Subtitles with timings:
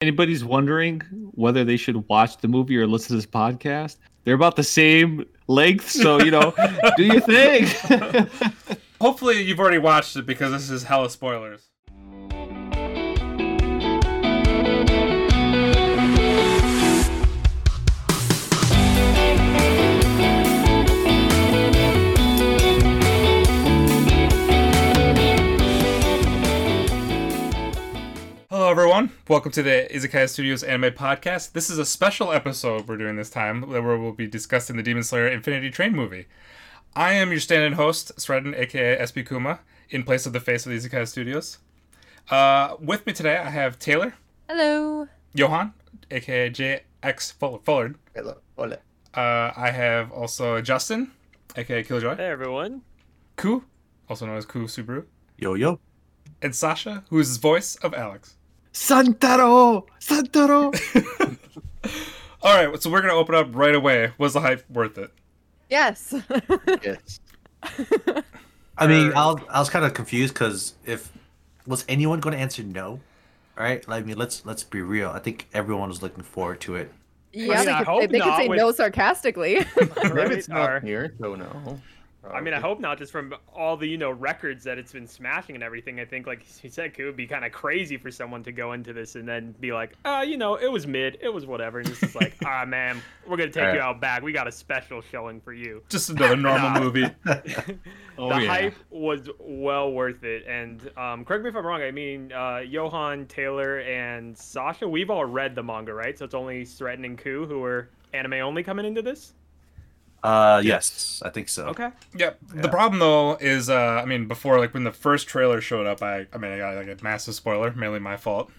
[0.00, 1.00] anybody's wondering
[1.32, 5.26] whether they should watch the movie or listen to this podcast, they're about the same
[5.46, 5.90] length.
[5.90, 6.54] So you know,
[6.96, 7.66] do your thing.
[9.00, 11.69] Hopefully, you've already watched it because this is hella spoilers.
[28.70, 29.10] Hello, everyone.
[29.26, 31.54] Welcome to the Izakaya Studios Anime Podcast.
[31.54, 35.02] This is a special episode we're doing this time where we'll be discussing the Demon
[35.02, 36.26] Slayer Infinity Train movie.
[36.94, 39.58] I am your stand-in host, Sredden, aka SP Kuma,
[39.90, 41.58] in place of the face of the Izakaya Studios.
[42.30, 44.14] Uh, with me today, I have Taylor,
[44.48, 45.08] Hello.
[45.34, 45.74] Johan,
[46.12, 47.96] aka JX Full- Fullard.
[48.14, 48.36] Hello.
[48.56, 48.76] Hola.
[49.12, 51.10] Uh, I have also Justin,
[51.56, 52.82] aka Killjoy, Hey everyone.
[53.34, 53.64] Ku,
[54.08, 55.06] also known as Ku Subaru,
[55.38, 55.80] Yo yo.
[56.40, 58.36] and Sasha, who is the voice of Alex.
[58.72, 61.38] Santaro, Santaro.
[62.42, 64.12] All right, so we're gonna open up right away.
[64.18, 65.10] Was the hype worth it?
[65.68, 66.14] Yes.
[66.82, 67.20] Yes.
[68.78, 71.12] I mean, I was, I was kind of confused because if
[71.66, 73.00] was anyone going to answer no, All
[73.58, 75.10] right, Like, I mean, let's let's be real.
[75.10, 76.90] I think everyone was looking forward to it.
[77.34, 79.56] yeah, mean, they I could, hope they could not say with- no sarcastically.
[79.76, 80.32] Maybe Right?
[80.32, 81.78] it's not here, so no.
[82.28, 82.98] I mean, I hope not.
[82.98, 86.26] Just from all the you know records that it's been smashing and everything, I think
[86.26, 89.14] like he said, it would be kind of crazy for someone to go into this
[89.16, 92.00] and then be like, uh, you know, it was mid, it was whatever, and it's
[92.00, 93.80] just like, ah, man, we're gonna take you Right.
[93.80, 94.22] out back.
[94.22, 95.82] We got a special showing for you.
[95.88, 96.80] Just another normal Nah.
[96.80, 97.06] movie.
[98.18, 98.48] Oh the yeah.
[98.48, 100.44] hype was well worth it.
[100.46, 101.80] And um, correct me if I'm wrong.
[101.80, 106.18] I mean, uh, Johan, Taylor, and Sasha, we've all read the manga, right?
[106.18, 109.32] So it's only Threatening Ku who are anime only coming into this.
[110.22, 111.66] Uh, yes, I think so.
[111.68, 111.90] Okay.
[112.14, 112.38] Yep.
[112.54, 116.02] The problem though is, uh, I mean, before like when the first trailer showed up,
[116.02, 118.50] I, I mean, I got like a massive spoiler, mainly my fault.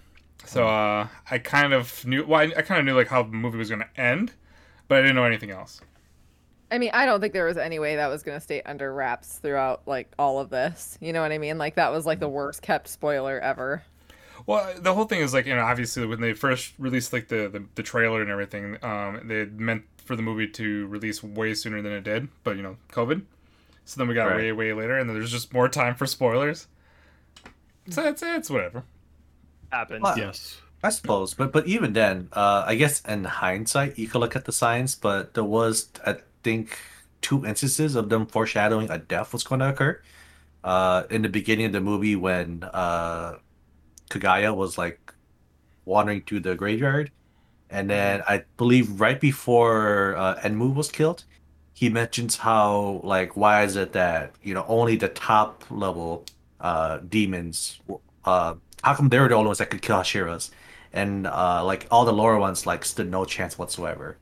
[0.45, 3.30] So uh, I kind of knew, well, I, I kind of knew like how the
[3.30, 4.34] movie was gonna end,
[4.88, 5.81] but I didn't know anything else.
[6.72, 8.94] I mean, I don't think there was any way that was going to stay under
[8.94, 10.97] wraps throughout like all of this.
[11.02, 11.58] You know what I mean?
[11.58, 13.84] Like that was like the worst kept spoiler ever.
[14.46, 17.47] Well, the whole thing is like you know, obviously when they first released like the
[17.50, 21.81] the, the trailer and everything, um, they meant for the movie to release way sooner
[21.81, 23.24] than it did, but you know, COVID.
[23.85, 24.38] So then we got Right.
[24.38, 26.68] way way later, and then there's just more time for spoilers.
[27.90, 28.84] So it's it's whatever.
[29.72, 30.02] Happens.
[30.03, 30.59] Well, Yes.
[30.84, 34.46] I suppose, but but even then, uh, I guess in hindsight, you could look at
[34.46, 36.75] the signs, but there was, I think,
[37.22, 40.02] two instances of them foreshadowing a death was going to occur.
[40.63, 43.35] Uh, in the beginning of the movie, when uh,
[44.11, 45.13] Kagaya was like
[45.85, 47.11] wandering through the graveyard,
[47.69, 51.23] and then I believe right before uh, Enmu was killed,
[51.73, 56.25] he mentions how like why is it that you know only the top level
[56.59, 57.79] uh, demons
[58.25, 60.51] uh, how come they were the only ones that could kill Hashiras?
[60.93, 64.17] and uh, like all the lower ones like stood no chance whatsoever.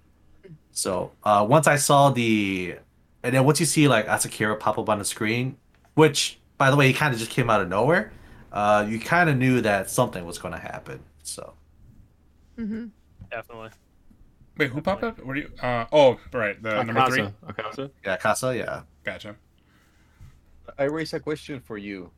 [0.72, 2.76] So uh, once I saw the,
[3.24, 5.58] and then once you see like Asakura pop up on the screen,
[5.96, 8.12] which by the way he kind of just came out of nowhere,
[8.52, 11.00] uh, you kind of knew that something was going to happen.
[11.24, 11.54] So
[12.58, 12.88] mm-hmm.
[13.32, 13.70] Definitely.
[14.58, 15.24] Wait, who popped up?
[15.24, 15.52] What do you?
[15.62, 17.22] Uh, oh, right, the number three.
[17.22, 17.34] Akaza.
[17.48, 17.92] Akaza.
[18.06, 18.82] yeah, Casa, yeah.
[19.04, 19.36] Gotcha.
[20.78, 22.12] I raise a question for you.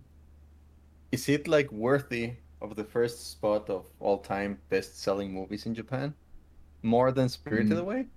[1.11, 5.75] Is it like worthy of the first spot of all time best selling movies in
[5.75, 6.13] Japan?
[6.81, 7.81] More than Spirited Mm.
[7.81, 8.05] Away?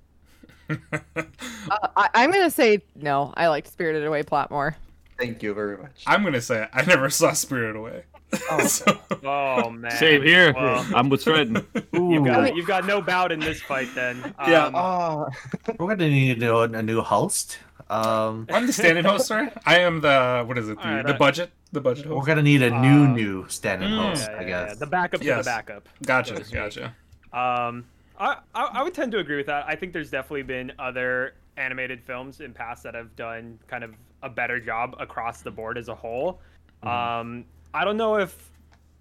[1.70, 3.32] Uh, I, I'm going to say no.
[3.36, 4.76] I liked Spirited Away plot more.
[5.18, 6.02] Thank you very much.
[6.06, 8.04] I'm gonna say I never saw Spirit Away.
[8.50, 8.66] Oh.
[8.66, 9.92] So- Oh man.
[9.92, 10.52] Same here.
[10.52, 11.48] Well, I'm with Fred.
[11.92, 14.34] you've got you've got no bout in this fight then.
[14.46, 14.66] Yeah.
[14.66, 15.26] Um, Ah,
[15.78, 17.58] We're gonna need a, a new host.
[17.90, 19.50] Um, I'm the standing host, sorry.
[19.66, 20.78] I am the what is it?
[20.80, 22.16] The, Alright, the I- budget, the budget Host.
[22.16, 24.08] we're gonna need a new Uh, new standing mm.
[24.08, 24.66] host, yeah, I yeah, yeah.
[24.68, 24.78] guess.
[24.78, 25.88] The backup to the backup.
[26.04, 26.84] Gotcha, so gotcha.
[27.32, 27.84] Um,
[28.18, 29.66] I, I I would tend to agree with that.
[29.68, 33.94] I think there's definitely been other animated films in past that have done kind of
[34.24, 36.40] a better job across the board as a whole.
[36.82, 38.50] Um, I don't know if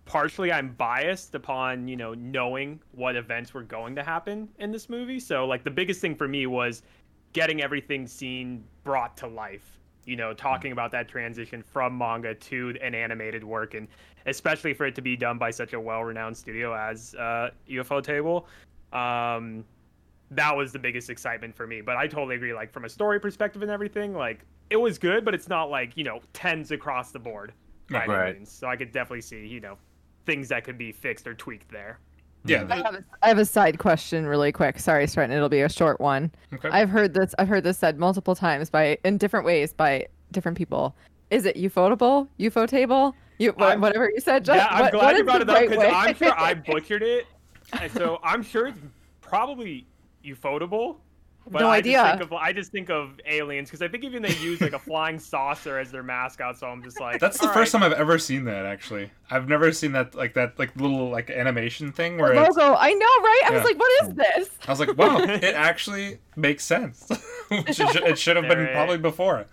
[0.06, 4.89] partially I'm biased upon you know knowing what events were going to happen in this
[4.89, 5.19] movie.
[5.19, 6.83] So like the biggest thing for me was
[7.31, 9.80] getting everything seen brought to life.
[10.06, 13.88] You know, talking about that transition from manga to an animated work, and
[14.25, 18.45] especially for it to be done by such a well-renowned studio as uh, UFO Table.
[18.92, 19.63] Um,
[20.31, 21.81] that was the biggest excitement for me.
[21.81, 22.53] But I totally agree.
[22.53, 25.95] Like from a story perspective and everything, like it was good, but it's not like
[25.95, 27.53] you know tens across the board
[27.89, 28.35] by any Right.
[28.37, 28.51] means.
[28.51, 29.77] So I could definitely see you know
[30.25, 31.99] things that could be fixed or tweaked there.
[32.45, 32.65] Yeah.
[32.69, 34.77] I have, a, I have a side question really quick.
[34.79, 35.35] Sorry, Stratton.
[35.35, 36.29] It'll be a short one.
[36.53, 36.69] Okay.
[36.69, 37.33] I've heard this.
[37.39, 40.95] I've heard this said multiple times by in different ways by different people.
[41.29, 42.27] Is it ufotable?
[42.39, 43.15] UFO table?
[43.39, 44.43] You wha- I'm- whatever you said.
[44.45, 45.89] Just, yeah, I'm what, glad what you brought it up because way?
[45.89, 47.25] I'm sure I butchered it
[47.93, 48.77] so I'm sure it's
[49.21, 49.87] probably
[50.25, 50.97] ufotable.
[51.45, 51.97] But No I idea.
[51.97, 54.71] Just think of, I just think of aliens because I think even they use like
[54.71, 56.57] a flying saucer as their mascot.
[56.57, 57.81] So I'm just like, That's the first right.
[57.81, 58.65] time I've ever seen that.
[58.65, 62.55] Actually, I've never seen that like that like little like animation thing The where it's,
[62.55, 62.77] logo.
[62.79, 63.41] I know, right?
[63.45, 63.55] I Yeah.
[63.57, 64.49] was like, what is this?
[64.65, 67.09] I was like, wow, it actually makes sense.
[67.49, 69.45] Which it, should, it should have been Very- probably before.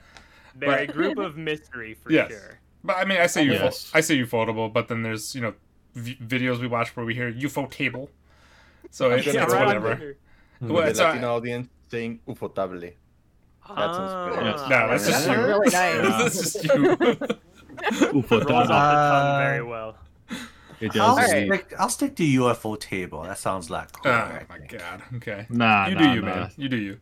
[0.55, 2.31] They're a group of mystery for Yes.
[2.31, 2.61] sure.
[2.85, 3.91] But I mean, I say UFO, Yes.
[3.93, 5.55] I say ufotable, but then there's you know
[5.97, 8.11] v- videos we watch where we hear UFO table.
[8.93, 10.17] So it's, gonna it's go on whatever.
[10.61, 10.69] Twitter.
[10.69, 10.73] Hmm.
[10.75, 12.93] Well, the it's, uh, audience saying ufotable.
[13.69, 14.55] That sounds good.
[14.55, 15.45] Ah, No, that's just That's you.
[15.47, 16.23] really nice.
[16.23, 16.71] That's just you.
[18.21, 19.97] Ufo Rolls off the tongue Uh, very well.
[20.81, 21.29] It I'll, does.
[21.31, 23.23] Stick, I'll stick to UFO table.
[23.23, 24.11] That sounds like cool.
[24.11, 24.71] oh I my think.
[24.79, 25.03] god.
[25.17, 25.47] Okay.
[25.51, 26.27] Nah, you nah, do you, nah.
[26.27, 26.51] man.
[26.57, 26.99] You do you.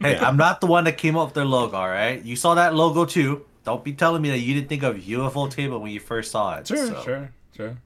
[0.00, 2.22] Hey, I'm not the one that came up with their logo, all right?
[2.24, 3.44] You saw that logo too.
[3.64, 6.56] Don't be telling me that you didn't think of UFO table when you first saw
[6.56, 6.66] it.
[6.68, 7.02] Sure, so.
[7.02, 7.76] sure, sure.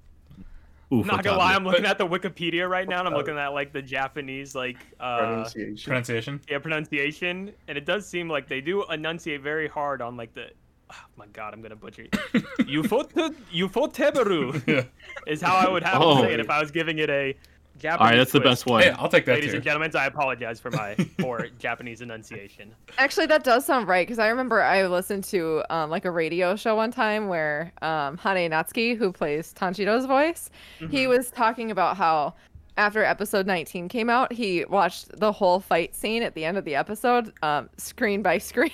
[0.92, 3.48] Ufo Not gonna lie, I'm looking at the Wikipedia right now, and I'm looking at
[3.54, 5.84] like the Japanese like uh Pronunciation.
[5.90, 6.40] Pronunciation.
[6.50, 10.50] yeah pronunciation, and it does seem like they do enunciate very hard on like the.
[10.94, 12.10] Oh my god, I'm gonna butcher it.
[12.68, 13.10] Ufot
[13.54, 14.84] Ufoteberu Yeah.
[15.26, 16.16] is how I would have Oh.
[16.16, 17.34] to say it if I was giving it a
[17.82, 18.00] Japanese.
[18.00, 18.82] All right, that's the best one.
[18.82, 19.56] Hey, I'll take that Ladies too.
[19.56, 22.75] and gentlemen, I apologize for my poor Japanese enunciation.
[22.99, 26.56] Actually, that does sound right because I remember I listened to um, like a radio
[26.56, 30.49] show one time where um, Hanae Natsuki, who plays Tanjiro's voice,
[30.79, 31.08] he Mhm.
[31.08, 32.34] was talking about how
[32.76, 36.64] after episode 19 came out, he watched the whole fight scene at the end of
[36.64, 38.70] the episode, um, screen by screen.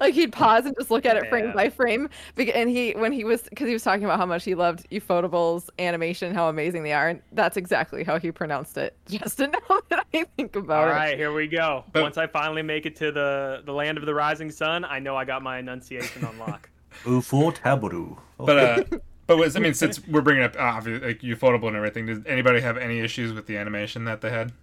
[0.00, 2.08] like he'd pause and just look at it frame by frame.
[2.36, 5.70] And he, when he was, because he was talking about how much he loved Ufotable's
[5.78, 8.96] animation, how amazing they are, and that's exactly how he pronounced it.
[9.08, 10.96] Just to know that I think about All it.
[10.96, 11.84] right, here we go.
[11.92, 14.98] But- Once I finally make it to the the land of the rising sun, I
[14.98, 16.68] know I got my enunciation on lock.
[17.04, 18.16] UFO.
[18.38, 18.98] But uh,
[19.28, 22.20] but was, I mean, since we're bringing up uh, obviously, like ufotable and everything, does
[22.24, 24.54] anybody have any issues with the animation that they had?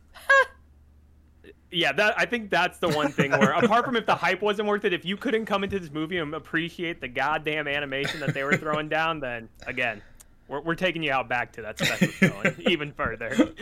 [1.71, 4.67] yeah, that I think that's the one thing where, apart from if the hype wasn't
[4.67, 8.33] worth it, if you couldn't come into this movie and appreciate the goddamn animation that
[8.33, 10.01] they were throwing down, then again,
[10.47, 13.53] we're, we're taking you out back to that special showing even further.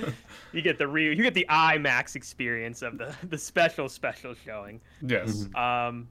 [0.53, 4.79] You get the real, you get the IMAX experience of the the special special showing.
[5.01, 5.50] Yes.
[5.53, 6.07] Um,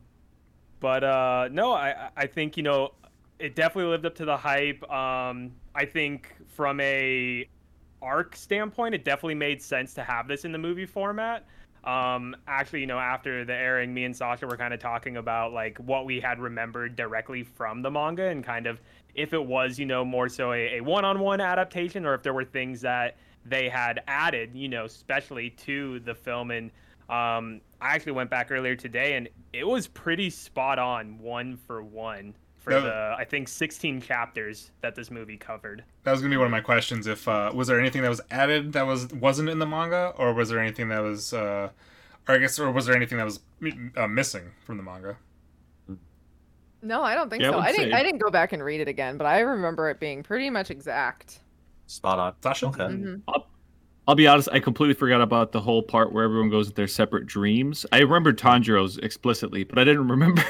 [0.80, 2.92] but uh, no, I I think you know
[3.38, 4.82] it definitely lived up to the hype.
[4.90, 7.48] Um, I think from a
[8.00, 11.46] arc standpoint, it definitely made sense to have this in the movie format.
[11.84, 15.52] Um, actually, you know, after the airing, me and Sasha were kind of talking about
[15.52, 18.80] like what we had remembered directly from the manga and kind of
[19.14, 22.44] if it was, you know, more so a, a one-on-one adaptation or if there were
[22.44, 26.52] things that they had added, you know, especially to the film.
[26.52, 26.70] And
[27.10, 31.82] um, I actually went back earlier today and it was pretty spot on, one for
[31.82, 32.80] one, for Yeah.
[32.80, 35.84] the I think 16 chapters that this movie covered.
[36.04, 37.06] That was gonna be one of my questions.
[37.06, 40.32] If uh, was there anything that was added that was wasn't in the manga, or
[40.32, 41.70] was there anything that was, uh,
[42.28, 43.40] or I guess, or was there anything that was
[43.96, 45.16] uh, missing from the manga?
[46.84, 47.56] No, I don't think Yeah, so.
[47.58, 47.92] would I didn't.
[47.92, 50.50] say- I didn't go back and read it again, but I remember it being pretty
[50.50, 51.38] much exact.
[51.86, 52.34] Spot on.
[52.42, 52.66] Sasha?
[52.66, 52.80] Okay.
[52.84, 53.22] Mhm.
[53.28, 53.46] I'll
[54.16, 57.26] be honest, I completely forgot about the whole part where everyone goes with their separate
[57.26, 57.86] dreams.
[57.92, 60.42] I remembered Tanjiro's explicitly, but I didn't remember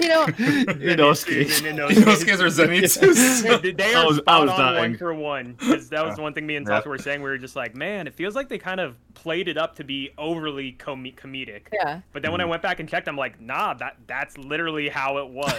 [0.00, 1.60] You know, Inosuke's.
[1.62, 3.42] Inosuke's or Zenitsu's?
[3.62, 4.76] they, they I are was- I was on dying.
[4.92, 6.78] one for one because that was one thing me and Yeah.
[6.78, 7.22] Sasha were saying.
[7.22, 9.84] We were just like, man, it feels like they kind of played it up to
[9.84, 11.66] be overly com- comedic.
[11.72, 12.00] yeah.
[12.12, 12.50] But then when I Mm-hmm.
[12.50, 15.54] went back and checked, I'm like, nah, that that's literally how it was.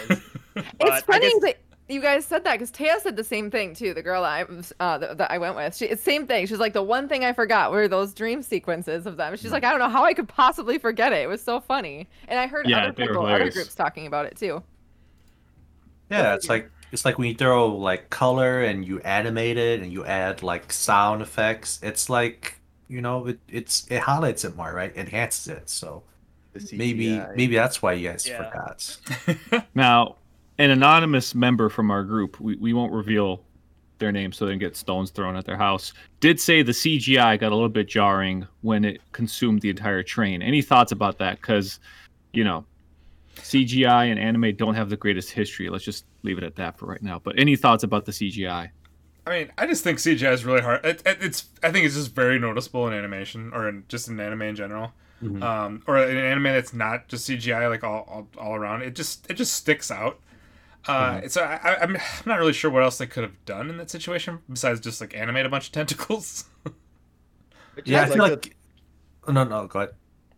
[0.55, 1.57] it's But I funny guess- that
[1.89, 3.93] you guys said that because Taya said the same thing too.
[3.93, 4.43] The girl I
[4.79, 6.46] uh, that, that I went with, she, same thing.
[6.46, 9.36] She's like, the one thing I forgot were those dream sequences of them.
[9.38, 11.17] She's like, I don't know how I could possibly forget it.
[11.24, 12.10] It was so funny.
[12.27, 14.63] And I heard Yeah, other people, other groups talking about it too.
[16.10, 19.91] Yeah, it's like it's like when you throw like color and you animate it and
[19.91, 21.79] you add like sound effects.
[21.84, 24.96] It's like you know it it's it highlights it more, right?
[24.96, 25.69] Enhances it.
[25.69, 26.03] So
[26.72, 28.29] maybe maybe that's why you guys Yeah.
[28.29, 28.98] forgot.
[29.75, 30.17] Now,
[30.59, 33.41] an anonymous member from our group, we, we won't reveal
[33.97, 37.39] their name so they don't get stones thrown at their house, did say the CGI
[37.39, 40.41] got a little bit jarring when it consumed the entire train.
[40.41, 41.37] Any thoughts about that?
[41.41, 41.79] Because,
[42.33, 42.65] you know,
[43.37, 45.69] CGI and anime don't have the greatest history.
[45.69, 47.19] Let's just leave it at that for right now.
[47.19, 48.69] But any thoughts about the CGI?
[49.25, 50.83] I mean, I just think CGI is really hard.
[50.85, 54.19] It, it, it's I think it's just very noticeable in animation or in, just in
[54.19, 54.91] anime in general,
[55.23, 55.41] Mhm.
[55.43, 58.81] um, or in anime that's not just CGI like all, all, all around.
[58.81, 60.19] It just it just sticks out.
[60.88, 63.69] Uh, So I, I, I'm I'm not really sure what else they could have done
[63.69, 66.45] in that situation besides just like animate a bunch of tentacles.
[66.65, 66.71] I
[67.77, 68.55] just Yeah, I like feel that- like
[69.36, 69.89] no no go ahead.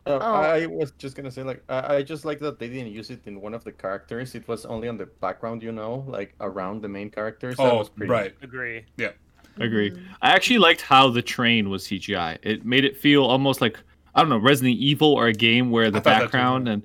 [0.08, 0.34] Uh, Oh.
[0.34, 3.22] I was just gonna say, like, I, I just like that they didn't use it
[3.28, 4.34] in one of the characters.
[4.34, 7.58] It was only on the background, you know, like around the main characters.
[7.58, 8.34] That oh, was pretty- right.
[8.42, 8.84] Agree.
[8.98, 9.12] Yeah.
[9.58, 9.92] Agree.
[10.24, 12.40] I actually liked how the train was CGI.
[12.42, 13.78] It made it feel almost like
[14.16, 16.82] I don't know Resident Evil or a game where the thought that too, background and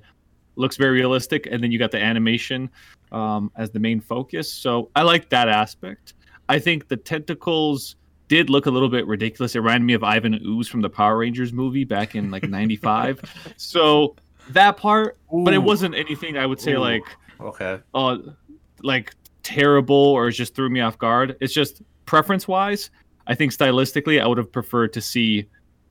[0.55, 2.69] looks very realistic, and then you got the animation
[3.11, 4.51] um, as the main focus.
[4.51, 6.13] So I like that aspect.
[6.49, 7.95] I think the tentacles
[8.27, 9.55] did look a little bit ridiculous.
[9.55, 13.21] It reminded me of Ivan Ooze from the Power Rangers movie back in like '95.
[13.57, 14.15] so
[14.49, 16.79] that part, but it wasn't anything I would say Ooh.
[16.79, 17.03] like
[17.39, 17.79] Okay.
[17.93, 18.17] uh
[18.83, 21.37] like terrible or just threw me off guard.
[21.39, 22.89] It's just preference wise,
[23.27, 25.47] I think stylistically I would have preferred to see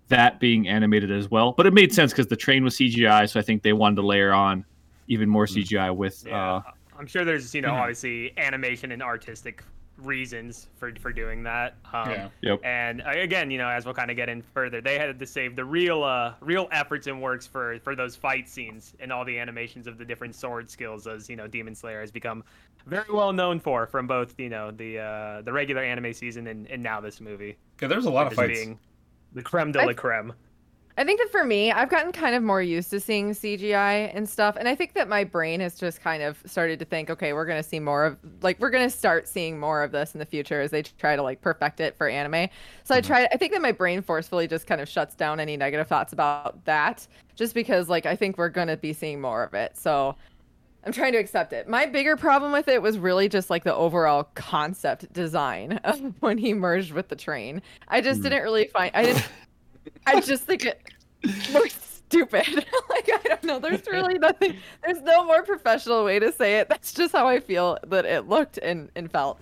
[0.09, 1.53] that being animated as well.
[1.53, 4.03] But it made sense because the train was CGI, so I think they wanted to
[4.07, 4.65] layer on
[5.09, 6.63] even more CGI with Yeah, uh
[6.99, 7.81] I'm sure there's you know Mhm.
[7.81, 9.63] obviously animation and artistic
[9.99, 11.75] reasons for for doing that.
[11.93, 12.29] Um, Yeah.
[12.43, 12.61] Yep.
[12.65, 15.57] And again, you know, as we'll kind of get in further, they had to save
[15.57, 19.39] the real uh real efforts and works for for those fight scenes and all the
[19.39, 22.45] animations of the different sword skills, as you know, Demon Slayer has become
[22.87, 26.67] very well known for from both you know the uh the regular anime season and,
[26.69, 27.57] and now this movie.
[27.81, 28.59] Yeah, there's a lot of as fights.
[28.59, 28.79] being
[29.33, 30.33] the creme de la creme.
[30.99, 34.27] I think that for me, I've gotten kind of more used to seeing CGI and
[34.27, 34.57] stuff.
[34.59, 37.45] And I think that my brain has just kind of started to think, okay, we're
[37.45, 40.21] going to see more of, like, we're going to start seeing more of this in
[40.21, 42.49] the future as they try to, like, perfect it for anime.
[42.85, 43.07] So I mm-hmm.
[43.07, 46.15] try, I think that my brain forcefully just kind of shuts down any negative thoughts
[46.15, 49.77] about that just because, like, I think we're going to be seeing more of it.
[49.77, 50.17] So
[50.87, 51.69] I'm trying to accept it.
[51.69, 56.39] My bigger problem with it was really just like the overall concept design of when
[56.39, 57.61] he merged with the train.
[57.89, 58.31] I just mm-hmm.
[58.31, 59.29] didn't really find, I didn't.
[60.07, 60.81] I just think it
[61.53, 62.47] looks stupid.
[62.91, 63.59] like I don't know.
[63.59, 64.57] There's really nothing.
[64.85, 66.69] There's no more professional way to say it.
[66.69, 69.41] That's just how I feel that it looked and, and felt.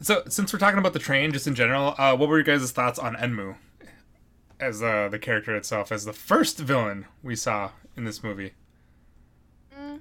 [0.00, 2.70] So, since we're talking about the train, just in general, uh, what were your guys'
[2.70, 3.56] thoughts on Enmu
[4.60, 8.52] as uh, the character itself, as the first villain we saw in this movie?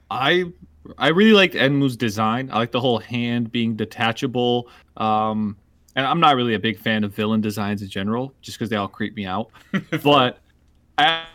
[0.09, 0.45] I
[0.97, 2.49] I really liked Enmu's design.
[2.51, 4.69] I like the whole hand being detachable.
[4.95, 5.57] Um,
[5.97, 8.75] and I'm not really a big fan of villain designs in general, just because they
[8.75, 9.49] all creep me out.
[10.03, 10.39] but
[10.99, 11.25] I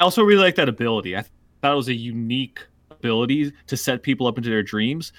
[0.00, 1.16] also really like that ability.
[1.16, 1.24] I
[1.60, 5.12] thought it was a unique ability to set people up into their dreams.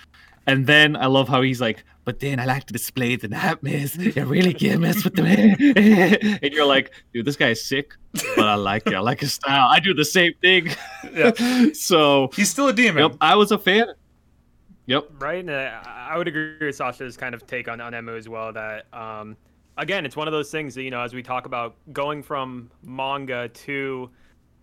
[0.47, 3.97] And then I love how he's like, but then I like to display the nightmares.
[3.97, 5.25] You really can't mess with them.
[5.25, 7.93] and you're like, dude, this guy is sick,
[8.37, 8.93] but I like it.
[8.93, 9.67] I like his style.
[9.69, 10.69] I do the same thing.
[11.13, 11.33] Yeah.
[11.73, 13.03] so He's still a demon.
[13.03, 13.87] Yep, I was a fan.
[14.87, 15.09] Yep.
[15.19, 15.39] right?
[15.39, 18.51] And uh, I would agree with Sasha's kind of take on, on Enmu as well.
[18.51, 19.37] That um,
[19.77, 22.71] again, it's one of those things that you know, as we talk about going from
[22.83, 24.09] manga to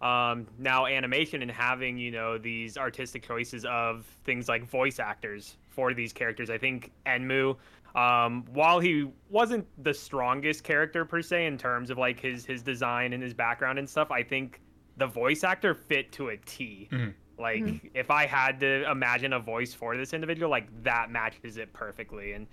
[0.00, 5.56] um, now animation and having you know these artistic choices of things like voice actors
[5.68, 6.50] for these characters.
[6.50, 7.56] I think Enmu,
[7.94, 12.62] um, while he wasn't the strongest character per se in terms of like his his
[12.62, 14.60] design and his background and stuff, I think
[14.96, 16.88] the voice actor fit to a T.
[16.90, 17.14] Mhm.
[17.38, 21.72] Like if I had to imagine a voice for this individual, like that matches it
[21.72, 22.46] perfectly, and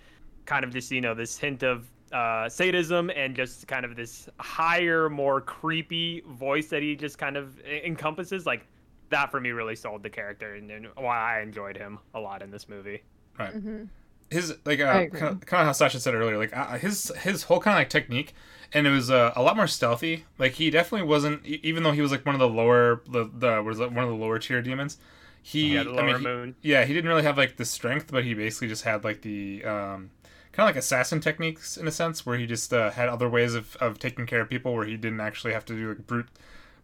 [0.45, 4.27] kind of just you know this hint of uh, sadism and just kind of this
[4.39, 8.45] higher, more creepy voice that he just kind of encompasses.
[8.45, 8.65] Like
[9.09, 12.41] that for me really sold the character and, and why I enjoyed him a lot
[12.41, 13.03] in this movie.
[13.37, 13.53] Right.
[13.53, 13.83] Mm-hmm.
[14.29, 17.43] his like uh, kind of, kind of how Sasha said earlier, like uh, his his
[17.43, 18.33] whole kind of like technique,
[18.73, 20.25] and it was uh, a lot more stealthy.
[20.37, 23.61] Like he definitely wasn't, even though he was like one of the lower the, the
[23.61, 24.97] was like one of the lower tier demons.
[25.43, 26.55] He, Yeah, I mean, he- moon.
[26.61, 29.63] yeah, he didn't really have like the strength, but he basically just had like the
[29.65, 30.11] um,
[30.51, 33.55] kind of like assassin techniques in a sense, where he just uh, had other ways
[33.55, 36.27] of, of taking care of people, where he didn't actually have to do like brute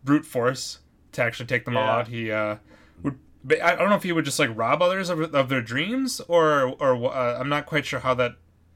[0.03, 0.79] brute force
[1.11, 2.07] to actually take them all out.
[2.07, 2.55] He uh,
[3.03, 3.19] would.
[3.61, 6.75] I don't know if he would just like rob others of, of their dreams, or
[6.79, 8.33] or uh, I'm not quite sure how that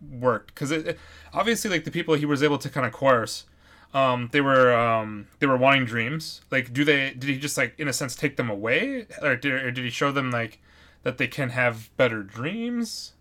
[0.09, 0.99] worked because it, it-
[1.33, 3.45] obviously like the people he was able to kind of coerce
[3.93, 7.73] um they were um they were wanting dreams like do they did he just like
[7.79, 10.59] in a sense take them away or did, or did he show them like
[11.03, 13.13] that they can have better dreams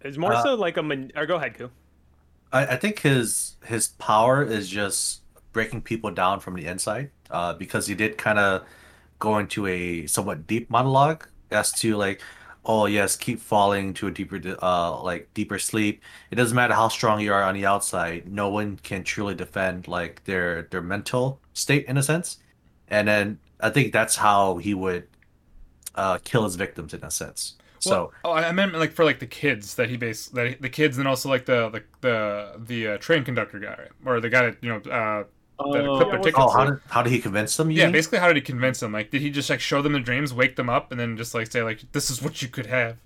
[0.00, 1.70] It's more Uh, so like a man- or go ahead, Ku.
[2.52, 7.10] I, I think his his power is just breaking people down from the inside.
[7.30, 8.64] Uh, because he did kind of
[9.18, 12.20] go into a somewhat deep monologue as to like,
[12.64, 16.02] oh yes, keep falling to a deeper uh like deeper sleep.
[16.30, 18.28] It doesn't matter how strong you are on the outside.
[18.30, 22.38] No one can truly defend like their their mental state in a sense.
[22.88, 25.08] And then I think that's how he would
[25.96, 27.56] uh kill his victims in a sense.
[27.80, 30.54] So Well, oh, I meant like for like the kids that he base that he-
[30.54, 34.30] the kids and also like the the the the uh, train conductor guy or the
[34.30, 35.24] guy that you know uh
[35.58, 36.36] Oh, clipped their yeah, tickets.
[36.36, 37.70] oh, how did how did he convince them?
[37.70, 37.92] you yeah, mean?
[37.92, 38.92] basically, how did he convince them?
[38.92, 41.34] Like, did he just like show them the dreams, wake them up, and then just
[41.34, 42.98] like say like, "This is what you could have"?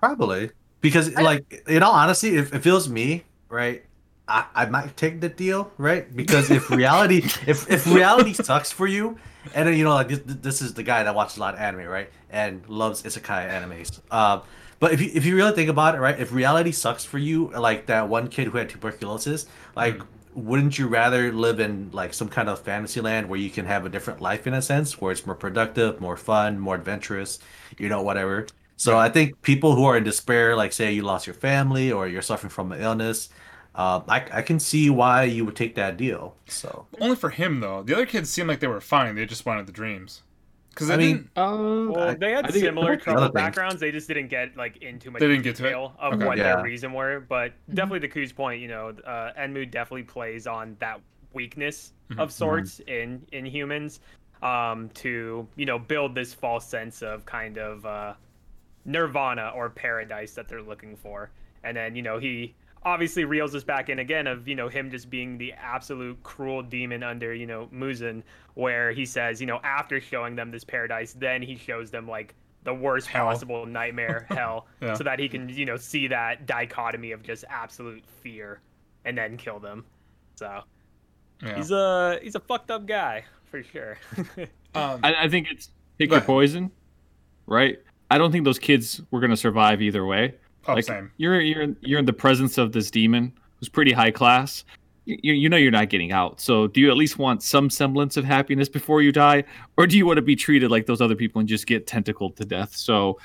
[0.00, 3.84] Probably because, like, in all honesty, if, if it was me, right,
[4.28, 6.14] I, I might take the deal, right?
[6.14, 9.18] Because if reality, if if reality sucks for you,
[9.54, 11.60] and then you know, like this, this is the guy that watches a lot of
[11.60, 14.00] anime, right, and loves isekai animes.
[14.12, 14.42] Um,
[14.80, 16.18] But if you if you really think about it, right?
[16.18, 20.02] If reality sucks for you, like that one kid who had tuberculosis, like
[20.34, 23.86] wouldn't you rather live in like some kind of fantasy land where you can have
[23.86, 27.38] a different life in a sense, where it's more productive, more fun, more adventurous,
[27.78, 28.46] you know, whatever.
[28.76, 32.08] So I think people who are in despair, like say you lost your family or
[32.08, 33.28] you're suffering from an illness,
[33.74, 36.36] uh, I I can see why you would take that deal.
[36.46, 37.82] So Only for him though.
[37.82, 39.14] The other kids seemed like they were fine.
[39.14, 40.22] They just wanted the dreams.
[40.74, 43.80] Because I I mean, mean, Uh, Well, they had I similar the other backgrounds.
[43.80, 45.68] They just didn't get like into much They didn't get to it?
[45.68, 46.26] detail of Okay.
[46.26, 46.54] what Yeah.
[46.56, 47.20] their reason were.
[47.20, 51.00] But definitely to Ku's point, you know, uh, Enmu definitely plays on that
[51.32, 54.00] weakness of sorts in in humans,
[54.42, 58.14] um, to you know build this false sense of kind of uh,
[58.84, 61.30] nirvana or paradise that they're looking for.
[61.62, 62.54] And then you know he
[62.84, 66.62] obviously reels us back in again of you know him just being the absolute cruel
[66.62, 68.22] demon under you know Muzan,
[68.54, 72.34] where he says you know after showing them this paradise, then he shows them like
[72.64, 73.26] the worst Hell.
[73.26, 74.94] possible nightmare hell, Yeah.
[74.94, 78.60] so that he can you know see that dichotomy of just absolute fear,
[79.04, 79.84] and then kill them.
[80.36, 80.62] So
[81.42, 81.56] yeah.
[81.56, 83.98] he's a he's a fucked up guy for sure.
[84.76, 86.72] Um, I, I think it's pick Go your poison,
[87.46, 87.78] right?
[88.10, 90.34] I don't think those kids were gonna survive either way.
[90.68, 91.10] Oh, like same.
[91.16, 94.64] you're you're in, you're in the presence of this demon who's pretty high class.
[95.06, 96.40] You, you know you're not getting out.
[96.40, 99.44] So do you at least want some semblance of happiness before you die,
[99.76, 102.36] or do you want to be treated like those other people and just get tentacled
[102.36, 102.74] to death?
[102.74, 103.18] So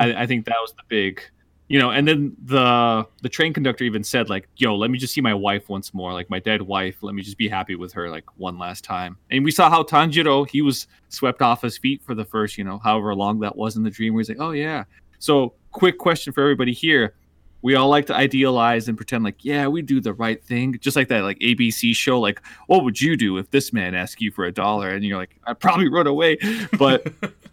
[0.00, 1.20] I, I think that was the big,
[1.68, 1.90] you know.
[1.90, 5.34] And then the the train conductor even said like, "Yo, let me just see my
[5.34, 7.02] wife once more, like my dead wife.
[7.02, 9.82] Let me just be happy with her like one last time." And we saw how
[9.82, 13.56] Tanjiro he was swept off his feet for the first, you know, however long that
[13.56, 14.14] was in the dream.
[14.14, 14.84] Where he's like, "Oh yeah."
[15.22, 17.14] So quick question for everybody here.
[17.62, 20.76] We all like to idealize and pretend like yeah we do the right thing.
[20.80, 24.20] Just like that like abc show like what would you do if this man asked
[24.20, 24.90] you for a dollar?
[24.90, 26.38] And you're like i'd probably run away.
[26.76, 27.06] But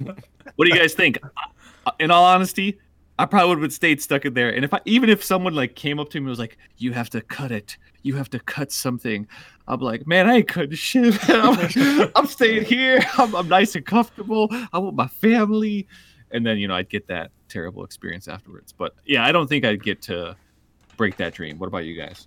[0.55, 1.19] what do you guys think?
[1.85, 2.79] Uh, in all honesty
[3.19, 4.49] i probably would have stayed stuck in there.
[4.49, 6.91] And if i even if someone like came up to me and was like you
[6.93, 7.77] have to cut it.
[8.01, 9.27] You have to cut something.
[9.67, 11.19] I'm like man i ain't cutting shit.
[11.29, 12.99] I'm, I'm staying here.
[13.19, 14.47] I'm, I'm nice and comfortable.
[14.73, 15.87] I want my family.
[16.31, 18.71] And then you know I'd get that terrible experience afterwards.
[18.71, 20.35] But yeah, I don't think I'd get to
[20.97, 21.57] break that dream.
[21.59, 22.25] What about you guys?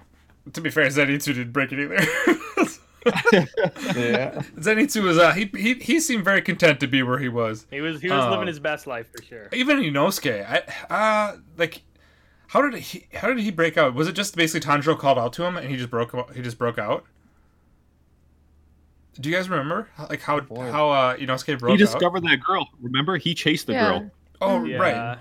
[0.55, 1.97] to be fair, Zenitsu didn't break it either.
[3.05, 4.43] Yeah.
[4.59, 7.67] Zenitsu was uh, he, he he seemed very content to be where he was.
[7.71, 8.31] he was he was Oh.
[8.31, 9.49] living his best life for sure.
[9.53, 10.63] Even Inosuke, I
[10.95, 11.83] uh like
[12.47, 13.95] how did he how did he break out?
[13.95, 16.59] Was it just basically Tanjiro called out to him and he just broke he just
[16.59, 17.05] broke out?
[19.21, 20.71] Do you guys remember like how boy.
[20.71, 21.87] how uh Inosuke broke he out?
[21.93, 22.69] discovered that girl.
[22.81, 23.89] Remember, he chased the Yeah.
[23.99, 24.11] girl.
[24.43, 24.77] Oh Yeah.
[24.77, 25.19] right.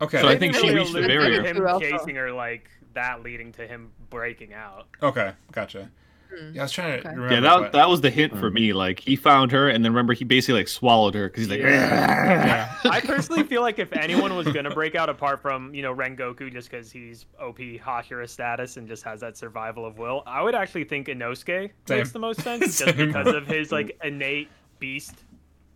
[0.00, 0.20] Okay.
[0.20, 1.42] So I think she reached the barrier.
[1.42, 4.86] Him chasing her like that, leading to him breaking out.
[5.02, 5.90] okay, gotcha.
[6.36, 6.52] Hmm.
[6.54, 7.08] Yeah, I was trying to Okay.
[7.16, 7.34] remember.
[7.34, 8.72] Yeah, that but- that was the hint for me.
[8.72, 11.60] Like he found her, and then remember he basically like swallowed her because he's like,
[11.60, 12.74] yeah.
[12.84, 16.52] I personally feel like if anyone was gonna break out, apart from you know Rengoku,
[16.52, 20.54] just because he's OP Hashira status and just has that survival of will, I would
[20.56, 21.98] actually think Inosuke Same.
[21.98, 24.48] makes the most sense, just because of his like innate
[24.80, 25.14] beast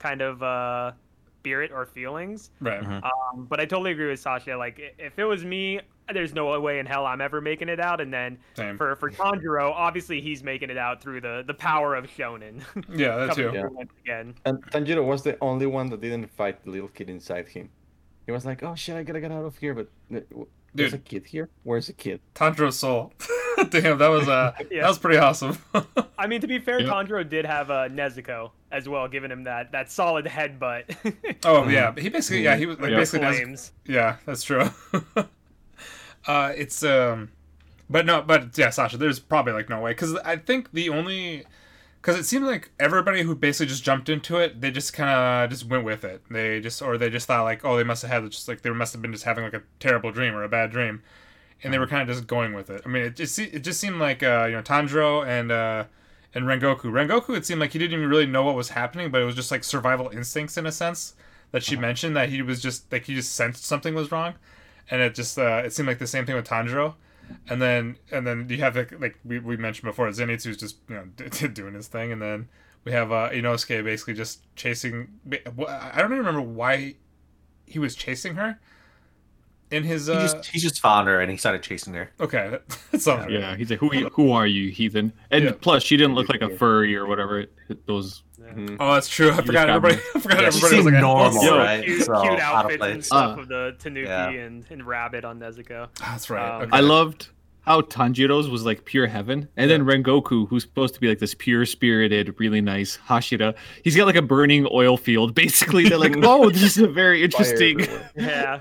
[0.00, 0.92] kind of uh
[1.40, 2.50] spirit or feelings.
[2.60, 2.84] Right.
[2.84, 4.56] Um, but I totally agree with Sasha.
[4.56, 5.80] Like, if it was me,
[6.12, 8.00] there's no way in hell I'm ever making it out.
[8.00, 8.76] And then Same.
[8.76, 12.62] for for Tanjiro, obviously he's making it out through the the power of Shonen.
[12.96, 13.60] Yeah, that's Coming too.
[13.60, 14.34] through again.
[14.44, 17.68] And Tanjiro was the only one that didn't fight the little kid inside him.
[18.26, 19.88] He was like, "Oh shit, I gotta get out of here." But
[20.74, 21.48] there's a kid here.
[21.64, 22.20] Where's the kid?
[22.34, 23.12] Tanjiro's soul.
[23.70, 24.82] Damn, that was uh Yeah.
[24.82, 25.58] that was pretty awesome.
[26.18, 26.88] I mean, to be fair, Yep.
[26.90, 31.16] Tanjiro did have uh, Nezuko as well, giving him that that solid headbutt.
[31.44, 32.96] oh yeah, but he basically yeah he was like Yeah.
[32.98, 33.72] basically does- Flames.
[33.86, 34.68] yeah that's true.
[36.26, 37.30] uh, it's um,
[37.90, 41.44] but no, but yeah, Sasha, there's probably like no way because I think the only
[42.00, 45.50] because it seemed like everybody who basically just jumped into it, they just kind of
[45.50, 46.22] just went with it.
[46.30, 48.70] They just or they just thought like oh they must have had just like they
[48.70, 51.02] must have been just having like a terrible dream or a bad dream.
[51.62, 52.82] And they were kind of just going with it.
[52.86, 55.84] I mean, it just it just seemed like uh, you know Tanjiro and uh,
[56.34, 56.84] and Rengoku.
[56.84, 59.34] Rengoku, it seemed like he didn't even really know what was happening, but it was
[59.34, 61.14] just like survival instincts in a sense
[61.50, 64.34] that she mentioned that he was just like he just sensed something was wrong,
[64.90, 66.94] and it just uh, it seemed like the same thing with Tanjiro,
[67.48, 70.96] and then and then you have like, like we, we mentioned before Zenitsu's just you
[70.96, 72.48] know doing his thing, and then
[72.84, 75.08] we have uh, Inosuke basically just chasing.
[75.30, 76.96] I don't even remember why
[77.66, 78.58] he was chasing her.
[79.70, 82.10] In his He uh, just he just found her and he started chasing her.
[82.20, 82.58] okay,
[82.90, 83.30] that's all.
[83.30, 85.12] yeah, he's like, who you, who are you, heathen?
[85.30, 85.52] And Yeah.
[85.60, 87.40] plus, she didn't look like a furry or whatever.
[87.40, 88.22] It, those
[88.80, 89.28] Oh, that's true.
[89.30, 90.00] I just forgot everybody.
[90.14, 91.58] I forgot Yeah, everybody was seemed like, normal, Yo.
[91.58, 91.84] right?
[91.84, 94.30] Cute, So, cute out of outfits and stuff Uh, of the Tanuki Yeah.
[94.30, 95.88] and, and Rabbit on Nezuko.
[96.00, 96.48] That's right.
[96.56, 96.70] Um, okay.
[96.72, 97.28] I loved
[97.68, 101.34] how Tanjiro's was like pure heaven, and then Rengoku, who's supposed to be like this
[101.34, 103.54] pure spirited, really nice Hashira,
[103.84, 105.34] he's got like a burning oil field.
[105.34, 107.84] Basically, they're like, oh, this is a very interesting.
[107.84, 108.58] Fire Yeah.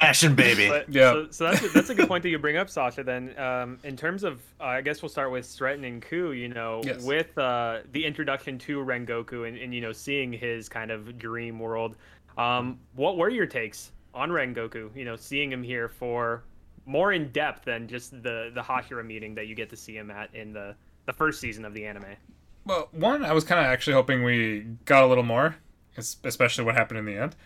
[0.00, 0.68] Action baby.
[0.68, 1.12] But, Yeah.
[1.12, 3.04] So, so that's a, that's a good point that you bring up, Sasha.
[3.04, 6.32] Then, um, in terms of, uh, I guess we'll start with Stratton and Ku.
[6.32, 7.04] You know, Yes.
[7.04, 11.60] with uh, the introduction to Rengoku and, and you know seeing his kind of dream
[11.60, 11.94] world.
[12.36, 14.90] Um, what were your takes on Rengoku?
[14.96, 16.42] You know, seeing him here for
[16.86, 20.10] more in depth than just the the Hashira meeting that you get to see him
[20.10, 20.74] at in the
[21.06, 22.16] the first season of the anime.
[22.64, 25.56] Well, one, I was kind of actually hoping we got a little more,
[25.96, 27.36] especially what happened in the end.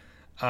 [0.41, 0.47] Uh,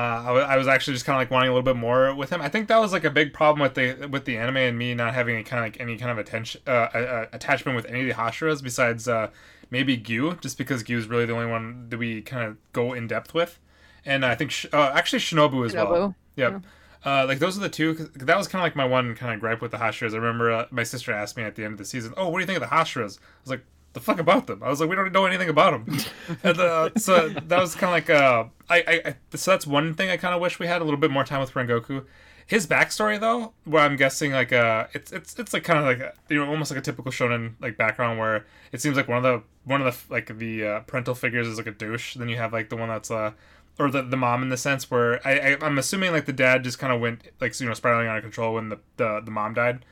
[0.47, 2.43] I, was actually just kind of like wanting a little bit more with him.
[2.43, 4.93] I think that was like a big problem with the with the anime and me
[4.93, 8.03] not having any kind of like any kind of attention uh, uh, attachment with any
[8.03, 9.31] of the Hashiras besides uh,
[9.71, 12.93] maybe Giyu, just because Giyu is really the only one that we kind of go
[12.93, 13.59] in depth with,
[14.05, 15.87] and I think sh- uh, actually Shinobu as well.
[15.87, 16.15] Shinobu.
[16.37, 16.63] Yep.
[17.05, 17.95] Uh, like those are the two.
[17.95, 20.13] 'cause that was kind of like my one kind of gripe with the Hashiras.
[20.15, 22.39] I remember uh, my sister asked me at the end of the season, "Oh, what
[22.39, 24.81] do you think of the Hashiras?" I was like, "The fuck about them?" I was
[24.81, 25.99] like, "We don't know anything about them."
[26.43, 29.95] and uh, so that was kind of like uh, I, I, I so that's one
[29.95, 32.05] thing I kind of wish we had a little bit more time with Rengoku.
[32.47, 35.99] His backstory though, where I'm guessing like uh, it's it's it's like kind of like
[36.01, 39.19] a, you know almost like a typical shonen like background where it seems like one
[39.19, 42.15] of the one of the like the uh, parental figures is like a douche.
[42.15, 43.33] Then you have like the one that's uh
[43.79, 46.65] or the, the mom in the sense where I, I I'm assuming like the dad
[46.65, 49.31] just kind of went like you know spiraling out of control when the the, the
[49.31, 49.85] mom died.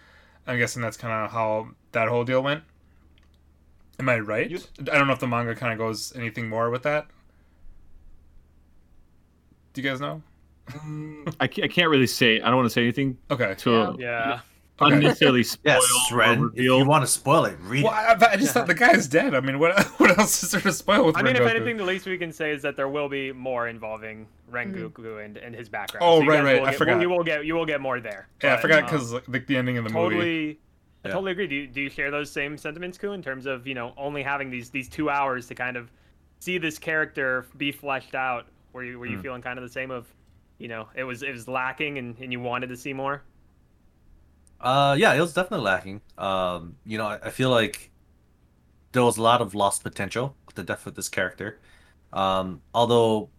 [0.46, 2.62] I'm guessing that's kind of how that whole deal went.
[3.98, 4.50] Am I right?
[4.50, 7.06] You- I don't know if the manga kind of goes anything more with that.
[9.72, 10.22] Do you guys know?
[10.70, 11.34] Mm.
[11.40, 12.40] I can't, I can't really say.
[12.40, 13.54] I don't want to say anything Okay.
[13.58, 14.40] to Yeah.
[14.80, 14.94] Okay.
[14.94, 16.32] unnecessarily spoil Yes, Ren.
[16.38, 16.78] If reveal.
[16.78, 18.22] you want to spoil it, read Well, it.
[18.22, 19.34] I, I just thought the guy is dead.
[19.34, 21.84] I mean, what what else is there to spoil with I mean, if anything, the
[21.84, 25.68] least we can say is that there will be more involving Rengoku and, and his
[25.70, 26.04] background.
[26.06, 27.00] Oh, you right, right, will I get- forgot.
[27.00, 28.28] You will get you will get more there.
[28.42, 30.14] yeah, I But, forgot um, because like the ending of the movie.
[30.16, 30.58] totally
[31.04, 31.14] I Yeah.
[31.14, 31.46] totally agree.
[31.46, 34.22] Do you, do you share those same sentiments, Ku, in terms of you know only
[34.22, 35.90] having these these two hours to kind of
[36.40, 38.46] see this character be fleshed out?
[38.74, 39.22] Were you were you Hmm.
[39.22, 40.06] feeling kind of the same of,
[40.58, 43.22] you know, it was it was lacking and, and you wanted to see more?
[44.60, 46.00] Uh, yeah, it was definitely lacking.
[46.18, 47.90] Um, you know, I, I feel like
[48.92, 51.60] there was a lot of lost potential with the death of this character.
[52.12, 53.30] Um, although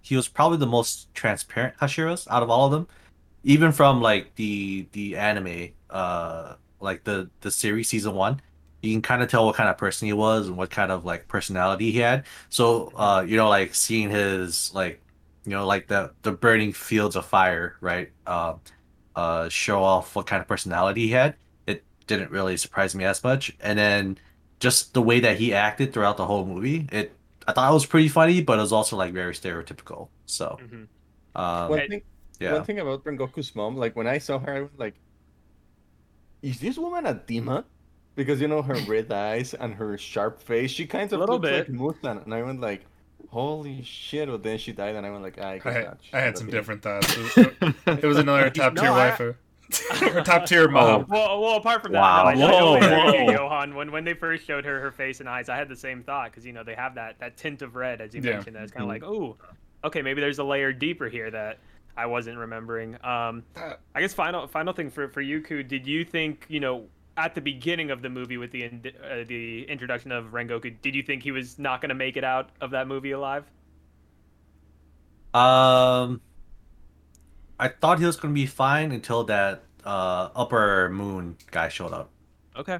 [0.00, 2.88] he was probably the most transparent Hashiras out of all of them,
[3.44, 8.40] even from like the the anime, uh, like the the series season one.
[8.82, 11.04] You can kind of tell what kind of person he was and what kind of
[11.04, 12.24] like personality he had.
[12.48, 15.02] So, uh, you know, like seeing his like,
[15.44, 18.10] you know, like the the burning fields of fire, right?
[18.26, 18.58] Um, uh,
[19.48, 21.36] show off what kind of personality he had.
[21.66, 23.52] It didn't really surprise me as much.
[23.60, 24.18] And then
[24.60, 27.86] just the way that he acted throughout the whole movie, it I thought it was
[27.86, 30.10] pretty funny, but it was also like very stereotypical.
[30.26, 30.88] So, Mhm.
[31.34, 32.02] um, One thing,
[32.40, 35.00] yeah, one thing about Rengoku's mom, like when I saw her, I was like,
[36.42, 37.64] "Is this woman a demon?"
[38.14, 41.38] Because you know her red eyes and her sharp face, she kind A of little
[41.38, 41.68] looks like bit.
[41.68, 42.88] Muzan, and I went like,
[43.30, 45.98] "Holy shit!" But then she died, and I went like, "I I had.
[46.12, 47.16] I had some a different thoughts.
[47.16, 49.34] It was, it was another top tier No, I- waifu.
[50.16, 51.06] or top tier mom.
[51.08, 52.24] Well, well, apart from that, Wow.
[52.24, 53.44] no, I, I Whoa, totally agree with you, whoa.
[53.44, 53.74] Johan.
[53.76, 56.32] When when they first showed her her face and eyes, I had the same thought
[56.32, 58.32] because you know they have that that tint of red as you Yeah.
[58.32, 58.56] mentioned.
[58.56, 59.36] That's kind of like, oh,
[59.84, 61.58] okay, maybe there's a layer deeper here that
[61.96, 62.96] I wasn't remembering.
[63.04, 63.44] Um,
[63.94, 67.34] I guess final final thing for for you, Ku, did you think you know at
[67.34, 71.02] the beginning of the movie with the in- uh, the introduction of Rengoku, did you
[71.02, 73.44] think he was not going to make it out of that movie alive?
[75.34, 76.20] um,
[77.58, 82.10] I thought he was gonna be fine until that uh upper moon guy showed up.
[82.56, 82.78] Okay.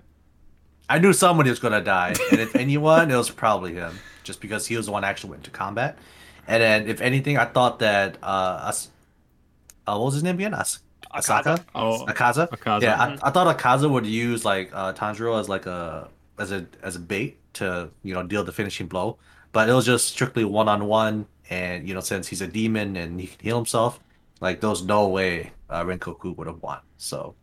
[0.88, 4.66] I knew somebody was gonna die, and if anyone, it was probably him, just because
[4.66, 5.96] he was the one that actually went to combat.
[6.48, 8.88] And then, if anything, I thought that uh, As-
[9.86, 10.54] uh what was his name again?
[10.54, 10.89] As- Akaza?
[11.14, 12.48] Asaka, Oh, Akaza.
[12.50, 12.82] Akaza.
[12.82, 13.00] Yeah.
[13.00, 16.96] I, I thought Akaza would use like uh, Tanjiro as like a as a as
[16.96, 19.18] a bait to you know deal the finishing blow,
[19.52, 22.96] but it was just strictly one on one, and you know since he's a demon
[22.96, 23.98] and he can heal himself,
[24.40, 26.78] like there was no way uh, Rengoku would have won.
[26.98, 27.34] So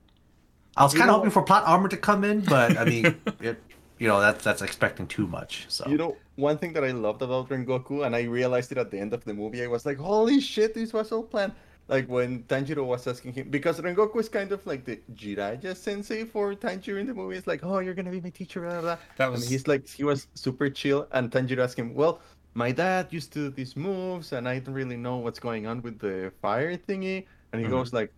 [0.75, 3.06] I was kind of hoping for plot armor to come in, but I mean,
[3.41, 3.62] it,
[3.99, 5.65] you know that's that's expecting too much.
[5.67, 8.91] So You know, one thing that I loved about Rengoku, and I realized it at
[8.91, 11.51] the end of the movie, I was like, "Holy shit, this was all planned."
[11.88, 16.26] Like when Tanjiro was asking him, because Rengoku is kind of like the Jiraiya sensei
[16.26, 17.38] for Tanjiro in the movie.
[17.38, 18.95] It's like, "Oh, you're gonna be my teacher," blah blah.
[18.95, 18.97] blah.
[19.15, 22.21] that And was he's like, he was super chill, and Tanjiro asked him, "Well,
[22.56, 25.82] my dad used to do these moves, and I don't really know what's going on
[25.82, 27.69] with the fire thingy." And he Mhm.
[27.69, 28.13] goes like,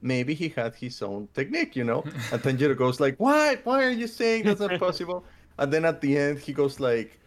[0.00, 3.64] "Maybe he had his own technique, you know." And Tanjiro goes like, "What?
[3.66, 5.26] Why are you saying that's not possible?"
[5.58, 7.20] And then at the end, he goes like,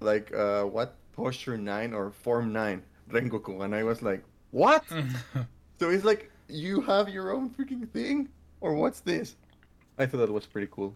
[0.00, 4.84] like, uh, what posture nine or form nine, Rengoku, and I was like, what?
[5.78, 8.28] so it's like you have your own freaking thing,
[8.60, 9.36] or what's this?
[9.98, 10.94] I thought that was pretty cool.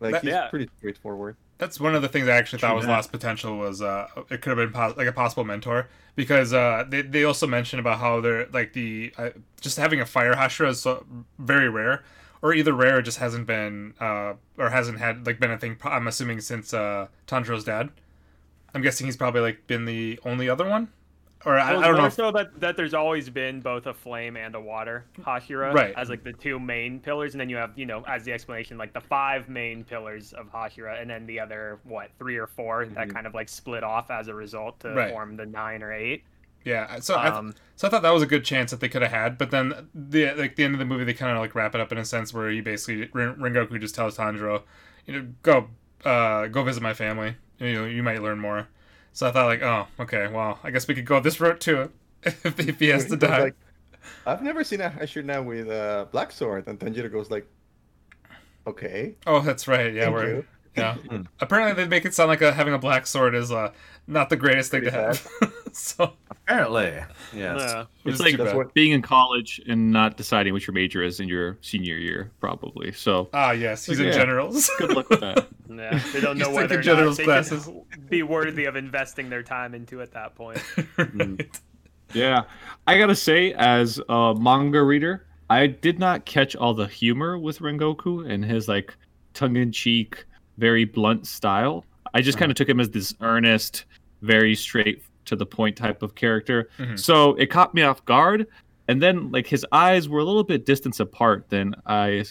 [0.00, 0.48] Like That- he's yeah.
[0.48, 1.36] pretty straightforward.
[1.56, 2.92] That's one of the things I actually thought was that.
[2.92, 6.84] lost potential was uh it could have been pos- like a possible mentor because uh
[6.88, 10.68] they, they also mentioned about how they're like the uh, just having a fire hashira
[10.68, 11.04] is so
[11.40, 12.04] very rare
[12.42, 15.76] or either rare or just hasn't been uh or hasn't had like been a thing
[15.82, 17.90] I'm assuming since uh Tanjiro's dad.
[18.72, 20.86] I'm guessing he's probably like been the only other one
[21.44, 23.86] or I, Well, I don't know more if, so that, that there's always been both
[23.86, 25.94] a flame and a water Hashira Right.
[25.96, 28.76] as like the two main pillars, and then you have you know as the explanation
[28.78, 32.86] like the five main pillars of Hashira, and then the other what three or 4
[32.86, 33.14] that Mhm.
[33.14, 35.10] kind of like split off as a result to Right.
[35.12, 36.24] form the nine or eight.
[36.64, 39.02] yeah so I, Um, So I thought that was a good chance that they could
[39.02, 41.54] have had, but then the like the end of the movie they kind of like
[41.54, 44.62] wrap it up in a sense where you basically Ren- Rengoku just tells Tanjiro,
[45.06, 45.68] you know, go
[46.04, 47.36] uh go visit my family.
[47.60, 48.68] You know, you might learn more.
[49.18, 51.90] So I thought like, oh, okay, well, I guess we could go this route too
[52.22, 53.40] if, if he has to die.
[53.40, 53.56] like,
[54.24, 57.44] I've never seen a Hashira with a black sword, and Tanjiro goes like,
[58.64, 59.92] "Okay, oh, that's right.
[59.92, 60.44] Yeah, thank we're you."
[60.76, 60.94] yeah.
[61.10, 61.22] Hmm.
[61.40, 63.72] Apparently they make it sound like a, having a black sword is uh
[64.08, 65.24] not the greatest thing to have.
[65.72, 67.04] so Apparently, yes.
[67.34, 67.84] yeah.
[68.06, 68.56] it's It's like too bad.
[68.56, 72.32] what- being in college and not deciding what your major is in your senior year,
[72.40, 72.90] probably.
[72.92, 74.12] So ah yes, he's in Yeah.
[74.12, 74.70] generals.
[74.78, 75.46] good luck with that.
[75.70, 77.64] Yeah, they don't know He's whether taking or general's not they classes.
[77.66, 80.58] can be worthy of investing their time into at that point.
[80.96, 81.60] Right.
[82.14, 82.44] Yeah,
[82.86, 87.58] I gotta say, as a manga reader, I did not catch all the humor with
[87.58, 88.96] Rengoku and his like
[89.34, 90.24] tongue-in-cheek,
[90.56, 91.84] very blunt style.
[92.14, 93.84] I just kind of took him as this earnest,
[94.22, 96.68] very straight to the point type of character.
[96.78, 96.98] Mhm.
[96.98, 98.46] So it caught me off guard,
[98.88, 102.24] and then like his eyes were a little bit distance apart than I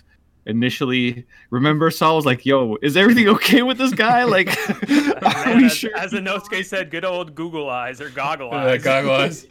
[0.45, 1.91] initially remember.
[1.91, 4.23] So I was like, "Yo, is everything okay with this guy?
[4.37, 4.49] Like,
[4.89, 8.57] are Man, we as, sure?" as Inosuke said, good old Google eyes or goggle Uh,
[8.57, 8.83] eyes.
[8.83, 9.45] goggle eyes.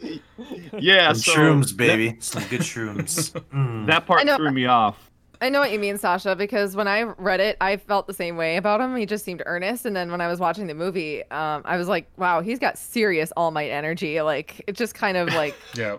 [0.79, 2.17] yeah, Some so shrooms, that- baby.
[2.19, 3.31] Some good shrooms.
[3.53, 3.85] Mm.
[3.87, 5.06] That part threw me off.
[5.41, 8.37] I know what you mean, Sasha, because when I read it, I felt the same
[8.37, 8.95] way about him.
[8.95, 9.85] He just seemed earnest.
[9.85, 12.77] And then when I was watching the movie, um, I was like, wow, he's got
[12.77, 14.21] serious All Might energy.
[14.21, 15.97] Like, it just kind of like, Yeah.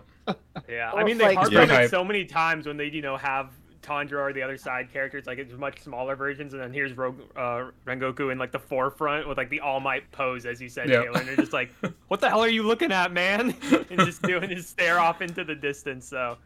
[0.67, 1.61] Yeah, I mean they like- harp Yeah.
[1.61, 3.49] on it so many times when they you know have
[3.81, 7.15] Tanjiro or the other side characters like it's much smaller versions, and then here's Ro-
[7.35, 10.87] uh, Rengoku in like the forefront with like the All Might pose, as you said,
[10.89, 11.01] Yeah.
[11.01, 11.71] Taylor, and they're just like,
[12.09, 13.55] "What the hell are you looking at, man?"
[13.89, 16.05] and just doing his stare off into the distance.
[16.07, 16.37] So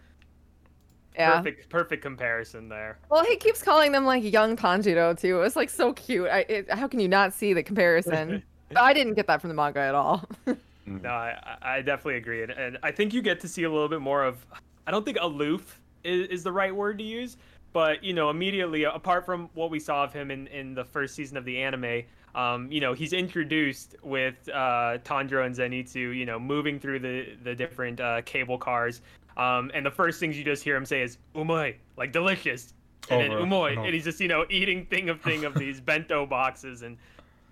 [1.16, 1.38] yeah.
[1.38, 2.98] perfect, perfect comparison there.
[3.10, 5.42] Well, he keeps calling them like young Tanjiro too.
[5.42, 6.28] It's like so cute.
[6.30, 8.44] I, it, how can you not see the comparison?
[8.76, 10.24] I didn't get that from the manga at all.
[10.86, 13.72] No, I, I I definitely agree, and, and I think you get to see a
[13.72, 14.46] little bit more of.
[14.86, 17.38] I don't think aloof is, is the right word to use,
[17.72, 21.16] but you know, immediately apart from what we saw of him in, in the first
[21.16, 22.04] season of the anime,
[22.36, 27.36] um, you know, he's introduced with uh, Tanjiro and Zenitsu, you know, moving through the
[27.44, 29.02] the different uh, cable cars,
[29.38, 32.74] um, and the first things you just hear him say is "umai," like delicious,
[33.10, 35.54] and then Over "umai," and and he's just you know eating thing of thing of
[35.56, 36.98] these bento boxes and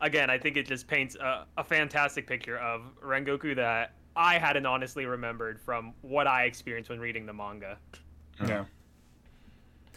[0.02, 4.66] again, I think it just paints a, a fantastic picture of Rengoku that I hadn't
[4.66, 7.78] honestly remembered from what I experienced when reading the manga.
[8.46, 8.66] Yeah.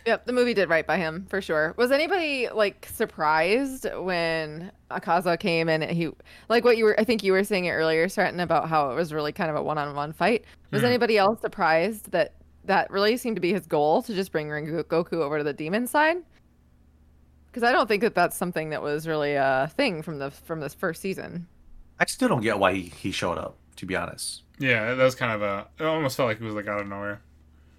[0.07, 1.73] Yep, the movie did right by him for sure.
[1.79, 6.11] Was anybody like surprised when Akaza came and he
[6.51, 8.95] like what you were I think you were saying it earlier, Stratton, about how it
[8.95, 10.45] was really kind of a one-on-one fight.
[10.71, 10.87] Was Hmm.
[10.89, 12.35] anybody else surprised that
[12.67, 15.87] that really seemed to be his goal to just bring Goku over to the demon
[15.87, 16.19] side?
[17.47, 20.61] Because I don't think that that's something that was really a thing from the from
[20.61, 21.47] this first season.
[22.01, 24.43] I still don't get why he, he showed up, to be honest.
[24.59, 25.67] Yeah, that was kind of a.
[25.79, 27.23] It almost felt like he was like out of nowhere.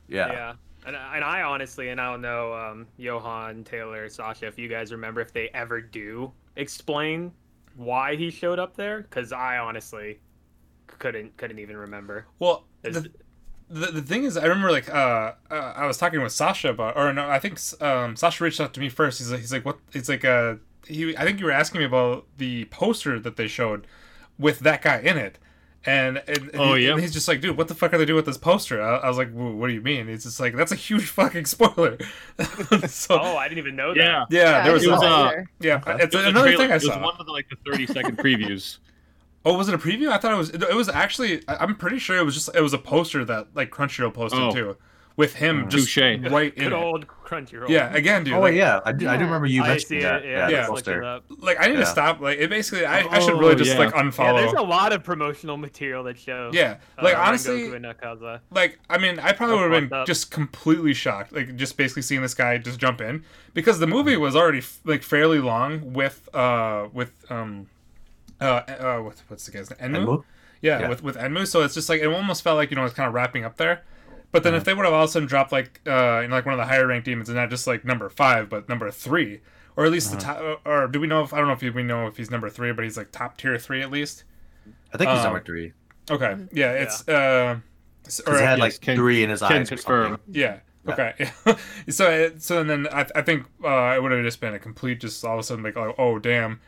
[0.07, 0.31] Yeah.
[0.31, 0.53] Yeah.
[0.86, 4.91] And, and I honestly, and I don't know, um, Johan, Taylor, Sasha, if you guys
[4.91, 7.32] remember if they ever do explain
[7.76, 10.19] why he showed up there, because I honestly
[10.88, 12.26] couldn't couldn't even remember.
[12.39, 13.12] Well, the,
[13.69, 16.95] the, the thing is, I remember like uh, uh, I was talking with Sasha about,
[16.95, 19.19] or no, I think um, Sasha reached out to me first.
[19.19, 19.80] He's like, he's like, what?
[19.93, 20.56] It's like uh,
[20.88, 21.17] he.
[21.17, 23.88] I think you were asking me about the poster that they showed
[24.38, 25.39] with that guy in it.
[25.88, 26.93] And, and Oh, he- yeah?
[26.93, 28.82] and he's just like, dude, what the fuck are they doing with this poster?
[28.82, 30.10] I, I was like, what do you mean?
[30.10, 31.98] It's just like that's a huge fucking spoiler.
[32.88, 33.98] so Oh, I didn't even know that.
[34.00, 34.26] Yeah.
[34.30, 36.84] yeah, there was, was, a- uh, yeah, it's It was another trailer- thing I It
[36.84, 37.04] was saw.
[37.04, 38.80] one of the like the thirty second previews.
[39.48, 40.10] Oh, was it a preview?
[40.10, 40.50] I thought it was.
[40.50, 41.43] It, it was actually.
[41.48, 42.50] I- I'm pretty sure it was just.
[42.56, 44.52] It was a poster that like Crunchyroll posted Oh.
[44.52, 44.78] too,
[45.17, 45.97] with him just Touche.
[46.32, 46.73] right in Good it.
[46.73, 47.69] old Crunchyroll.
[47.69, 48.34] Yeah, again, dude.
[48.34, 48.82] Oh, like, yeah.
[48.86, 50.04] I do, I do remember you I see mentioning it.
[50.04, 50.23] that.
[50.25, 50.58] Yeah, Yeah, Yeah.
[50.58, 51.04] just looked it poster.
[51.04, 51.23] up.
[51.39, 51.86] like I need to Yeah.
[51.86, 52.19] stop.
[52.19, 53.78] Like it basically, I, I should Oh, really just yeah.
[53.80, 56.51] like Yeah, there's a lot of promotional material that show.
[56.54, 58.41] Yeah, uh, like Rengoku honestly, and Akaza.
[58.51, 60.08] like I mean, I probably That's would have been up.
[60.08, 63.23] just completely shocked, like just basically seeing this guy just jump in
[63.54, 67.67] because the movie was already f- like fairly long with uh with um
[68.41, 69.93] uh, uh what, what's the guy's name?
[69.93, 70.06] Enmu?
[70.08, 70.23] Enmu?
[70.62, 70.89] Yeah, Yeah.
[70.89, 71.47] with with Enmu.
[71.47, 73.58] So it's just like it almost felt like you know it's kind of wrapping up
[73.58, 73.84] there.
[74.36, 76.36] But then if they would have all of a sudden dropped like uh you know,
[76.36, 78.91] like one of the higher ranked demons and not just like number five, but number
[78.91, 79.39] three,
[79.78, 81.84] or at least the top, or do we know if I don't know if we
[81.84, 84.26] know if he's number three, but he's like top tier three at least.
[84.93, 85.71] I think he's Um, number three.
[86.12, 87.60] Okay, yeah, it's uh,
[88.06, 89.69] s- or Because he had yes, like can- three in his can eyes.
[89.69, 90.19] confirm.
[90.30, 90.60] Yeah.
[90.88, 90.91] Yeah.
[90.93, 91.32] Okay.
[91.89, 95.00] so so and then I, I think uh, it would have just been a complete
[95.00, 96.60] just all of a sudden like oh, oh damn,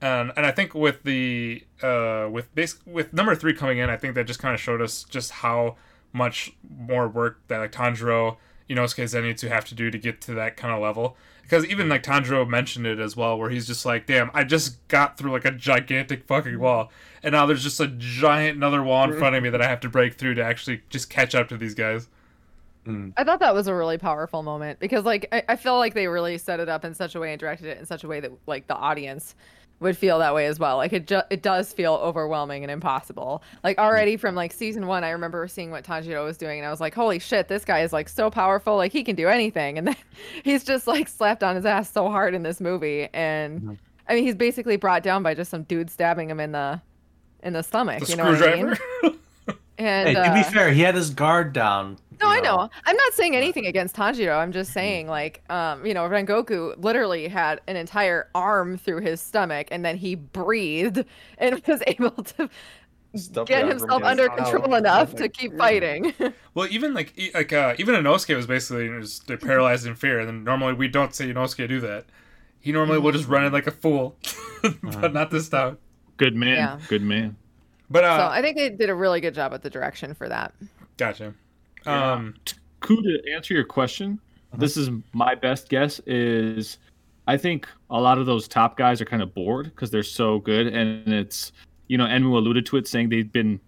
[0.00, 3.96] and and I think with the uh with base with number three coming in, I
[3.98, 5.76] think that just kind of showed us just how
[6.16, 8.36] much more work that like Tanjiro,
[8.68, 11.16] Inosuke Zenitsu have to do to get to that kind of level.
[11.42, 14.86] Because even like Tanjiro mentioned it as well, where he's just like, "Damn, I just
[14.88, 16.90] got through like a gigantic fucking wall,
[17.22, 19.80] and now there's just a giant another wall in front of me that I have
[19.80, 22.08] to break through to actually just catch up to these guys."
[22.86, 23.12] Mm.
[23.16, 26.06] I thought that was a really powerful moment because, like, I, I feel like they
[26.06, 28.20] really set it up in such a way and directed it in such a way
[28.20, 29.34] that, like, the audience
[29.80, 30.76] would feel that way as well.
[30.76, 33.42] Like, it ju- it does feel overwhelming and impossible.
[33.62, 36.70] Like, already from like season one, I remember seeing what Tanjiro was doing, and I
[36.70, 38.76] was like, holy shit, this guy is like so powerful.
[38.76, 39.78] Like, he can do anything.
[39.78, 39.96] And then
[40.44, 43.78] he's just like slapped on his ass so hard in this movie, and.
[44.08, 46.80] I mean, he's basically brought down by just some dude stabbing him in the
[47.42, 48.04] in the stomach.
[48.04, 48.74] The you know what I mean?
[48.74, 49.18] screwdriver.
[49.78, 51.98] And Hey, to uh, be fair, he had his guard down.
[52.20, 52.68] No, you I know.
[52.84, 54.38] I'm not saying anything against Tanjiro.
[54.38, 59.20] I'm just saying, like, um, you know, Rengoku literally had an entire arm through his
[59.20, 61.04] stomach, and then he breathed
[61.38, 62.48] and was able to
[63.14, 64.78] Stop get himself under control out.
[64.78, 65.58] enough to keep yeah.
[65.58, 66.14] fighting.
[66.54, 70.26] Well, even like e- like uh, even Inosuke was basically just paralyzed in fear, and
[70.26, 72.06] then normally we don't see Inosuke do that.
[72.60, 74.16] He normally will just run it like a fool,
[74.82, 75.76] but not this time.
[76.16, 76.56] Good man.
[76.56, 76.78] Yeah.
[76.88, 77.36] Good man.
[77.90, 80.28] But uh, so I think they did a really good job with the direction for
[80.30, 80.54] that.
[80.96, 81.34] gotcha.
[81.86, 82.12] Yeah.
[82.12, 82.34] Um,
[82.80, 84.20] Ku, to answer your question,
[84.56, 86.78] this is my best guess is
[87.26, 90.38] I think a lot of those top guys are kind of bored because they're so
[90.40, 91.52] good and it's
[91.88, 93.60] you know, Enmu alluded to it saying they've been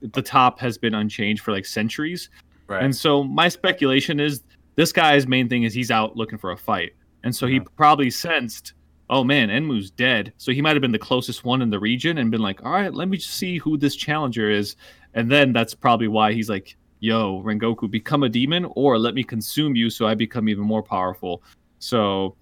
[0.00, 2.30] the top has been unchanged for like centuries.
[2.66, 2.82] Right.
[2.82, 4.42] And so my speculation is
[4.76, 6.92] this guy's main thing is he's out looking for a fight.
[7.22, 8.72] And so he probably sensed,
[9.10, 10.32] oh man, Enmu's dead.
[10.38, 12.72] So he might have been the closest one in the region and been like, all
[12.72, 14.76] right, let me just see who this challenger is.
[15.12, 19.24] And then that's probably why he's like, yo, Rengoku, become a demon or let me
[19.24, 21.42] consume you so I become even more powerful.
[21.78, 22.36] So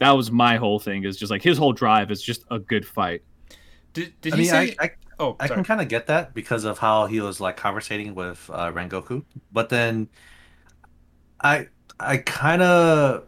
[0.00, 2.86] that was my whole thing is just like his whole drive is just a good
[2.86, 3.22] fight.
[3.92, 4.76] did did I he mean, say?
[4.78, 5.58] I, I, oh, I sorry.
[5.58, 9.24] can kind of get that because of how he was like conversating with uh, Rengoku,
[9.52, 10.08] but then
[11.40, 11.68] I
[12.00, 13.26] I kind of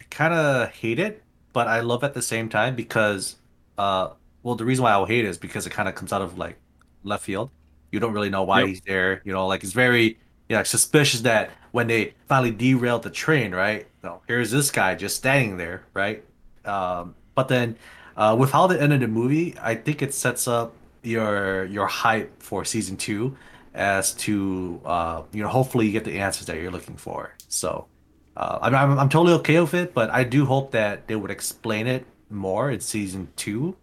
[0.00, 3.36] I kind of hate it, but I love at the same time because
[3.78, 4.10] uh
[4.42, 6.38] well the reason why I hate it is because it kind of comes out of
[6.38, 6.58] like
[7.04, 7.50] left field.
[7.92, 8.68] You don't really know why Yep.
[8.68, 9.22] he's there.
[9.24, 13.54] You know, like it's very you know suspicious that when they finally derailed the train,
[13.54, 13.86] right?
[14.02, 16.24] No, here's this guy just standing there, right?
[16.64, 17.76] Um, but then
[18.16, 21.86] uh, with how the end of the movie, I think it sets up your your
[21.86, 23.36] hype for season two
[23.74, 27.34] as to uh, you know hopefully you get the answers that you're looking for.
[27.48, 27.88] So
[28.36, 31.30] uh, I'm, I'm I'm totally okay with it, but I do hope that they would
[31.30, 33.76] explain it more in season two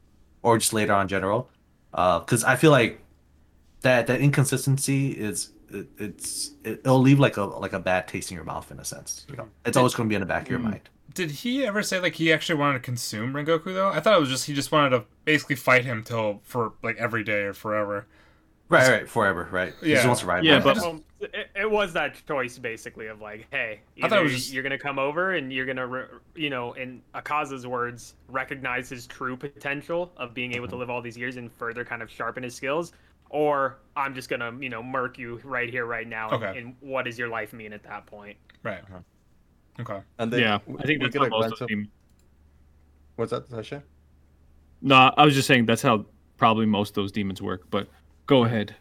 [0.44, 1.50] or just later on in general,
[1.92, 3.02] because I feel like
[3.82, 8.32] that that inconsistency is it, it's it, it'll leave like a like a bad taste
[8.32, 9.26] in your mouth in a sense.
[9.30, 10.90] You know, it's always going to be in the back of your mind.
[11.14, 13.90] Did he ever say like he actually wanted to consume Rengoku though?
[13.90, 16.98] I thought it was just he just wanted to basically fight him till for like
[16.98, 18.06] every day or forever.
[18.70, 19.74] Right, right, forever, right.
[19.82, 20.44] Yeah, He just wants to ride.
[20.46, 20.64] Yeah, back.
[20.64, 24.34] but- Well, it, it was that choice basically of like, hey, I thought it was
[24.34, 28.88] just- you're gonna come over and you're gonna, re- you know, in Akaza's words, recognize
[28.88, 30.80] his true potential of being able to Mm-hmm.
[30.82, 32.94] live all these years and further kind of sharpen his skills,
[33.30, 36.30] or I'm just gonna, you know, murk you right here, right now.
[36.30, 36.60] and- Okay.
[36.60, 38.38] And, what does your life mean at that point?
[38.64, 38.82] Right.
[39.80, 40.02] Okay.
[40.18, 41.90] And then yeah, we- I think we that's get how a most of of- team.
[43.16, 43.84] What's that, Sasha?
[44.82, 46.06] No, I was just saying that's how
[46.38, 47.70] probably most of those demons work.
[47.70, 47.88] But
[48.26, 48.76] go ahead,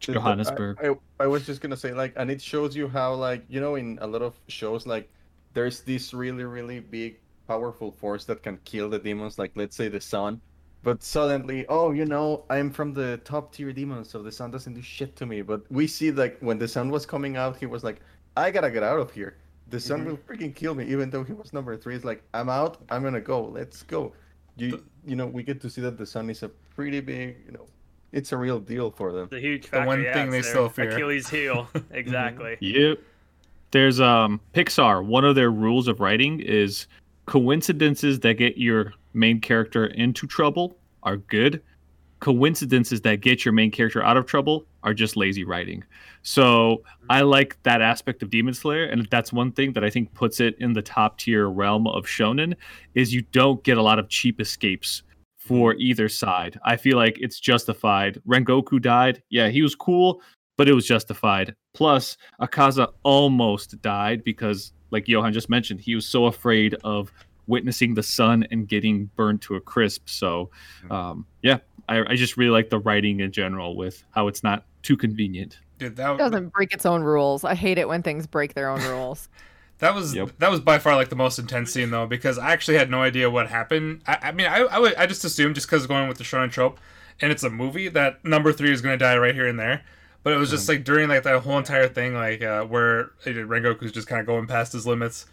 [0.00, 0.78] The- the- Johannesburg.
[0.82, 3.60] I, I, I was just gonna say like, and it shows you how like you
[3.60, 5.08] know in a lot of shows like
[5.54, 9.38] there's this really really big powerful force that can kill the demons.
[9.38, 10.40] Like let's say the sun,
[10.84, 14.74] but suddenly oh you know I'm from the top tier demons, so the sun doesn't
[14.74, 15.42] do shit to me.
[15.42, 18.00] But we see like when the sun was coming out, he was like
[18.36, 19.36] I gotta get out of here.
[19.70, 20.06] The sun Mhm.
[20.06, 21.94] will freaking kill me, even though he was number three.
[21.96, 22.78] It's like I'm out.
[22.90, 23.44] I'm gonna go.
[23.46, 24.12] Let's go.
[24.56, 27.36] You The- you know we get to see that the sun is a pretty big
[27.46, 27.66] you know.
[28.12, 29.26] It's a real deal for them.
[29.30, 30.90] The huge The one yeah, thing they still fear.
[30.90, 31.68] Achilles heel.
[31.90, 32.56] exactly.
[32.60, 32.98] Yep.
[33.72, 35.04] There's um Pixar.
[35.04, 36.86] One of their rules of writing is
[37.26, 41.62] coincidences that get your main character into trouble are good.
[42.20, 45.84] Coincidences that get your main character out of trouble are just lazy writing.
[46.22, 50.14] So I like that aspect of Demon Slayer, and that's one thing that I think
[50.14, 52.54] puts it in the top tier realm of shonen
[52.94, 55.02] is you don't get a lot of cheap escapes
[55.36, 56.58] for either side.
[56.64, 58.20] I feel like it's justified.
[58.26, 59.22] Rengoku died.
[59.28, 60.22] Yeah, he was cool,
[60.56, 61.54] but it was justified.
[61.74, 67.12] Plus, Akaza almost died because, like Johan just mentioned, he was so afraid of
[67.46, 70.08] witnessing the sun and getting burned to a crisp.
[70.08, 70.50] So,
[70.90, 74.64] um, yeah, I, I just really like the writing in general with how it's not
[74.82, 75.58] too convenient.
[75.78, 77.44] Dude, that It doesn't break its own rules.
[77.44, 79.28] I hate it when things break their own rules.
[79.78, 80.38] That was Yep.
[80.38, 83.02] that was by far like the most intense scene though because I actually had no
[83.02, 84.02] idea what happened.
[84.06, 86.52] I, I mean I I, would, I just assumed just because going with the shonen
[86.52, 86.78] trope,
[87.20, 89.82] and it's a movie that number three is gonna die right here and there.
[90.24, 93.30] But it was just like during like that whole entire thing like uh, where uh,
[93.30, 95.26] Rengoku's just kind of going past his limits,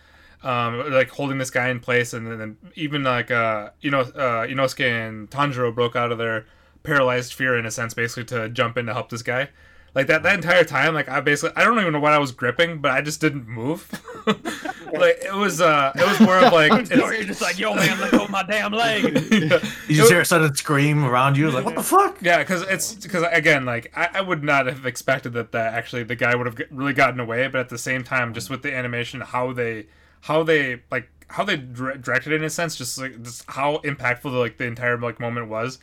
[0.43, 4.45] um, like holding this guy in place, and then even like uh you know uh
[4.45, 6.45] Inosuke and Tanjiro broke out of their
[6.83, 9.49] paralyzed fear in a sense basically to jump in to help this guy.
[9.93, 12.31] Like that that entire time, like I basically I don't even know what I was
[12.31, 13.89] gripping, but I just didn't move.
[14.25, 17.75] like it was uh it was more of like Or it's, you're just like, yo,
[17.75, 19.03] man, let go of my damn leg.
[19.31, 19.59] yeah.
[19.89, 22.17] You just hear a sudden scream around you, like, what the fuck?
[22.21, 26.03] Yeah, because it's because again, like I, I would not have expected that that actually
[26.03, 28.73] the guy would have really gotten away, but at the same time, just with the
[28.73, 29.87] animation, how they,
[30.21, 34.23] how they like how they directed it in a sense, just like just how impactful
[34.23, 35.79] the, like the entire like moment was,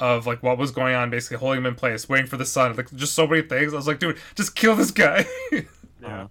[0.00, 2.74] of like what was going on, basically holding him in place, waiting for the sun,
[2.76, 3.72] like just so many things.
[3.72, 5.26] I was like, dude, just kill this guy.
[6.00, 6.28] Yeah.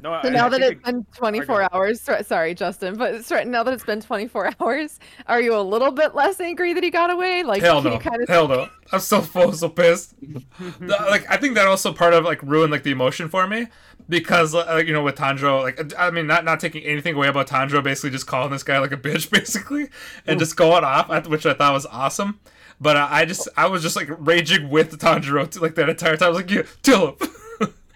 [0.00, 3.62] No, I, So now I that it's been 24 hours, so- sorry, Justin, but now
[3.64, 7.10] that it's been 24 hours, are you a little bit less angry that he got
[7.10, 7.42] away?
[7.42, 8.68] Like, Hell no, kind of hell no.
[8.92, 10.14] I'm so full, so pissed.
[10.80, 13.66] Like I think that also part of like ruined like the emotion for me
[14.08, 17.46] because uh, you know with Tanjiro, like I mean not not taking anything away about
[17.48, 19.88] Tanjiro, basically just calling this guy like a bitch, basically,
[20.26, 22.40] and just going off, which I thought was awesome.
[22.80, 26.26] But uh, I just I was just like raging with Tanjiro like that entire time.
[26.26, 27.16] I was like, yeah, kill him.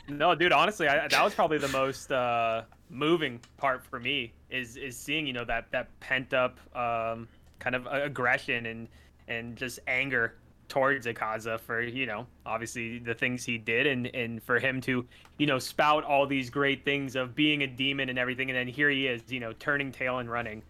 [0.08, 0.52] No, dude.
[0.52, 5.26] Honestly, I, that was probably the most uh, moving part for me is is seeing
[5.26, 7.28] you know that that pent up um,
[7.58, 8.88] kind of aggression and
[9.28, 10.34] and just anger
[10.68, 15.06] towards Akaza for you know obviously the things he did and and for him to
[15.38, 18.68] you know spout all these great things of being a demon and everything and then
[18.68, 20.62] here he is you know turning tail and running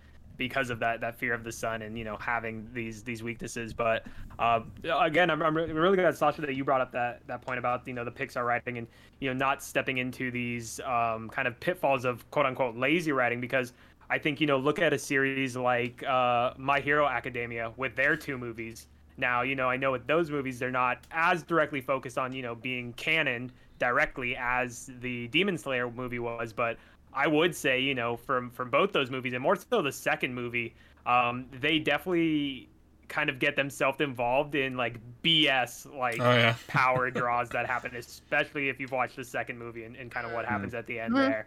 [0.42, 3.72] because of that that fear of the sun and you know having these these weaknesses.
[3.72, 4.04] But
[4.40, 4.62] uh,
[5.00, 7.94] again I'm, I'm really glad Sasha that you brought up that that point about you
[7.94, 8.88] know the Pixar writing and
[9.20, 13.40] you know not stepping into these um, kind of pitfalls of quote unquote lazy writing
[13.40, 13.72] because
[14.10, 18.16] I think you know look at a series like uh, My Hero Academia with their
[18.16, 18.88] two movies.
[19.16, 22.42] Now you know I know with those movies they're not as directly focused on you
[22.42, 26.52] know being canon directly as the Demon Slayer movie was.
[26.52, 26.78] But
[27.14, 30.34] I would say, you know, from from both those movies, and more so the second
[30.34, 30.74] movie,
[31.06, 32.68] um, they definitely
[33.08, 36.54] kind of get themselves involved in like BS like Oh, yeah.
[36.68, 40.32] power draws that happen, especially if you've watched the second movie and, and kind of
[40.32, 41.28] what happens at the end Mhm.
[41.28, 41.46] there.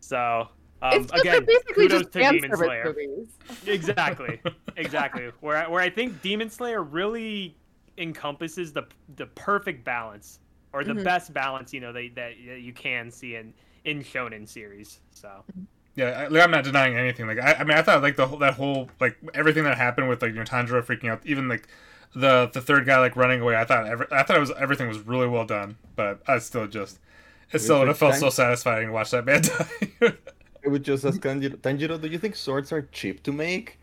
[0.00, 0.48] So
[0.82, 2.84] um, it's just, again, basically kudos just to Demon Slayer.
[2.86, 3.28] movies.
[3.66, 4.40] Exactly,
[4.76, 5.30] exactly.
[5.40, 7.56] Where I- where I think Demon Slayer really
[7.98, 8.84] encompasses the
[9.16, 10.38] the perfect balance
[10.72, 11.04] or the Mhm.
[11.04, 13.52] best balance, you know, that that you can see in
[13.84, 15.00] in shonen series.
[15.10, 15.44] So.
[15.94, 17.26] Yeah, I, like, I'm not denying anything.
[17.26, 20.08] Like, I, I mean, I thought like the whole that whole like everything that happened
[20.08, 21.68] with like you know Tanjiro freaking out, even like
[22.14, 23.56] the the third guy like running away.
[23.56, 26.66] I thought every, I thought it was everything was really well done, but I still
[26.66, 26.98] just
[27.52, 29.42] it still would have felt so satisfying to watch that man
[30.00, 30.14] die.
[30.64, 33.78] I would just ask Tanjiro, Tanjiro, do you think swords are cheap to make?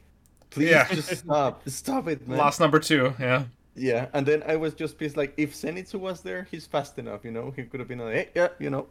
[0.50, 0.88] Please Yeah.
[0.91, 1.68] just stop.
[1.70, 2.38] Stop it, man.
[2.38, 3.14] Lost number two.
[3.20, 3.45] Yeah.
[3.76, 7.24] Yeah, and then I was just pissed like if Zenitsu was there, he's fast enough,
[7.24, 7.52] you know?
[7.56, 8.88] He could have been like, hey, yeah, you know,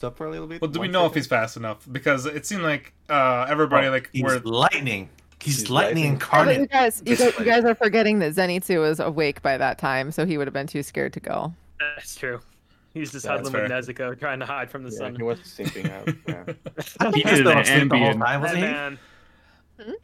[0.00, 0.62] stop for a little bit.
[0.62, 1.86] Well, do we one know if he's fast enough?
[1.92, 5.10] Because it seemed like uh everybody Oh, like He's were lightning.
[5.40, 6.20] He's, He's lightning lightning.
[6.32, 6.70] Yeah, but you incarnate.
[6.70, 10.24] guys, you guys, you guys are forgetting that Zenitsu was awake by that time, so
[10.26, 11.52] he would have been too scared to go.
[11.78, 12.40] That's true.
[12.92, 15.16] He's just Yeah, huddling with Nezuko, trying to hide from the Yeah, sun.
[15.16, 16.08] he was simping out.
[16.26, 16.44] Yeah.
[17.14, 18.64] He he was did still an asleep the whole time, wasn't he?
[18.64, 18.98] man.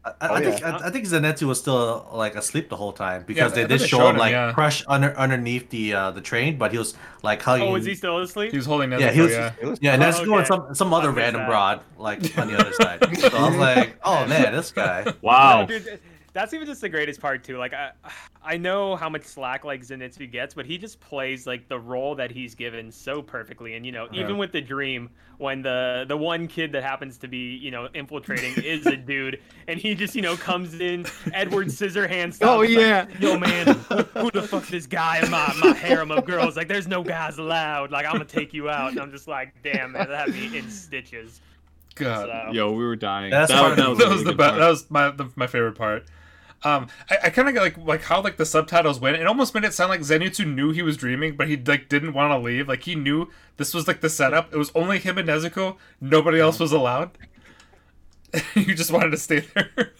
[0.04, 0.76] I, I, Oh, I think yeah.
[0.76, 3.70] I, I think Zenitsu was still like asleep the whole time because I they did
[3.80, 4.52] they show showed him him, like yeah.
[4.52, 7.68] crush under underneath the uh, the train, but he was like hugging.
[7.68, 8.50] Oh, is he still asleep?
[8.52, 9.00] he was holding Nezuko.
[9.00, 9.52] Yeah, he was- yeah.
[9.62, 11.48] Was Yeah, and Oh, that's going some some other random that.
[11.48, 13.00] broad like on the other side.
[13.18, 15.12] So I was like, oh man, this guy.
[15.22, 15.62] Wow.
[15.62, 16.00] No, dude,
[16.36, 17.56] that's even just the greatest part too.
[17.56, 17.92] Like I,
[18.44, 22.14] I know how much slack like Zenitsu gets, but he just plays like the role
[22.16, 23.74] that he's given so perfectly.
[23.74, 24.22] And you know, Yeah.
[24.22, 25.08] even with the dream,
[25.38, 29.40] when the the one kid that happens to be you know infiltrating is a dude,
[29.66, 32.34] and he just you know comes in Edward Scissorhands.
[32.34, 33.06] style, Oh, just like, yeah.
[33.18, 33.66] Yo man,
[34.14, 36.54] who the fuck this guy in my my harem of girls?
[36.56, 37.90] Like, there's no guys allowed.
[37.90, 38.90] Like, I'm gonna take you out.
[38.90, 41.40] And I'm just like, damn man, that had me in stitches.
[41.96, 42.28] God.
[42.28, 42.52] So.
[42.52, 43.30] Yo, we were dying.
[43.30, 44.58] That's that, part of that was, that a was really the good best.
[44.58, 46.04] That was my the, my favorite part.
[46.66, 49.16] Um, I, I kind of like like how like the subtitles went.
[49.16, 52.12] It almost made it sound like Zenitsu knew he was dreaming, but he like didn't
[52.12, 52.66] want to leave.
[52.66, 54.52] Like he knew this was like the setup.
[54.52, 55.76] It was only him and Nezuko.
[56.00, 57.16] Nobody else was allowed.
[58.54, 59.92] you just wanted to stay there.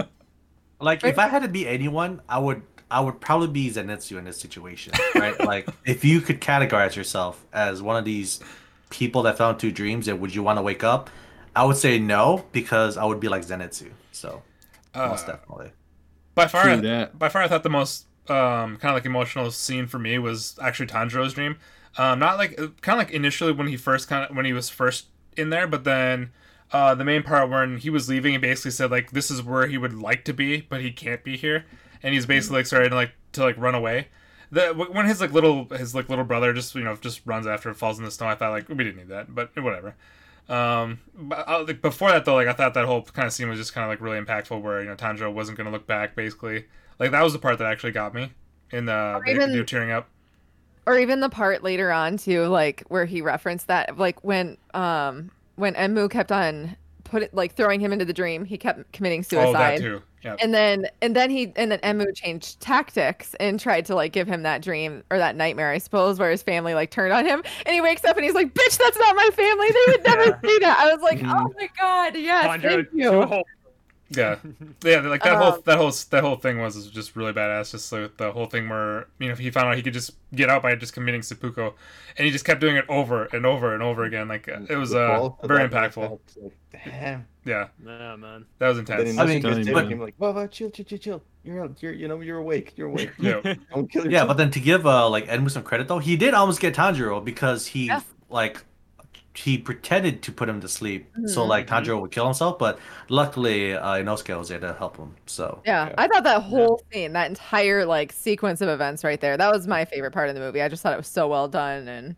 [0.81, 4.25] Like if I had to be anyone, I would I would probably be Zenitsu in
[4.25, 5.39] this situation, right?
[5.45, 8.41] like, if you could categorize yourself as one of these
[8.91, 11.11] people that fell into dreams, and would you want to wake up?
[11.55, 13.91] I would say no because I would be like Zenitsu.
[14.13, 14.43] So,
[14.95, 15.71] most Uh, definitely.
[16.37, 17.19] By far, True that.
[17.19, 20.57] by far, I thought the most um, kind of like emotional scene for me was
[20.63, 21.57] actually Tanjiro's dream.
[21.97, 24.69] Um, not like kind of like initially when he first kind of when he was
[24.69, 26.31] first in there, but then
[26.73, 29.67] uh, the main part when he was leaving, he basically said like this is where
[29.67, 31.65] he would like to be, but he can't be here,
[32.03, 34.09] and he's basically like starting to like to like run away.
[34.51, 37.71] The when his like little his like little brother just you know just runs after
[37.71, 39.97] and falls in the snow, I thought like we didn't need that, but whatever.
[40.49, 43.49] Um, but uh, like, before that though, like I thought that whole kind of scene
[43.49, 46.15] was just kind of like really impactful, where you know Tanjiro wasn't gonna look back,
[46.15, 46.67] basically.
[46.99, 48.33] Like that was the part that actually got me
[48.71, 50.09] in the they, even- they were tearing up.
[50.87, 55.31] or even the part later on too like where he referenced that like when um
[55.57, 59.21] when Enmu kept on put it like throwing him into the dream he kept committing
[59.33, 60.03] Oh, that suicide too.
[60.27, 60.37] Yeah.
[60.43, 64.27] and then and then he and then Enmu changed tactics and tried to like give
[64.29, 67.43] him that dream or that nightmare I suppose where his family like turned on him
[67.65, 70.25] and he wakes up and he's like bitch that's not my family they would never
[70.43, 70.51] Yeah.
[70.51, 71.33] say that I was like Mhm.
[71.33, 73.45] oh my god yes Tanjiro thank you whole-
[74.09, 74.37] Yeah,
[74.85, 77.73] yeah, like that whole Um, that whole that whole thing was just really badass.
[77.73, 80.49] Just like the whole thing where you know he found out he could just get
[80.49, 81.73] out by just committing seppuku,
[82.17, 84.29] and he just kept doing it over and over and over again.
[84.29, 86.05] Like it was The uh very impactful.
[86.05, 87.27] effect, like, Damn.
[87.47, 88.45] Yeah, Yeah, man.
[88.59, 89.19] that was Then intense.
[89.19, 90.99] I Inosuke mean, is telling you, telling but- him like, "Wow, wow, chill, chill, chill,
[90.99, 91.23] chill.
[91.45, 91.81] You're out.
[91.83, 92.73] You're, you know, you're awake.
[92.77, 93.11] You're awake.
[93.19, 93.41] Yeah,
[93.73, 96.17] Don't kill yourself." Yeah, but then to give uh like Enmu some credit though, he
[96.17, 98.01] did almost get Tanjiro because he Yeah.
[98.29, 98.65] like
[99.35, 101.49] he pretended to put him to sleep so Mhm.
[101.49, 102.79] like Tanjiro would kill himself, but
[103.11, 105.15] luckily uh, Inosuke was there to help him.
[105.27, 105.95] So Yeah, Yeah.
[105.99, 109.67] I thought that whole scene, that entire like sequence of events right there, that was
[109.69, 110.63] my favorite part of the movie.
[110.63, 112.17] I just thought it was so well done and,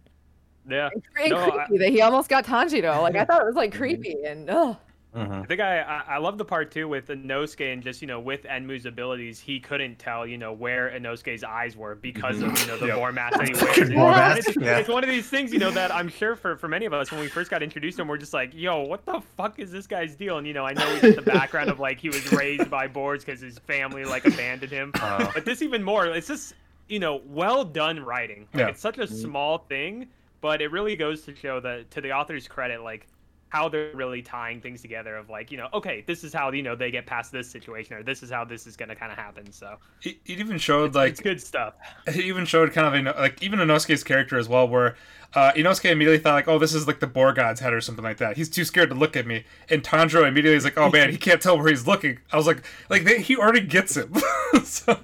[0.70, 0.90] Yeah.
[0.92, 3.02] and cre- and No, I- creepy that he almost got Tanjiro.
[3.02, 4.76] Like I thought it was like creepy and ugh.
[5.16, 5.42] Mhm.
[5.42, 8.42] I think I, I love the part too with Inosuke and just you know with
[8.44, 12.76] Enmu's abilities he couldn't tell you know where Inosuke's eyes were because of you know
[12.76, 12.96] the Yep.
[12.96, 13.90] Boar mask that he wears.
[13.90, 14.78] Mask, It's, yeah.
[14.78, 17.10] it's one of these things you know that I'm sure for for many of us
[17.10, 19.70] when we first got introduced to him we're just like yo what the fuck is
[19.70, 22.30] this guy's deal and you know I know get the background of like he was
[22.32, 26.28] raised by boards because his family like abandoned him Uh, but this even more it's
[26.28, 26.54] just
[26.88, 28.68] you know well done writing like, Yeah.
[28.68, 30.08] it's such a small thing
[30.40, 33.06] but it really goes to show that to the author's credit like
[33.50, 36.62] how they're really tying things together of like you know okay this is how you
[36.62, 39.10] know they get past this situation or this is how this is going to kind
[39.10, 41.74] of happen so it, it even showed like it's good stuff
[42.06, 44.96] it even showed kind of a, like even Inosuke's character as well, where
[45.34, 48.04] uh, Inosuke immediately thought like, oh, this is like the Boar God's head or something
[48.04, 48.36] like that.
[48.36, 51.16] He's too scared to look at me, and Tanjiro immediately is like, oh man, he
[51.26, 52.18] can't tell where he's looking.
[52.32, 54.12] I was like, like they, he already gets him.
[54.64, 54.98] so,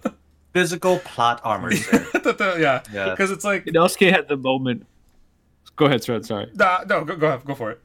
[0.52, 2.06] physical plot armor is there.
[2.22, 3.10] that the- yeah, Yeah.
[3.10, 4.86] because it's like, Inosuke had the moment.
[5.76, 6.24] Go ahead, Sred.
[6.24, 6.50] Sorry.
[6.54, 7.80] nah, no, go, go ahead, go for it.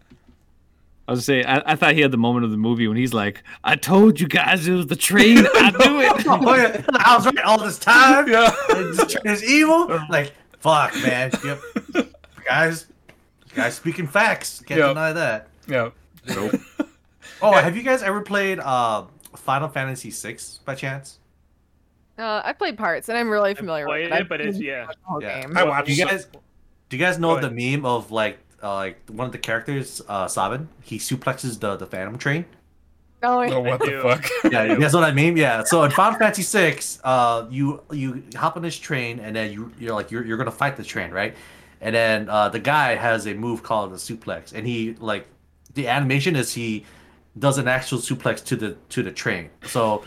[1.09, 2.95] I was gonna say I, I thought he had the moment of the movie when
[2.95, 5.39] he's like, "I told you guys it was the train.
[5.39, 6.85] I knew it." oh, yeah.
[7.03, 8.27] I was right all this time.
[8.27, 9.87] Yeah, This train is evil.
[10.09, 11.31] Like, fuck, man.
[11.43, 11.61] Yep.
[12.45, 12.85] Guys,
[13.55, 14.61] guys speaking facts.
[14.67, 14.89] Can't Yep.
[14.89, 15.47] deny that.
[15.67, 15.89] yeah.
[17.41, 19.05] Oh, have you guys ever played uh
[19.35, 21.17] Final Fantasy VI by chance?
[22.17, 24.21] Uh, I played parts and I'm really familiar with played it.
[24.21, 24.87] it, but it's- yeah.
[25.21, 25.41] Yeah.
[25.41, 25.57] game.
[25.57, 25.87] I watched.
[25.87, 26.25] Do you guys
[26.89, 30.27] do you guys know the meme of like uh, like one of the characters, uh
[30.27, 30.69] Sabin?
[30.81, 32.45] He suplexes the the Phantom train.
[33.21, 34.01] Oh, Oh, what I the do.
[34.01, 34.25] fuck?
[34.51, 35.35] Yeah, you guys know what I mean?
[35.35, 35.63] Yeah.
[35.65, 39.71] So in Final Fantasy VI, uh, you you hop on this train and then you
[39.79, 41.35] you're like you're you're gonna fight the train, right?
[41.81, 45.25] And then uh, the guy has a move called the suplex, and he like
[45.73, 46.85] the animation is he
[47.39, 49.49] does an actual suplex to the to the train.
[49.63, 50.03] So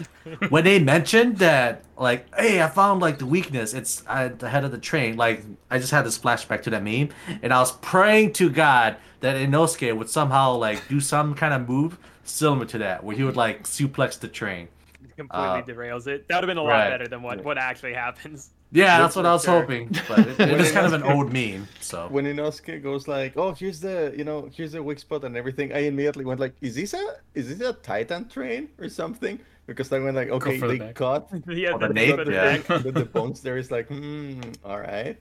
[0.49, 4.65] when they mentioned that, like, hey, I found like the weakness, it's at the head
[4.65, 5.17] of the train.
[5.17, 7.09] Like, I just had this flashback to that meme,
[7.43, 11.69] and I was praying to God that Inosuke would somehow like do some kind of
[11.69, 14.69] move similar to that, where he would like suplex the train.
[15.17, 16.91] completely Uh, derails it that would have been a lot right.
[16.91, 20.61] better than what what actually happens Yeah, that's what I was hoping, but it, it
[20.65, 21.69] is kind of an old meme.
[21.81, 25.37] So when Inosuke goes like, "Oh, here's the, you know, here's the weak spot and
[25.37, 29.39] everything," I immediately went like, "Is this a, is this a Titan train or something?"
[29.67, 30.95] Because I went like, "Okay, for the they neck.
[30.95, 32.45] cut yeah the the, nape, the yeah.
[32.45, 32.67] neck.
[32.83, 35.19] the, the bones there is like, hmm, all right."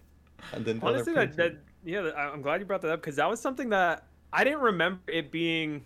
[0.54, 3.18] And then the Honestly, that, that person- yeah, I'm glad you brought that up because
[3.18, 5.84] that was something that I didn't remember it being,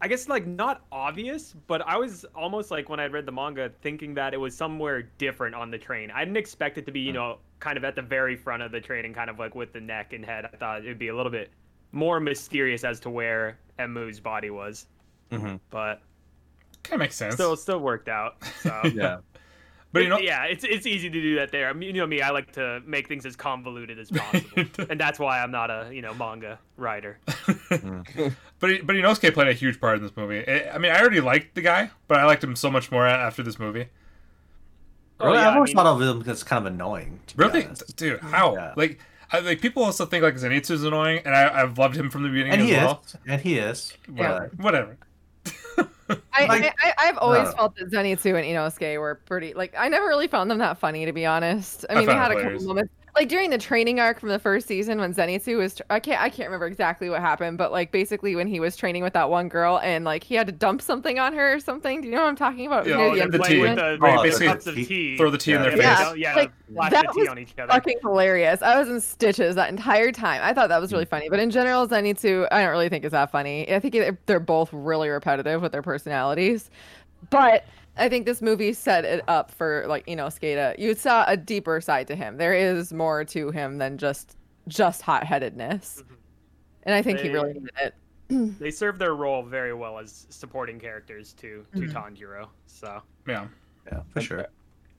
[0.00, 3.70] I guess like not obvious, but I was almost like when I read the manga
[3.80, 6.10] thinking that it was somewhere different on the train.
[6.10, 8.72] I didn't expect it to be you know kind of at the very front of
[8.72, 10.44] the train and kind of like with the neck and head.
[10.52, 11.50] I thought it'd be a little bit
[11.92, 14.86] more mysterious as to where Enmu's body was,
[15.30, 15.60] Mhm.
[15.70, 16.02] but
[16.82, 17.34] Kind of makes sense.
[17.34, 18.36] still still worked out.
[18.60, 18.80] So.
[18.94, 19.18] yeah,
[19.92, 21.68] but you know, yeah, it's it's easy to do that there.
[21.68, 25.00] I mean, you know me, I like to make things as convoluted as possible, and
[25.00, 27.18] that's why I'm not a you know manga writer.
[27.46, 30.46] but but Inosuke played a huge part in this movie.
[30.46, 33.06] I I mean, I already liked the guy, but I liked him so much more
[33.06, 33.86] after this movie.
[35.18, 37.20] Oh, Really, yeah, I've I always mean- thought of him as kind of annoying.
[37.36, 37.96] Really, honest.
[37.96, 38.20] dude?
[38.20, 38.54] How?
[38.54, 38.74] Yeah.
[38.76, 38.98] Like,
[39.32, 42.28] I, like people also think like Zenitsu's annoying, and I, I've loved him from the
[42.28, 43.02] beginning And as he well.
[43.06, 43.94] is, and he is.
[44.08, 44.50] Whatever.
[44.54, 44.96] but- Whatever.
[46.08, 47.52] I, Like- I, I, I've always No.
[47.52, 51.04] felt that Zenitsu and Inosuke were pretty like I never really found them that funny
[51.06, 51.84] to be honest.
[51.90, 54.38] I I mean, they had a couple moments like during the training arc from the
[54.38, 57.72] first season when Zenitsu was tr- I can't I can't remember exactly what happened, but
[57.72, 60.52] like basically when he was training with that one girl and like he had to
[60.52, 62.02] dump something on her or something.
[62.02, 62.86] Do you know what I'm talking about?
[62.86, 63.60] Yeah, near oh, the the end tea.
[63.60, 65.16] with the, Oh, basically cups of tea.
[65.16, 65.96] Throw the tea in their Yeah.
[65.96, 66.18] face.
[66.18, 67.72] Yeah, yeah, Like, that was on each other.
[67.72, 68.60] fucking hilarious.
[68.60, 70.40] I was in stitches that entire time.
[70.42, 71.10] I thought that was really hmm.
[71.10, 71.28] funny.
[71.30, 73.72] But in general, Zenitsu, I don't really think is that funny.
[73.72, 73.96] I think
[74.26, 76.70] they're both really repetitive with their personalities.
[77.30, 77.64] But
[77.96, 80.78] I think this movie set it up for like you know Skata.
[80.78, 82.36] You saw a deeper side to him.
[82.36, 84.36] There is more to him than just
[84.68, 86.02] just hot headedness.
[86.84, 87.94] And I think he really needed it.
[88.58, 91.92] They serve their role very well as supporting characters to to Mhm.
[91.92, 92.48] Tanjiro.
[92.66, 93.46] So Yeah.
[93.86, 94.46] Yeah, for sure.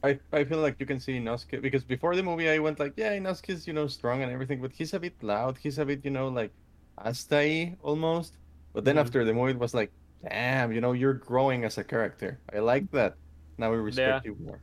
[0.03, 2.93] I, I feel like you can see Inosuke because before the movie I went like,
[2.95, 5.57] yeah, Inosuke's you know strong and everything, but he's a bit loud.
[5.57, 6.51] He's a bit you know like
[6.99, 8.37] Astai almost.
[8.73, 9.01] But then Mhm.
[9.01, 9.91] after the movie, it was like,
[10.27, 12.39] damn, you know, you're growing as a character.
[12.53, 13.15] I like that.
[13.57, 14.59] Now we respect you more.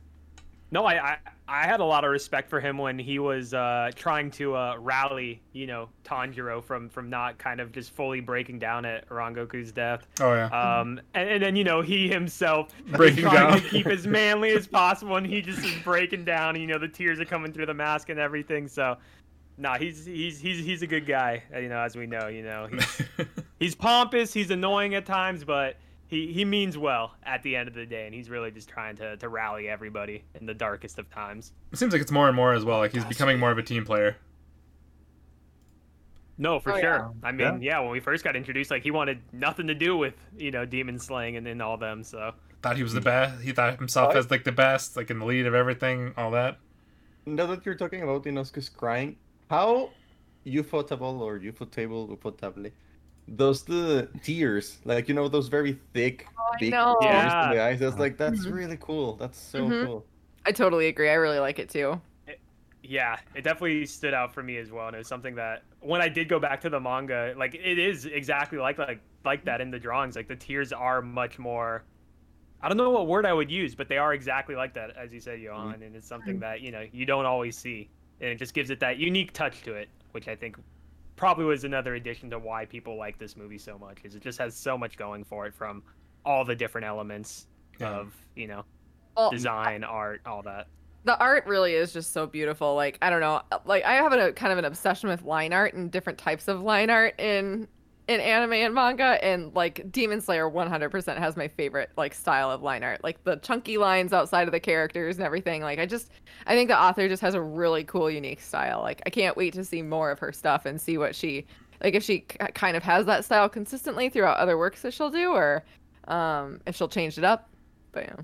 [0.71, 3.91] no, I, I I had a lot of respect for him when he was uh,
[3.95, 8.57] trying to uh, rally, you know, Tanjiro from from not kind of just fully breaking
[8.59, 10.07] down at Rengoku's death.
[10.19, 10.47] Oh yeah.
[10.47, 13.61] Um, and, and then you know he himself Breaking trying down.
[13.61, 16.55] to keep as manly as possible, and he just is breaking down.
[16.55, 18.67] And, you know the tears are coming through the mask and everything.
[18.67, 18.97] So,
[19.57, 21.43] nah, he's he's he's he's a good guy.
[21.53, 23.01] uh, You know, as we know, you know he's
[23.59, 25.77] he's pompous, he's annoying at times, but
[26.07, 28.95] he he means well at the end of the day, and he's really just trying
[28.97, 31.51] to to rally everybody in the darkest of times.
[31.71, 32.79] it seems like it's more and more as well.
[32.79, 34.17] Like he's becoming more of a team player.
[36.37, 37.11] No, for Oh, sure.
[37.23, 37.77] I mean, Yeah.
[37.77, 37.79] yeah.
[37.79, 40.99] when we first got introduced, like he wanted nothing to do with you know demon
[40.99, 42.03] slaying and, and all them.
[42.03, 43.41] So Thought he was the best.
[43.41, 44.17] He thought himself What?
[44.17, 46.57] as like the best, like in the lead of everything, all that.
[47.25, 49.15] Now that you're talking about Inosuke's crying,
[49.49, 49.97] how
[50.45, 52.71] ufotable or ufotable, ufotable,
[53.35, 56.97] does the tears, like you know, those very thick, Oh, I big know.
[56.99, 57.41] tears Yeah.
[57.41, 57.79] in the eyes?
[57.79, 58.51] That's like that's Mhm.
[58.51, 59.15] really cool.
[59.17, 59.81] That's so Mhm.
[59.81, 60.05] cool.
[60.45, 61.09] I totally agree.
[61.09, 62.01] I really like it too.
[62.83, 66.01] yeah, it definitely stood out for me as well, and it was something that when
[66.01, 69.61] I did go back to the manga, like it is exactly like like like that
[69.61, 70.15] in the drawings.
[70.15, 71.83] Like the tears are much more.
[72.61, 75.13] I don't know what word I would use, but they are exactly like that, as
[75.13, 77.91] you said, Johan, and it's something that you know you don't always see,
[78.21, 80.57] and it just gives it that unique touch to it, which I think
[81.15, 84.37] probably was another addition to why people like this movie so much, is it just
[84.39, 85.81] has so much going for it from
[86.25, 87.47] all the different elements
[87.79, 87.89] Yeah.
[87.91, 88.63] of you know
[89.15, 90.67] Well, design, art, all that.
[91.03, 94.33] the art really is just so beautiful like i don't know like i have a
[94.33, 97.67] kind of an obsession with line art and different types of line art in
[98.07, 102.61] in anime and manga and like demon slayer 100% has my favorite like style of
[102.61, 106.11] line art like the chunky lines outside of the characters and everything like i just
[106.45, 109.53] i think the author just has a really cool unique style like i can't wait
[109.53, 111.45] to see more of her stuff and see what she
[111.83, 115.09] like if she k- kind of has that style consistently throughout other works that she'll
[115.09, 115.63] do or
[116.07, 117.49] um if she'll change it up
[117.91, 118.15] but yeah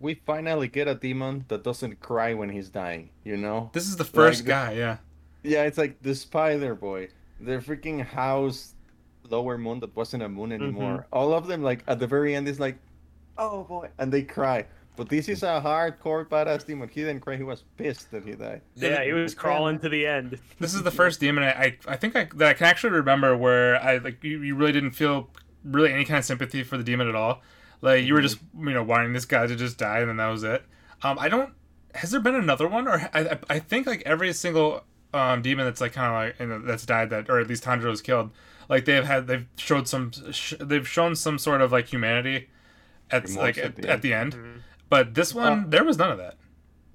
[0.00, 3.10] We finally get a demon that doesn't cry when he's dying.
[3.24, 3.68] You know?
[3.72, 4.72] This is the first the- guy.
[4.74, 4.98] Yeah.
[5.42, 7.08] Yeah, it's like the Spider Boy,
[7.44, 8.74] the freaking house
[9.28, 11.06] lower moon that wasn't a moon anymore.
[11.12, 12.76] All of them, like at the very end, is like,
[13.38, 14.66] oh boy, and they cry.
[14.94, 16.88] But this is a hardcore badass demon.
[16.88, 17.36] He didn't cry.
[17.36, 18.60] He was pissed that he died.
[18.74, 20.38] Yeah, he was crawling to the end.
[20.60, 23.34] This is the first demon I, I, I think I, that I can actually remember
[23.36, 25.30] where I like you, you really didn't feel
[25.64, 27.40] really any kind of sympathy for the demon at all.
[27.80, 30.28] Like you were just you know wanting this guy to just die and then that
[30.28, 30.62] was it.
[31.02, 31.54] Um, I don't.
[31.94, 34.84] Has there been another one or I, I, I think like every single
[35.14, 37.64] um demon that's like kind of like you know, that's died that or at least
[37.64, 38.30] Tanjiro was killed.
[38.68, 42.48] Like they've had they've showed some sh- they've shown some sort of like humanity
[43.10, 44.36] at Remorse like at at, the at the end.
[44.36, 44.62] Mhm.
[44.88, 46.36] But this one Uh, there was none of that.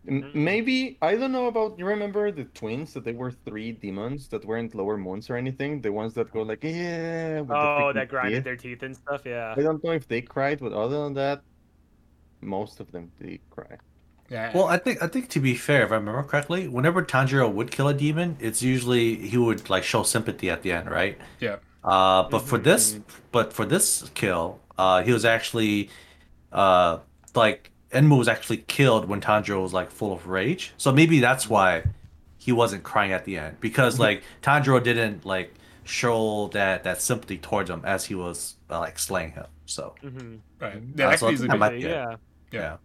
[0.05, 1.77] Maybe I don't know about.
[1.77, 5.81] You remember the twins that they were three demons that weren't lower moons or anything?
[5.81, 7.43] The ones that go like yeah.
[7.49, 8.43] Oh, that grinded teeth?
[8.45, 9.23] their teeth and stuff.
[9.25, 9.53] Yeah.
[9.57, 11.43] I don't know if they cried, but other than that,
[12.41, 13.77] most of them did cry.
[14.29, 14.51] Yeah.
[14.53, 17.71] Well, I think I think to be fair, if I remember correctly, whenever Tanjiro would
[17.71, 21.17] kill a demon, it's usually he would like show sympathy at the end, right?
[21.39, 21.57] Yeah.
[21.83, 22.99] Uh, but for this,
[23.31, 25.89] but for this kill, uh, he was actually,
[26.51, 26.99] uh,
[27.35, 30.73] like Enmu was actually killed when Tanjiro was like full of rage.
[30.77, 31.83] So maybe that's why
[32.37, 35.53] he wasn't crying at the end because like Tanjiro didn't like
[35.83, 39.47] show that that sympathy towards him as he was uh, like slaying him.
[39.65, 40.75] So hmm right.
[40.77, 41.89] Uh, Yeah, that so could easily that be- might be it.
[41.89, 42.15] yeah,
[42.51, 42.77] yeah.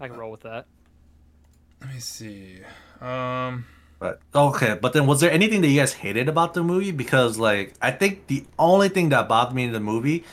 [0.00, 0.66] I can roll with that.
[1.80, 2.60] Let me see.
[3.00, 3.66] Um.
[4.00, 6.92] But okay, but then was there anything that you guys hated about the movie?
[6.92, 10.24] Because like I think the only thing that bothered me in the movie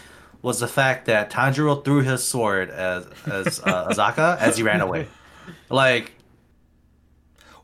[0.44, 4.82] was the fact that Tanjiro threw his sword as as uh, Azaka as he ran
[4.82, 5.08] away.
[5.70, 6.12] Like,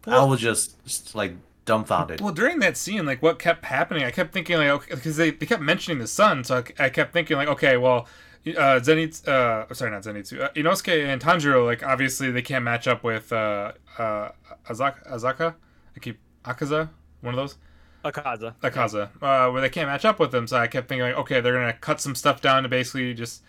[0.08, 1.36] I was just, just like
[1.66, 2.22] dumbfounded.
[2.22, 5.32] Well, during that scene, like what kept happening, I kept thinking like, okay, because they,
[5.32, 8.08] they kept mentioning the sun, so I, I kept thinking like, okay, well,
[8.48, 12.88] uh, Zenitsu, uh, sorry, not Zenitsu, uh, Inosuke and Tanjiro, like obviously they can't match
[12.88, 14.30] up with uh, uh,
[14.70, 15.56] Azaka, Azaka,
[15.96, 16.90] I keep Akaza,
[17.22, 17.58] one of those.
[18.04, 18.56] Akaza.
[18.62, 20.48] Akaza, uh, where they can't match up with them.
[20.48, 23.44] So I kept thinking, like, okay, they're gonna cut some stuff down to basically just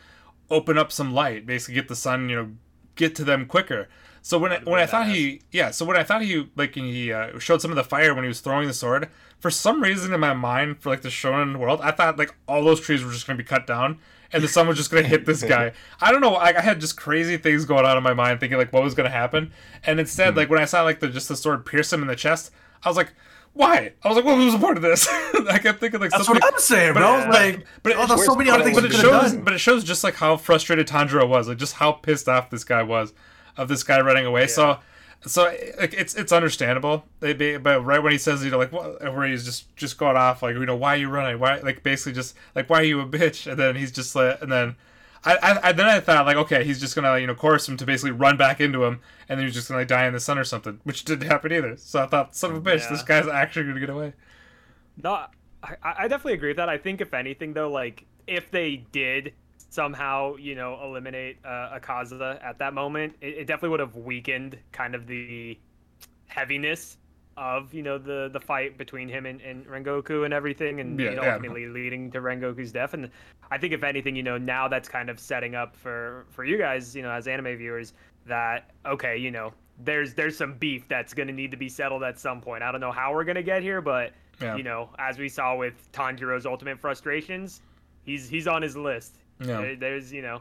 [0.50, 2.50] open up some light, basically get the sun, you know,
[2.94, 3.88] get to them quicker.
[4.20, 7.12] So when I, when I thought he, yeah, so when I thought he like he
[7.12, 9.08] uh, showed some of the fire when he was throwing the sword,
[9.40, 12.62] for some reason in my mind, for like the shonen world, I thought like all
[12.62, 13.98] those trees were just gonna be cut down.
[14.32, 15.72] And the sun was just gonna hit this guy.
[16.00, 16.34] I don't know.
[16.34, 18.94] I, I had just crazy things going on in my mind, thinking like what was
[18.94, 19.52] gonna happen.
[19.84, 20.38] And instead, hmm.
[20.38, 22.50] like when I saw like the just the sword pierce him in the chest,
[22.82, 23.12] I was like,
[23.54, 23.92] why?
[24.02, 25.06] I was like, what was the point of this?
[25.50, 26.40] I kept thinking like That's something.
[26.42, 27.24] what I'm saying, but- bro.
[27.26, 29.32] but- like, but it- oh, there's so many other things but it could have shows,
[29.32, 29.44] done.
[29.44, 32.64] but it shows just like how frustrated Tanjiro was, like just how pissed off this
[32.64, 33.12] guy was
[33.56, 34.46] of this guy running away.
[34.46, 34.78] So,
[35.26, 35.44] so
[35.78, 37.04] like it's it's understandable.
[37.20, 39.98] They be, but right when he says, you know, like what, where he's just just
[39.98, 41.38] going off, like you know, why are you running?
[41.38, 43.50] Why, like basically just like why are you a bitch?
[43.50, 44.76] And then he's just like, and then.
[45.24, 47.76] I, I, I then I thought like okay he's just gonna you know coerce him
[47.76, 48.98] to basically run back into him
[49.28, 51.52] and then he's just gonna like, die in the sun or something which didn't happen
[51.52, 52.88] either so I thought son of a mm, bitch Yeah.
[52.90, 54.14] this guy's actually gonna get away
[54.96, 55.26] No,
[55.62, 56.68] I, I definitely agree with that.
[56.68, 59.32] I think if anything, though, like if they did
[59.72, 64.58] somehow, you know, eliminate uh, Akaza at that moment, it, it definitely would have weakened
[64.70, 65.58] kind of the
[66.26, 66.98] heaviness
[67.38, 71.10] of you know the the fight between him and, and Rengoku and everything, and Yeah,
[71.10, 71.30] you know, yeah.
[71.32, 72.92] ultimately leading to Rengoku's death.
[72.92, 73.10] And
[73.50, 76.58] I think if anything, you know, now that's kind of setting up for for you
[76.58, 77.94] guys, you know, as anime viewers,
[78.26, 82.18] that okay, you know, there's there's some beef that's gonna need to be settled at
[82.18, 82.62] some point.
[82.62, 84.54] I don't know how we're gonna get here, but Yeah.
[84.56, 87.62] you know, as we saw with Tanjiro's ultimate frustrations,
[88.04, 89.16] he's he's on his list.
[89.46, 89.60] Yeah.
[89.60, 90.40] There- there's you know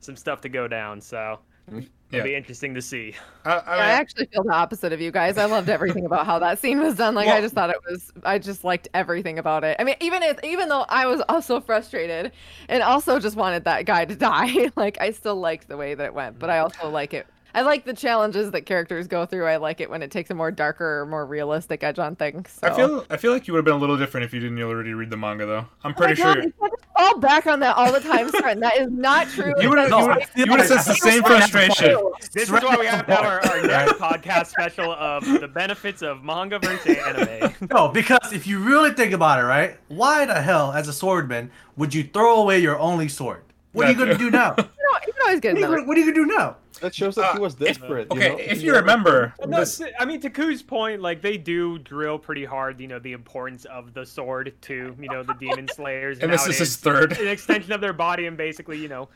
[0.00, 1.78] some stuff to go down, so mm-hmm.
[1.78, 2.22] it'll Yeah.
[2.22, 3.14] be interesting to see.
[3.44, 5.36] I, I, I actually feel the opposite of you guys.
[5.38, 7.14] I loved everything about how that scene was done.
[7.16, 9.76] Like Well- I just thought it was I just liked everything about it.
[9.78, 12.32] I mean, even if even though I was also frustrated
[12.68, 16.04] and also just wanted that guy to die, like I still liked the way that
[16.04, 16.38] it went.
[16.38, 17.26] But I also like it.
[17.54, 19.46] I like the challenges that characters go through.
[19.46, 22.58] I like it when it takes a more darker, more realistic edge on things.
[22.60, 22.68] So.
[22.68, 24.60] I feel I feel like you would have been a little different if you didn't
[24.62, 25.58] already read the manga though.
[25.58, 28.00] I'm Oh my pretty God, sure you can't just fall back on that all the
[28.00, 28.60] time, Stratton.
[28.60, 29.54] That is not true.
[29.60, 31.22] you would have No, you I would feel you would have like- sensed the same
[31.22, 31.96] frustration.
[32.32, 36.02] This is why we have to have our, our next podcast special of the benefits
[36.02, 37.54] of manga versus anime.
[37.70, 39.76] No, because if you really think about it, right?
[39.88, 43.42] Why the hell, as a swordman, would you throw away your only sword?
[43.72, 44.54] What are you gonna do now?
[44.88, 46.56] You know, you can always get What are you what are you gonna do now?
[46.80, 48.08] That shows that he Uh, was if- desperate.
[48.12, 48.36] you Okay, know?
[48.38, 52.18] if you never- remember No, this, I mean to Ku's point, like they do drill
[52.18, 56.18] pretty hard, you know, the importance of the sword to, you know, the demon slayers.
[56.22, 57.12] and this is his third.
[57.18, 59.08] an extension of their body and basically, you know,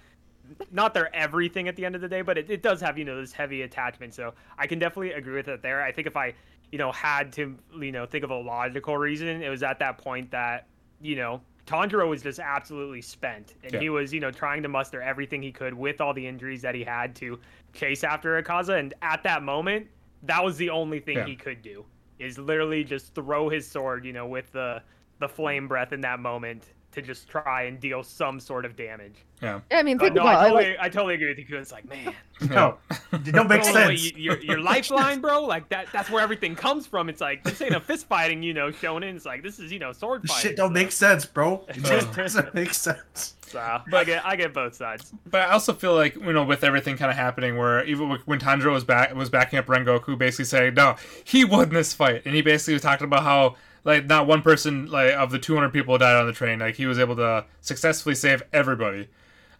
[0.70, 3.04] not their everything at the end of the day, but it, it does have, you
[3.04, 4.12] know, this heavy attachment.
[4.14, 5.82] So I can definitely agree with it there.
[5.82, 6.34] I think if I,
[6.70, 9.98] you know, had to, you know, think of a logical reason, it was at that
[9.98, 10.66] point that,
[11.00, 11.40] you know,
[11.72, 13.54] Tanjiro was just absolutely spent.
[13.64, 13.80] And Yeah.
[13.80, 16.74] he was, you know, trying to muster everything he could with all the injuries that
[16.74, 17.38] he had to
[17.72, 18.78] chase after Akaza.
[18.78, 19.86] And at that moment,
[20.24, 21.24] that was the only thing Yeah.
[21.26, 21.84] he could do.
[22.18, 24.82] Is literally just throw his sword, you know, with the
[25.18, 29.24] the flame breath in that moment to just try and deal some sort of damage.
[29.42, 30.52] Yeah, Yeah, I mean, But think no, about I it.
[30.52, 31.44] like- totally, I totally agree with you.
[31.46, 32.14] 'cause It's like, man,
[32.48, 32.78] No,
[33.12, 34.16] it don't make throw away sense.
[34.16, 35.44] Your, your lifeline, bro.
[35.44, 35.86] Like that.
[35.92, 37.08] That's where everything comes from.
[37.08, 39.14] It's like this ain't a fist fighting, you know, shonen.
[39.16, 40.50] It's like this is, you know, sword fighting.
[40.50, 41.64] shit don't so- make sense, bro.
[41.68, 43.34] It just doesn't make sense.
[43.48, 45.12] So I get, I get both sides.
[45.30, 48.38] but I also feel like you know with everything kind of happening, where even when
[48.38, 52.34] Tanjiro was back was backing up Rengoku, basically saying no, he won this fight, and
[52.34, 55.98] he basically was talking about how like not one person like of the 200 people
[55.98, 59.08] died on the train, like he was able to successfully save everybody.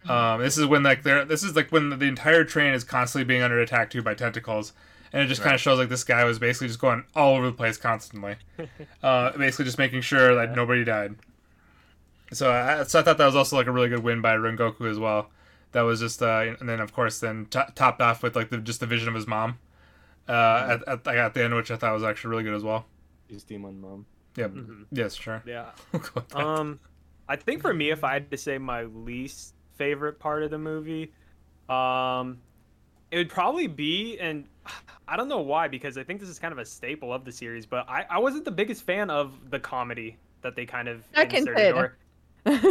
[0.09, 3.25] Um, this is when like there, this is like when the entire train is constantly
[3.25, 4.73] being under attack too by tentacles,
[5.11, 7.45] and it just kind of shows like this guy was basically just going all over
[7.45, 8.35] the place constantly,
[9.03, 11.15] uh, basically just making sure that nobody died.
[12.31, 14.89] So I, so I thought that was also like a really good win by Rengoku
[14.89, 15.29] as well.
[15.71, 18.57] That was just uh, and then of course then to topped off with like the
[18.57, 19.57] just the vision of his mom,
[20.27, 22.85] uh, at, at at the end, which I thought was actually really good as well.
[23.27, 24.05] His demon mom.
[24.35, 24.47] Yeah.
[24.47, 24.85] Mhm.
[24.91, 25.41] Yes, sure.
[25.45, 25.69] Yeah.
[25.91, 26.39] We'll go with that.
[26.39, 26.79] Um,
[27.29, 30.57] I think for me, if I had to say my least favorite part of the
[30.59, 31.13] movie,
[31.69, 32.43] um,
[33.11, 34.49] it would probably be, and
[35.07, 37.31] I don't know why, because I think this is kind of a staple of the
[37.31, 41.05] series, but I, I wasn't the biggest fan of the comedy that they kind of
[41.15, 41.97] I can inserted, say or,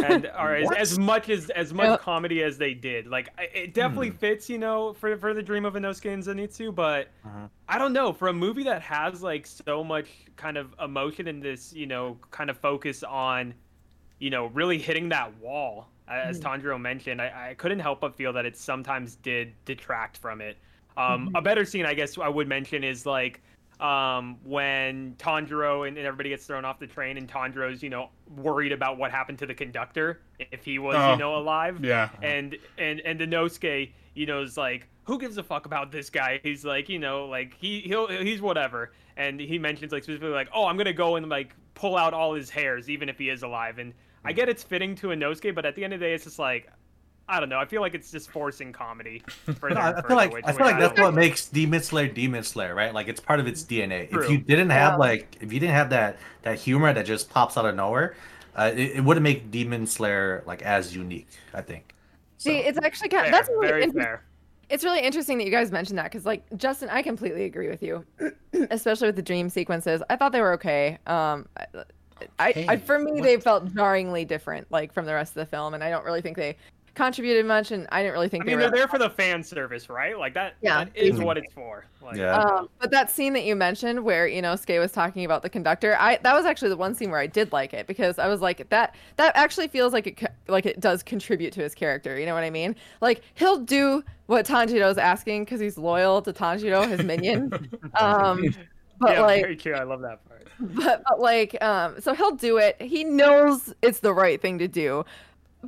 [0.01, 1.97] and or as, as much as as much Yeah.
[1.97, 3.07] comedy as they did.
[3.07, 7.11] Like it definitely fits, you know, for for the dream of Inosuke and Zenitsu, but
[7.23, 7.49] Uh-huh.
[7.67, 11.39] I don't know for a movie that has like so much kind of emotion in
[11.41, 13.55] this, you know, kind of focus on,
[14.19, 16.61] you know, really hitting that wall as Mhm.
[16.61, 20.57] Tanjiro mentioned, I, I couldn't help but feel that it sometimes did detract from it.
[20.97, 21.39] Um, Mhm.
[21.39, 23.41] A better scene, I guess, I would mention is like
[23.79, 28.09] um, when Tanjiro and, and everybody gets thrown off the train, and Tanjiro's you know
[28.37, 31.11] worried about what happened to the conductor if he was Oh.
[31.13, 32.09] you know alive Yeah.
[32.21, 36.09] and and and the Inosuke, you know, is like, who gives a fuck about this
[36.09, 36.39] guy?
[36.43, 38.93] He's like, you know, like he he'll he's whatever.
[39.17, 42.33] And he mentions like specifically like, oh, I'm gonna go and like pull out all
[42.35, 43.79] his hairs, even if he is alive.
[43.79, 43.93] And
[44.25, 46.23] I get it's fitting to a Inosuke, but at the end of the day, it's
[46.23, 46.69] just like,
[47.27, 47.59] I don't know.
[47.59, 49.23] I feel like it's just forcing comedy.
[49.59, 51.13] Further No, I and I further, feel like I feel which like that's don't- what
[51.13, 52.93] makes Demon Slayer Demon Slayer, right?
[52.93, 54.13] Like it's part of its DNA.
[54.13, 54.97] If you didn't have Yeah.
[54.97, 58.15] like if you didn't have that that humor that just pops out of nowhere,
[58.55, 61.27] uh, it, it wouldn't make Demon Slayer like as unique.
[61.53, 61.93] I think.
[62.37, 64.23] See, So- it's actually kind Fair, that's really very inter- fair.
[64.69, 67.83] It's really interesting that you guys mentioned that because, like, Justin, I completely agree with
[67.83, 68.03] you,
[68.71, 70.01] especially with the dream sequences.
[70.09, 70.97] I thought they were okay.
[71.05, 71.47] Um,
[72.39, 73.23] I, I, for me, what?
[73.23, 76.21] they felt jarringly different, like from the rest of the film, and I don't really
[76.21, 76.57] think they
[76.95, 78.61] contributed much, and I didn't really think I they mean, were.
[78.69, 80.17] they're there for the fan service, right?
[80.17, 80.53] Like that.
[80.61, 80.83] Yeah.
[80.83, 81.25] That is Mhm.
[81.25, 81.85] what it's for.
[82.03, 82.37] Like, Yeah.
[82.37, 85.49] Um, but that scene that you mentioned where you know Skay was talking about the
[85.49, 88.27] conductor, I that was actually the one scene where I did like it because I
[88.27, 92.19] was like that that actually feels like it like it does contribute to his character.
[92.19, 92.75] You know what I mean?
[93.01, 97.51] Like he'll do what Tanjiro's asking because he's loyal to Tanjiro, his minion.
[97.99, 98.43] um,
[98.99, 99.73] but yeah, like very true.
[99.73, 100.32] I love that part.
[100.75, 104.67] but, but like um so he'll do it he knows it's the right thing to
[104.67, 105.03] do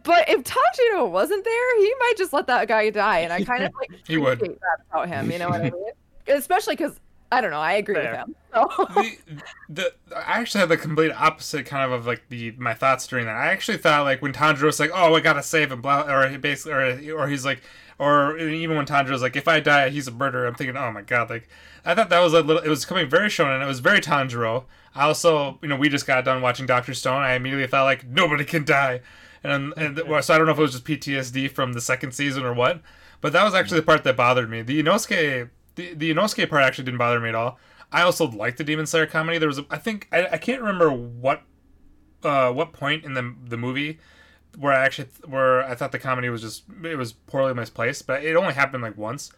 [0.03, 3.63] but if Tanjiro wasn't there he might just let that guy die and i kind
[3.63, 4.39] of like He would.
[4.39, 4.57] that
[4.89, 5.91] about him you know what i mean
[6.27, 6.99] especially because
[7.31, 8.11] i don't know i agree Fair.
[8.11, 8.77] with him so
[9.67, 13.05] the, the I actually had the complete opposite kind of of like the my thoughts
[13.05, 13.35] during that.
[13.35, 16.29] I actually thought like when Tanjiro was like, "Oh, I gotta save him," blah, or
[16.29, 17.61] he basically, or or he's like,
[17.97, 21.01] or even when Tanjiro's like, "If I die, he's a murderer." I'm thinking, "Oh my
[21.01, 21.47] god!" Like
[21.85, 22.61] I thought that was a little.
[22.61, 23.61] It was coming very shonen.
[23.61, 24.65] It was very Tanjiro.
[24.93, 27.21] I also, you know, we just got done watching Doctor Stone.
[27.21, 29.01] I immediately felt like nobody can die,
[29.43, 32.43] and and so I don't know if it was just PTSD from the second season
[32.43, 32.81] or what.
[33.21, 34.61] But that was actually the part that bothered me.
[34.61, 37.57] The Inosuke, the, the Inosuke part actually didn't bother me at all.
[37.91, 39.37] I also liked the Demon Slayer comedy.
[39.37, 41.43] There was, a, I think, I, I can't remember what,
[42.23, 43.99] uh, what point in the the movie
[44.57, 48.23] where I actually where I thought the comedy was just it was poorly misplaced, but
[48.23, 49.31] it only happened like once.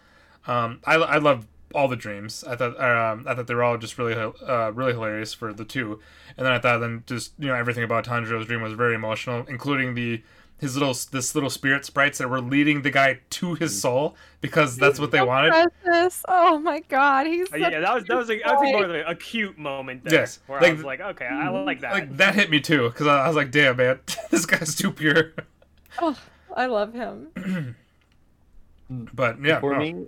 [0.48, 2.44] Um, I I love all the dreams.
[2.46, 5.66] I thought um, I thought they were all just really uh, really hilarious for the
[5.66, 6.00] two,
[6.38, 9.46] and then I thought then just you know everything about Tanjiro's dream was very emotional,
[9.48, 10.22] including the
[10.60, 14.76] his little this little spirit sprites that were leading the guy to his soul because
[14.78, 15.52] that's what they wanted.
[15.84, 18.86] precious oh my god he's Uh, yeah, that was that was a, I think more
[18.86, 21.82] of a, a cute moment there, Yes, where like- I was like, okay, I like
[21.82, 21.94] that.
[21.94, 24.00] Like that hit me too because I, I was like, damn man,
[24.32, 25.34] this guy's too pure.
[26.02, 26.16] oh,
[26.56, 27.28] i love him
[28.90, 29.80] But yeah, For no.
[29.80, 30.06] me,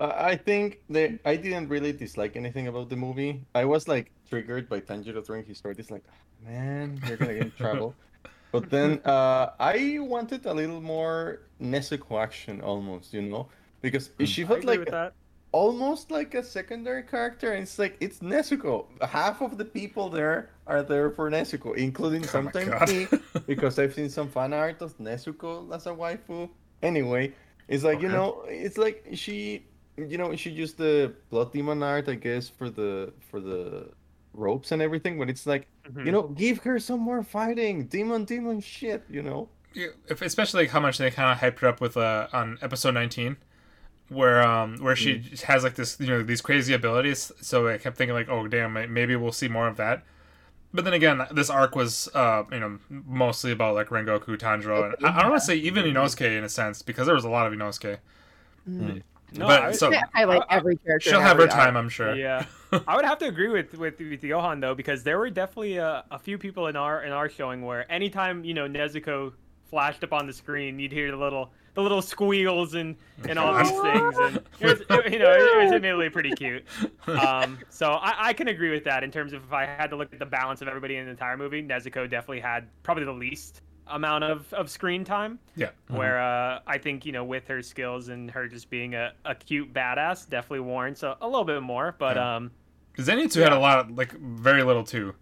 [0.00, 3.42] I think that I didn't really dislike anything about the movie.
[3.54, 5.78] I was like triggered by Tanjiro throwing his sword.
[5.80, 6.14] It's like, "Ah,
[6.46, 7.94] man, you're gonna get in trouble.
[8.52, 13.48] But then uh, I wanted a little more Nezuko action, almost, you know,
[13.82, 14.88] because she felt like
[15.52, 18.86] almost like a secondary character, and it's like it's Nezuko.
[19.02, 23.06] Half of the people there are there for Nezuko, including Oh sometimes me,
[23.46, 26.48] because I've seen some fan art of Nezuko as a waifu.
[26.82, 27.32] Anyway,
[27.68, 32.08] it's like you know, it's like she, you know, she used the blood demon art,
[32.08, 33.90] I guess, for the for the
[34.34, 35.18] ropes and everything.
[35.18, 36.06] But it's like Mhm.
[36.06, 39.48] you know, give her some more fighting, demon, demon shit, you know.
[39.74, 42.58] Yeah, if, especially like how much they kind of hyped her up with uh, on
[42.62, 43.36] episode 19
[44.08, 47.94] where um where she has like this you know these crazy abilities so i kept
[47.98, 50.02] thinking like oh damn maybe we'll see more of that
[50.72, 54.94] but then again this arc was uh you know mostly about like rengoku tanjiro and
[55.06, 57.28] i, I don't want to say even inosuke in a sense because there was a
[57.28, 57.98] lot of inosuke
[58.66, 59.02] Mm.
[59.34, 61.64] No, but I- so i like I- I- every character she'll have her every arc.
[61.64, 62.44] time i'm sure Yeah,
[62.86, 66.04] I would have to agree with with with Johan though because there were definitely a,
[66.10, 69.32] a few people in our in our showing where anytime you know Nezuko
[69.70, 72.96] flashed up on the screen, you'd hear the little the little squeals and
[73.28, 76.64] and all these things, and it was, it- you know it was admittedly pretty cute.
[77.06, 79.96] Um, so I, I can agree with that in terms of if I had to
[79.96, 83.12] look at the balance of everybody in the entire movie, Nezuko definitely had probably the
[83.12, 83.60] least
[83.90, 85.38] amount of, of screen time.
[85.56, 89.12] yeah Where uh, I think you know with her skills and her just being a,
[89.24, 91.94] a cute badass definitely warrants a, a little bit more.
[91.98, 92.36] But Yeah.
[92.36, 92.50] um,
[92.96, 95.14] zenitsu had a lot like very little too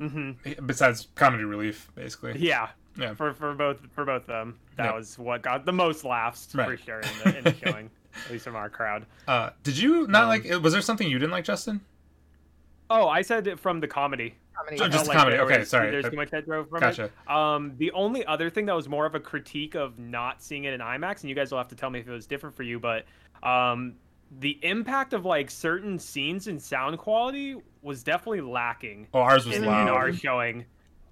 [0.00, 0.66] Mm-hmm.
[0.66, 3.14] besides comedy relief basically yeah, Yeah.
[3.14, 4.94] for for both for both of them, that Yeah.
[4.94, 7.90] was what got the most laughs for sure in the, in the showing,
[8.26, 9.06] at least from our crowd.
[9.28, 11.80] uh did you not Um, like was there something you didn't like justin
[12.90, 14.34] Oh, I said it from the comedy.
[14.54, 14.80] Comedy.
[14.80, 15.90] I just felt the comedy, okay, was- sorry.
[15.90, 17.30] There's too much head throw from gotcha it.
[17.30, 20.72] Um, the only other thing that was more of a critique of not seeing it
[20.72, 22.62] in IMAX, and you guys will have to tell me if it was different for
[22.62, 23.04] you, but
[23.42, 23.94] um,
[24.38, 29.56] the impact of like certain scenes and sound quality was definitely lacking oh ours was
[29.56, 30.64] in, in loud our showing.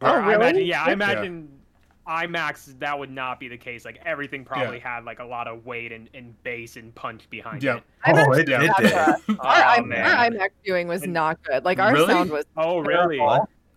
[0.03, 0.35] Oh, Where I really?
[0.35, 1.60] imagine, yeah, I Yeah.
[2.07, 3.85] Imagine IMAX, that would not be the case.
[3.85, 7.63] Like everything probably had like a lot of weight and, and bass and punch behind
[7.63, 7.77] Yeah.
[7.77, 7.83] it.
[8.07, 8.63] Oh, it, Yeah.
[8.63, 8.91] it Had did.
[8.91, 10.07] to- Our, Oh, I- man.
[10.07, 11.65] our IMAX viewing was And- not good.
[11.65, 12.13] Like our Really?
[12.13, 12.45] sound was.
[12.57, 13.21] Oh, really?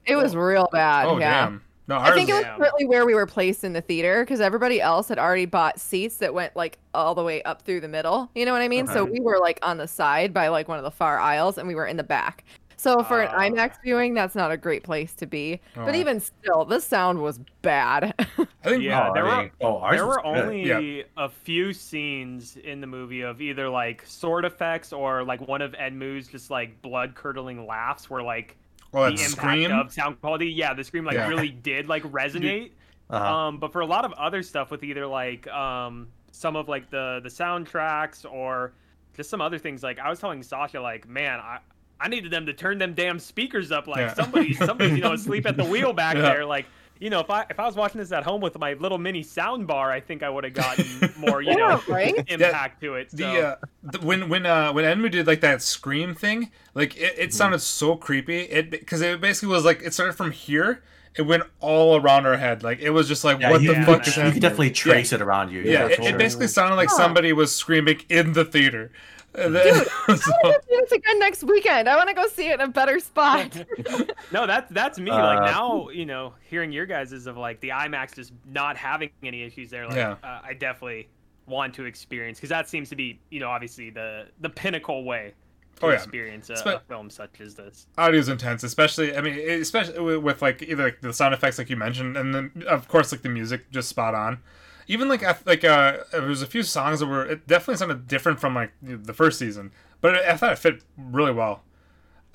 [0.06, 0.40] It was oh.
[0.40, 1.06] real bad.
[1.08, 1.46] Oh yeah.
[1.46, 1.62] damn.
[1.86, 2.56] No, I think it was Yeah.
[2.56, 6.16] partly where we were placed in the theater because everybody else had already bought seats
[6.18, 8.30] that went like all the way up through the middle.
[8.36, 8.88] You know what I mean?
[8.88, 9.12] So uh-huh.
[9.12, 11.76] we were like on the side by like one of the far aisles and we
[11.76, 12.46] were in the back.
[12.84, 13.40] So for an Ah.
[13.44, 15.62] IMAX viewing, that's not a great place to be.
[15.74, 15.98] But Oh.
[15.98, 18.14] even still, the sound was bad.
[18.20, 20.26] I think Yeah, oh, there I were- oh, there were good.
[20.26, 25.62] only a few scenes in the movie of either like sword effects or like one
[25.62, 28.58] of Enmu's just like blood curdling laughs where like
[28.92, 29.72] well, the that impact scream.
[29.72, 30.52] of sound quality.
[30.52, 31.30] Yeah, the scream like Yeah.
[31.30, 32.72] really did like resonate.
[33.10, 33.34] Uh-huh.
[33.48, 36.90] Um, but for a lot of other stuff with either like um some of like
[36.90, 38.74] the the soundtracks or
[39.16, 41.60] just some other things, like I was telling Sasha, like, man, I
[42.00, 43.88] I needed them to turn them damn speakers up.
[43.88, 44.14] Like Yeah.
[44.14, 46.22] somebody somebody's you know asleep at the wheel back Yeah.
[46.24, 46.46] there.
[46.46, 46.66] Like
[47.00, 49.24] you know if I if I was watching this at home with my little mini
[49.24, 50.86] sound bar, I think I would have gotten
[51.18, 52.14] more you know right?
[52.28, 53.12] impact to it.
[53.12, 53.18] So.
[53.18, 57.14] the, uh, the when when uh when Enmu did like that scream thing, like it,
[57.18, 58.42] it sounded so creepy.
[58.42, 60.84] It because it basically was like it started from here,
[61.16, 62.64] it went all around our head.
[62.64, 64.02] Like it was just like Yeah, what you, the fuck man.
[64.02, 64.32] is you happening?
[64.34, 65.62] can definitely trace it around you.
[65.62, 66.98] Yeah, for it, it basically sounded like Huh.
[66.98, 68.92] somebody was screaming in the theater.
[69.36, 71.90] And then, Dude, I so- want to see this again next weekend.
[71.90, 73.66] I want to go see it in a better spot.
[74.32, 75.12] No, that's that's me.
[75.12, 78.78] Uh, like now, you know, hearing your guys is of like the IMAX just not
[78.78, 79.86] having any issues there.
[79.88, 80.16] Like, Yeah.
[80.24, 81.08] uh, I definitely
[81.46, 85.34] want to experience because that seems to be, you know, obviously the the pinnacle way
[85.80, 85.96] to Oh, yeah.
[85.96, 87.88] experience a, Spe- a film such as this.
[87.98, 89.16] audio's intense, especially.
[89.16, 92.34] I mean, especially with, with like either like the sound effects, like you mentioned, and
[92.34, 94.40] then of course like the music just spot on.
[94.88, 98.08] Even like I, like uh, there was a few songs that were it definitely sounded
[98.08, 99.72] different from like the first season,
[100.02, 101.64] but I thought it fit really well.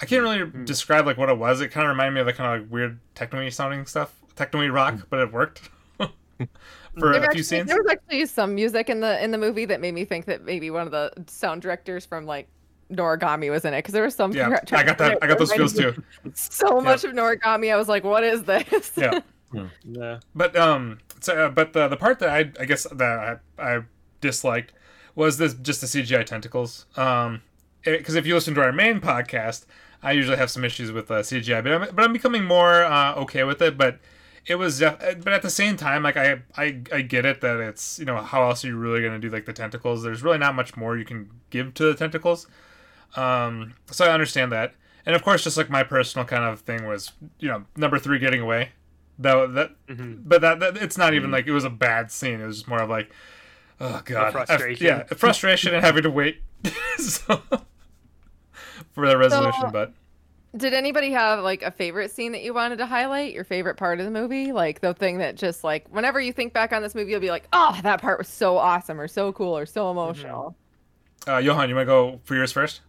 [0.00, 0.64] I can't really Mm-hmm.
[0.64, 1.60] describe like what it was.
[1.60, 4.66] It kind of reminded me of the kind of like weird techno sounding stuff, techno
[4.68, 5.68] rock, but it worked
[5.98, 6.08] for
[6.94, 7.66] There a few actually- scenes.
[7.68, 10.44] There was actually some music in the in the movie that made me think that
[10.44, 12.48] maybe one of the sound directors from like
[12.92, 14.32] Noragami was in it because there was some.
[14.32, 15.18] Yeah, tra- I got that.
[15.20, 16.02] I got those reminded feels too.
[16.34, 19.20] So much of Noragami, I was like, "What is this?" Yeah.
[19.84, 20.20] Yeah.
[20.34, 23.82] But um, so, uh, but the the part that I I guess that I, I
[24.20, 24.72] disliked
[25.14, 26.86] was this just the CGI tentacles.
[26.96, 27.42] Um,
[27.84, 29.64] because if you listen to our main podcast,
[30.02, 33.14] I usually have some issues with uh, CGI, but I'm but I'm becoming more uh,
[33.16, 33.76] okay with it.
[33.76, 33.98] But
[34.46, 37.60] it was, uh, but at the same time, like I I I get it that
[37.60, 40.02] it's you know how else are you really gonna do like the tentacles?
[40.02, 42.46] There's really not much more you can give to the tentacles.
[43.16, 46.86] Um, so I understand that, and of course, just like my personal kind of thing
[46.86, 48.70] was, you know, number three getting away.
[49.18, 50.20] That that Mhm.
[50.24, 52.40] but that, that it's not even like it was a bad scene.
[52.40, 53.10] It was just more of like,
[53.80, 54.86] oh god, I- frustration.
[54.86, 56.42] yeah, frustration and having to wait
[56.98, 57.42] so,
[58.92, 59.60] for the resolution.
[59.62, 59.92] So- but
[60.56, 63.32] Did anybody have like a favorite scene that you wanted to highlight?
[63.32, 64.52] Your favorite part of the movie?
[64.52, 67.30] Like the thing that just like whenever you think back on this movie, you'll be
[67.30, 70.56] like, "Oh, that part was so awesome, or so cool, or so emotional."
[71.26, 72.80] uh, Johan, you want to go for yours first?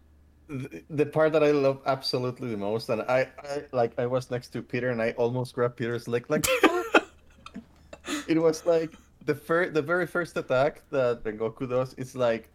[0.49, 4.31] The, the part that I love absolutely the most, and I, I like I was
[4.31, 6.47] next to Peter and I almost grabbed Peter's leg like
[8.27, 8.93] it was like
[9.25, 12.49] the first the very first attack that Rengoku does is like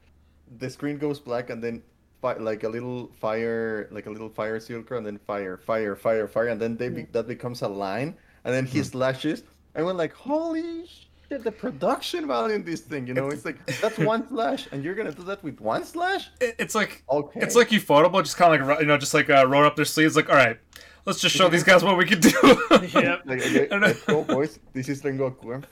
[0.59, 1.83] the screen goes black and then
[2.21, 6.27] fi- like a little fire like a little fire circle and then fire fire fire
[6.27, 8.85] fire and then they be- that becomes a line and then he hmm.
[8.85, 9.45] slashes.
[9.77, 13.59] I went like holy shit the production value in this thing you know it's like
[13.81, 17.57] that's one slash and you're gonna do that with one slash it's like okay it's
[17.57, 19.85] like you Ufotable, just kind of like you know, just like uh, roll up their
[19.85, 20.59] sleeves, like all right,
[21.07, 22.31] let's just show these guys what we can do.
[22.71, 23.23] Yep.
[23.27, 23.87] Like, okay, I know.
[23.89, 24.59] let's go, boys.
[24.73, 25.65] This is Rengoku.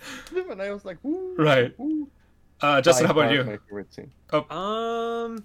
[0.51, 1.73] And I was like, Ooh, Right.
[1.81, 2.09] ooh.
[2.61, 3.45] Uh, Justin, how about you?
[3.45, 4.11] My favorite scene.
[4.51, 5.45] Um,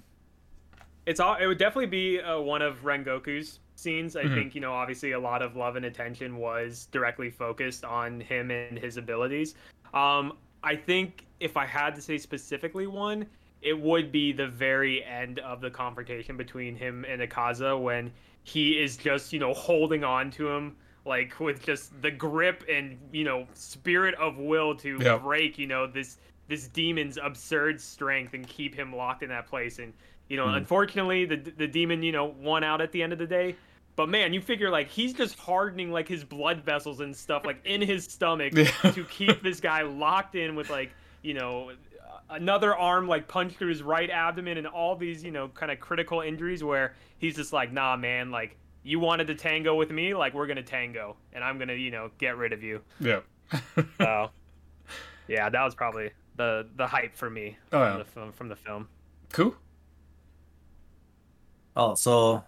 [1.05, 1.35] it's all.
[1.35, 4.15] It would definitely be uh, one of Rengoku's scenes.
[4.15, 4.33] I Mhm.
[4.33, 8.51] think you know, obviously, a lot of love and attention was directly focused on him
[8.51, 9.55] and his abilities.
[9.93, 13.25] Um, I think if I had to say specifically one,
[13.61, 18.11] it would be the very end of the confrontation between him and Akaza when
[18.43, 20.75] he is just you know holding on to him
[21.05, 25.17] like with just the grip and you know spirit of will to Yeah.
[25.17, 26.17] break you know this
[26.47, 29.91] this demon's absurd strength and keep him locked in that place and
[30.29, 30.57] you know Mhm.
[30.57, 33.55] unfortunately the the demon you know won out at the end of the day
[33.97, 37.59] but man you figure like he's just hardening like his blood vessels and stuff like
[37.65, 38.71] in his stomach Yeah.
[38.93, 40.91] to keep this guy locked in with like
[41.21, 41.71] you know
[42.29, 45.79] another arm like punched through his right abdomen and all these you know kind of
[45.81, 50.13] critical injuries where he's just like nah man like you wanted to tango with me
[50.13, 53.19] like we're gonna tango and i'm gonna you know get rid of you Yeah.
[53.97, 54.29] so
[55.27, 58.03] yeah that was probably the the hype for me Oh, from yeah.
[58.27, 58.87] the from the film
[59.33, 59.55] cool.
[61.75, 62.43] Oh, so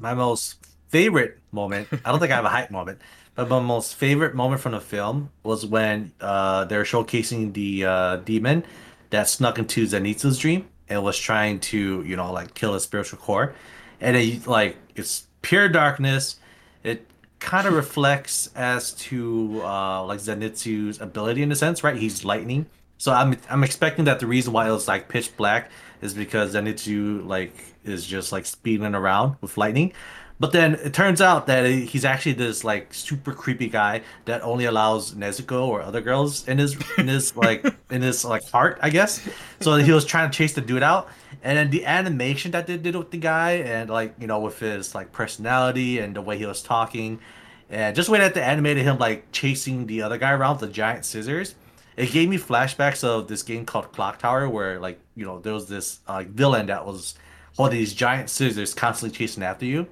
[0.00, 0.56] my most
[0.88, 1.88] favorite moment.
[2.04, 3.00] I don't think I have a hype moment,
[3.34, 8.16] But my most favorite moment from the film was when uh, they're showcasing the uh,
[8.16, 8.64] demon
[9.10, 13.18] that snuck into Zenitsu's dream and was trying to, you know, like kill his spiritual
[13.18, 13.54] core.
[14.00, 16.36] And it, like it's pure darkness.
[16.82, 17.06] It
[17.38, 21.96] kind of reflects as to uh, like Zenitsu's ability in a sense, right?
[21.96, 22.66] He's lightning.
[22.98, 25.70] So I'm I'm expecting that the reason why it was like pitch black
[26.00, 29.92] is because Zenitsu like is just like speeding around with lightning.
[30.40, 34.64] But then it turns out that he's actually this like super creepy guy that only
[34.64, 38.88] allows Nezuko or other girls in his in his like in his like heart, I
[38.88, 39.20] guess.
[39.60, 41.10] So he was trying to chase the dude out,
[41.42, 44.58] and then the animation that they did with the guy, and like you know with
[44.58, 47.20] his like personality and the way he was talking,
[47.68, 50.70] and just the way that they animated him like chasing the other guy around with
[50.70, 51.54] the giant scissors,
[52.00, 55.52] it gave me flashbacks of this game called Clock Tower, where like you know there
[55.52, 57.14] was this uh, villain that was
[57.56, 59.86] holding these giant scissors constantly chasing after you.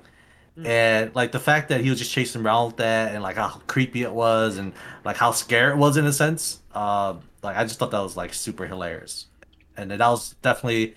[0.64, 3.60] And like the fact that he was just chasing around with that and like how
[3.68, 4.72] creepy it was and
[5.04, 8.16] like how scary it was in a sense uh, like i just thought that was
[8.16, 9.26] like super hilarious.
[9.76, 10.94] And that was definitely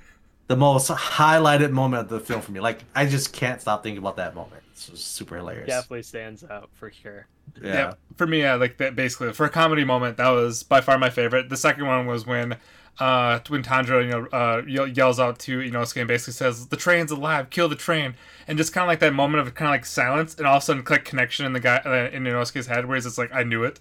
[0.48, 2.58] the most highlighted moment of the film for me.
[2.58, 6.44] Like i just can't stop thinking about that moment it's just super hilarious Definitely stands
[6.44, 7.26] out for sure.
[7.62, 7.94] yeah, Yeah.
[8.16, 11.10] For me, yeah, like that basically for a comedy moment, that was by far my
[11.10, 11.48] favorite.
[11.48, 12.56] The second one was when
[12.98, 17.10] uh when Tanjiro, you know, uh yells out to Inosuke and basically says, The train's
[17.10, 18.14] alive, kill the train
[18.46, 20.82] and just kinda like that moment of kinda like silence and all of a sudden
[20.82, 23.64] click connection in the guy uh, in Inosuke's head where he's just like, I knew
[23.64, 23.80] it.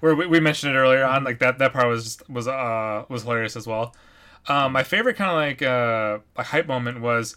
[0.00, 3.04] Where we, we mentioned it earlier on, like that that part was just was uh
[3.08, 3.94] was hilarious as well.
[4.48, 7.36] Um, my favorite kind of like uh, a hype moment was,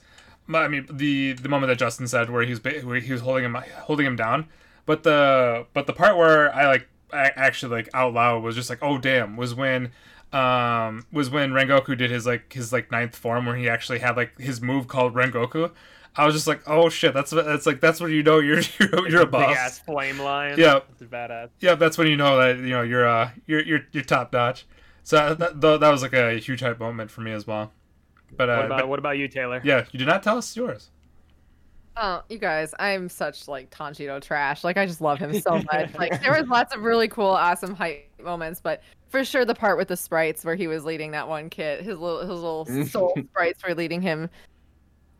[0.53, 3.45] I mean, the the moment that Justin said where he was where he was holding
[3.45, 4.47] him holding him down,
[4.85, 8.69] but the but the part where I like I actually like out loud was just
[8.69, 9.91] like oh damn was when
[10.33, 14.17] um was when Rengoku did his like his like ninth form where he actually had
[14.17, 15.71] like his move called Rengoku.
[16.17, 19.09] I was just like oh shit that's that's like that's when you know you're you're,
[19.09, 19.57] you're a Big boss.
[19.57, 20.59] ass flame lion.
[20.59, 20.79] Yeah.
[20.91, 21.49] It's badass.
[21.59, 24.65] Yeah, that's when you know that you know you're uh you're you're, you're top notch.
[25.03, 27.71] So that, that that was like a huge hype moment for me as well.
[28.35, 29.61] But uh, What about but- what about you, Taylor?
[29.63, 30.89] yeah, you did not tell us yours.
[31.97, 34.65] Oh, you guys, I'm such like Tanjiro trash.
[34.65, 35.93] Like I just love him so much.
[35.97, 39.77] like there was lots of really cool, awesome hype moments, but for sure the part
[39.77, 43.15] with the sprites where he was leading that one kid, his little his little soul
[43.29, 44.29] sprites were leading him.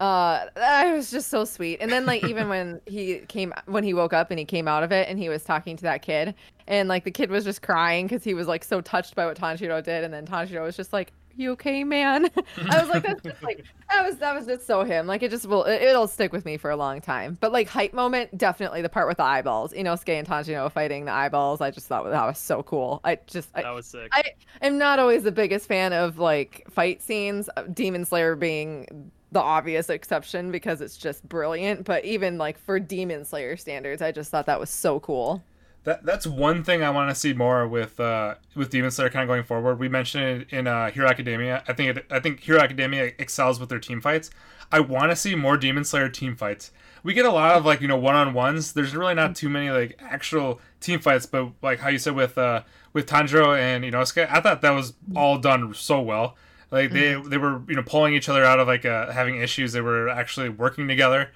[0.01, 1.78] Uh, that was just so sweet.
[1.80, 4.84] And then like even when he came when he woke up and he came out
[4.84, 6.36] of it and he was talking to that kid
[6.68, 9.38] and like the kid was just crying because he was like so touched by what
[9.38, 11.14] Tanjiro did, and then Tanjiro was just like.
[11.38, 12.30] You okay, man?
[12.70, 15.06] I was like, that's just like that was that was just so him.
[15.08, 17.38] Like it just will it, it'll stick with me for a long time.
[17.42, 19.74] But like hype moment, definitely the part with the eyeballs.
[19.74, 21.62] Inosuke and Tanjiro fighting the eyeballs.
[21.62, 23.02] I just thought that was so cool.
[23.04, 24.10] I just I, That was sick.
[24.14, 24.24] I
[24.62, 27.50] am not always the biggest fan of like fight scenes.
[27.58, 31.84] uh, Demon Slayer being the obvious exception because it's just brilliant.
[31.84, 35.44] But even like for Demon Slayer standards, I just thought that was so cool.
[35.86, 39.24] That that's one thing I want to see more with uh with Demon Slayer kind
[39.24, 39.80] of going forward.
[39.80, 41.64] We mentioned it in uh, Hero Academia.
[41.68, 44.32] I think it, I think Hero Academia excels with their team fights.
[44.72, 46.72] I want to see more Demon Slayer team fights.
[47.04, 48.74] We get a lot of like you know one on ones.
[48.74, 52.38] There's really not too many like actual team fights, but like how you said with
[52.38, 52.64] uh
[52.94, 56.36] with Tanjiro and Inosuke, I thought that was all done so well.
[56.72, 59.74] Like they they were you know pulling each other out of like uh, having issues.
[59.74, 61.30] They were actually working together.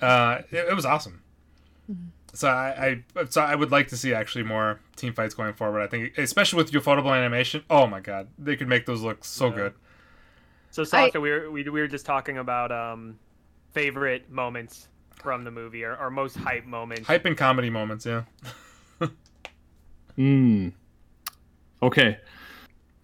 [0.00, 1.22] Uh, it, it was awesome.
[2.34, 5.80] So I, I so I would like to see actually more team fights going forward.
[5.82, 7.62] I think especially with ufotable animation.
[7.68, 9.54] Oh my god, they could make those look so Yeah.
[9.54, 9.74] good.
[10.70, 13.18] So Sasha, we were we, we were just talking about um
[13.72, 17.06] favorite moments from the movie or, or most hype moments.
[17.06, 18.24] Hype and comedy moments, yeah.
[20.16, 20.68] Hmm.
[21.82, 22.18] Okay.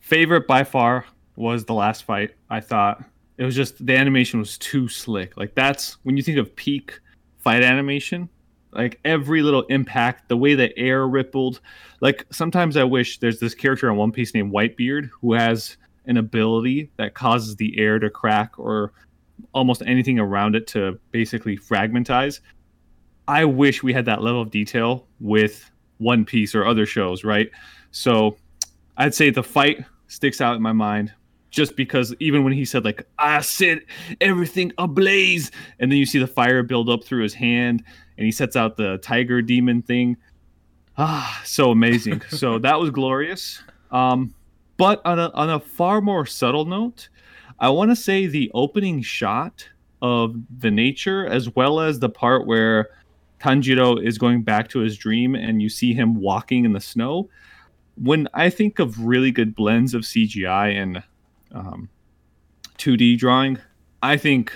[0.00, 1.04] Favorite by far
[1.36, 2.34] was the last fight.
[2.50, 3.02] I thought
[3.36, 5.36] it was just the animation was too slick.
[5.36, 7.00] Like that's when you think of peak
[7.38, 8.28] fight animation,
[8.72, 11.60] like every little impact, the way the air rippled.
[12.00, 15.76] Like sometimes I wish there's this character in One Piece named Whitebeard who has
[16.06, 18.92] an ability that causes the air to crack or
[19.52, 22.40] almost anything around it to basically fragmentize.
[23.26, 27.50] I wish we had that level of detail with One Piece or other shows, right?
[27.90, 28.36] So
[28.96, 31.12] I'd say the fight sticks out in my mind
[31.50, 33.78] just because even when he said like I set
[34.20, 37.82] everything ablaze and then you see the fire build up through his hand
[38.18, 40.16] and he sets out the tiger demon thing
[40.98, 44.34] ah so amazing so that was glorious um
[44.76, 47.08] but on a on a far more subtle note
[47.60, 49.68] I want to say the opening shot
[50.00, 52.90] of the nature as well as the part where
[53.40, 57.28] Tanjiro is going back to his dream and you see him walking in the snow.
[57.96, 61.02] When I think of really good blends of CGI and
[61.50, 61.88] um,
[62.78, 63.58] 2D drawing,
[64.02, 64.52] I think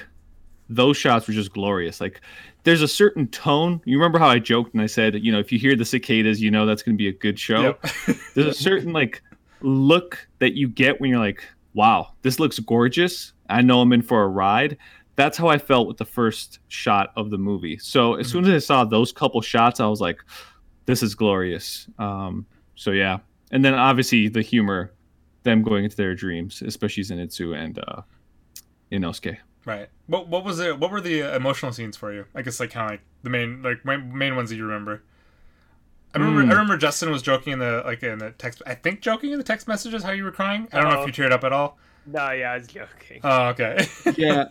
[0.69, 2.01] those shots were just glorious.
[2.01, 2.21] Like
[2.65, 3.81] there's a certain tone.
[3.85, 6.41] You remember how I joked and I said, you know, if you hear the cicadas,
[6.41, 7.63] you know that's going to be a good show.
[7.63, 7.87] Yep.
[8.35, 9.23] There's a certain like
[9.61, 11.43] look that you get when you're like,
[11.75, 13.33] wow, this looks gorgeous.
[13.49, 14.77] I know I'm in for a ride.
[15.17, 17.79] That's how I felt with the first shot of the movie.
[17.79, 20.21] So as soon as I saw those couple shots, I was like,
[20.87, 21.87] this is glorious.
[21.99, 23.19] Um, so yeah,
[23.51, 24.93] and then obviously the humor,
[25.43, 28.03] them going into their dreams, especially Zenitsu and uh,
[28.91, 29.37] Inosuke.
[29.65, 29.89] Right.
[30.07, 30.79] What what was it?
[30.79, 32.25] What were the uh, emotional scenes for you?
[32.35, 35.03] I guess like kind of like the main like main, main ones that you remember.
[36.15, 36.49] I remember Hmm.
[36.51, 38.63] I remember Justin was joking in the like in the text.
[38.67, 40.69] I think joking in the text messages how you were crying.
[40.73, 41.05] I don't know Oh.
[41.05, 41.79] if you teared up at all.
[42.07, 43.21] No, yeah, I was joking.
[43.23, 43.87] Oh, okay.
[44.17, 44.47] yeah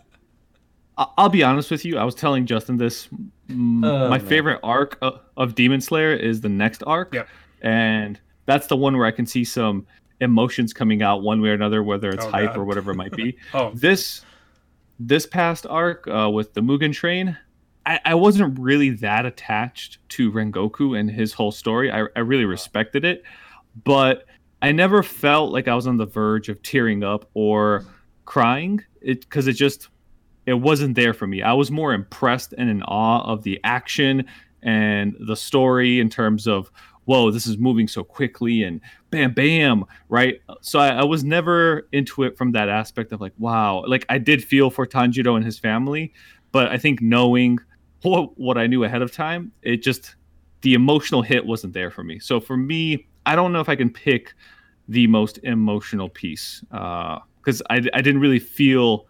[0.98, 3.08] I- i'll be honest with you i was telling justin this
[3.50, 4.28] Mm, Oh, my man.
[4.28, 7.28] favorite arc of, of demon slayer is the next arc Yep.
[7.62, 9.86] and that's the one where i can see some
[10.20, 12.58] emotions coming out one way or another whether it's Oh, hype God.
[12.58, 14.24] or whatever it might be oh, this
[15.08, 17.38] this past arc uh, with the mugen train
[17.86, 21.92] I, I wasn't really that attached to rengoku and his whole story.
[21.92, 23.24] I, I really respected it
[23.84, 24.26] but
[24.62, 27.86] i never felt like i was on the verge of tearing up or
[28.32, 28.82] crying.
[29.02, 29.90] It because it just
[30.46, 31.42] it wasn't there for me.
[31.42, 34.26] I was more impressed and in awe of the action
[34.64, 36.72] and the story in terms of
[37.06, 41.88] whoa this is moving so quickly and bam bam right so I, I was never
[41.92, 45.46] into it from that aspect of like wow like i did feel for tanjiro and
[45.46, 46.14] his family
[46.52, 47.60] but i think knowing
[48.02, 50.16] what, what i knew ahead of time it just
[50.62, 53.76] the emotional hit wasn't there for me so for me i don't know if i
[53.76, 54.34] can pick
[54.88, 59.08] the most emotional piece uh, because I, I didn't really feel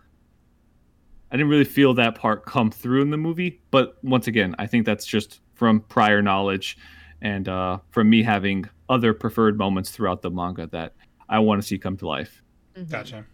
[1.32, 3.62] I didn't really feel that part come through in the movie.
[3.72, 6.78] But once again, I think that's just from prior knowledge
[7.22, 10.94] and uh, from me having other preferred moments throughout the manga that
[11.30, 12.42] I want to see come to life.
[12.76, 12.90] Mhm.
[12.90, 13.26] gotcha.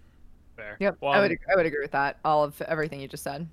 [0.55, 0.77] Fair.
[0.79, 2.19] Yep, Well, I would I would agree with that.
[2.25, 3.47] All of everything you just said.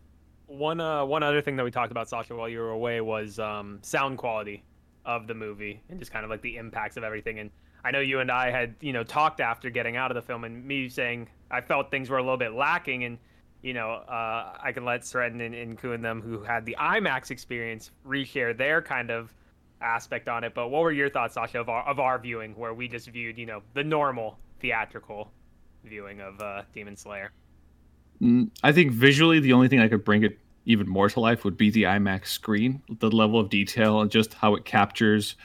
[0.47, 3.39] One uh one other thing that we talked about, Sasha, while you were away was
[3.39, 4.65] um sound quality
[5.05, 7.39] of the movie and just kind of like the impacts of everything.
[7.41, 7.51] And
[7.85, 10.45] I know you and I had you know talked after getting out of the film,
[10.45, 13.19] and me saying I felt things were a little bit lacking, and
[13.61, 16.77] you know uh, I can let Stratton and, and Ku and them who had the
[16.81, 19.35] IMAX experience reshare their kind of
[19.85, 20.55] aspect on it.
[20.55, 23.39] But what were your thoughts, Sasha, of our of our viewing, where we just viewed
[23.39, 25.31] you know the normal theatrical
[25.85, 27.31] viewing of uh, Demon Slayer?
[28.23, 31.45] Mm, I think visually, the only thing I could bring it even more to life
[31.45, 35.37] would be the IMAX screen, the level of detail and just how it captures,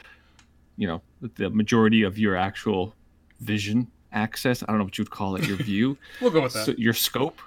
[0.78, 1.02] you know,
[1.36, 2.95] the majority of your actual
[3.41, 4.64] vision access.
[4.64, 5.98] I don't know what you'd call it, your view.
[6.22, 6.66] We'll go with that.
[6.68, 7.41] so, your scope.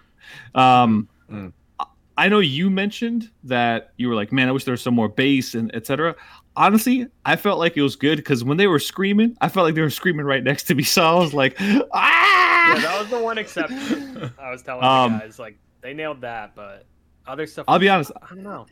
[0.55, 1.53] Um, Mm.
[1.81, 1.87] I-
[2.19, 5.09] I know you mentioned that you were like, man, I wish there was some more
[5.09, 6.15] bass and etc.
[6.57, 9.75] Honestly, I felt like it was good because when they were screaming, I felt like
[9.75, 10.83] they were screaming right next to me.
[10.93, 12.75] So I was like, ah!
[12.75, 14.31] Yeah, that was the one exception.
[14.39, 16.85] I was telling Um, you guys, like they nailed that, but
[17.27, 17.65] other stuff.
[17.69, 18.67] I'll be honest, I don't know.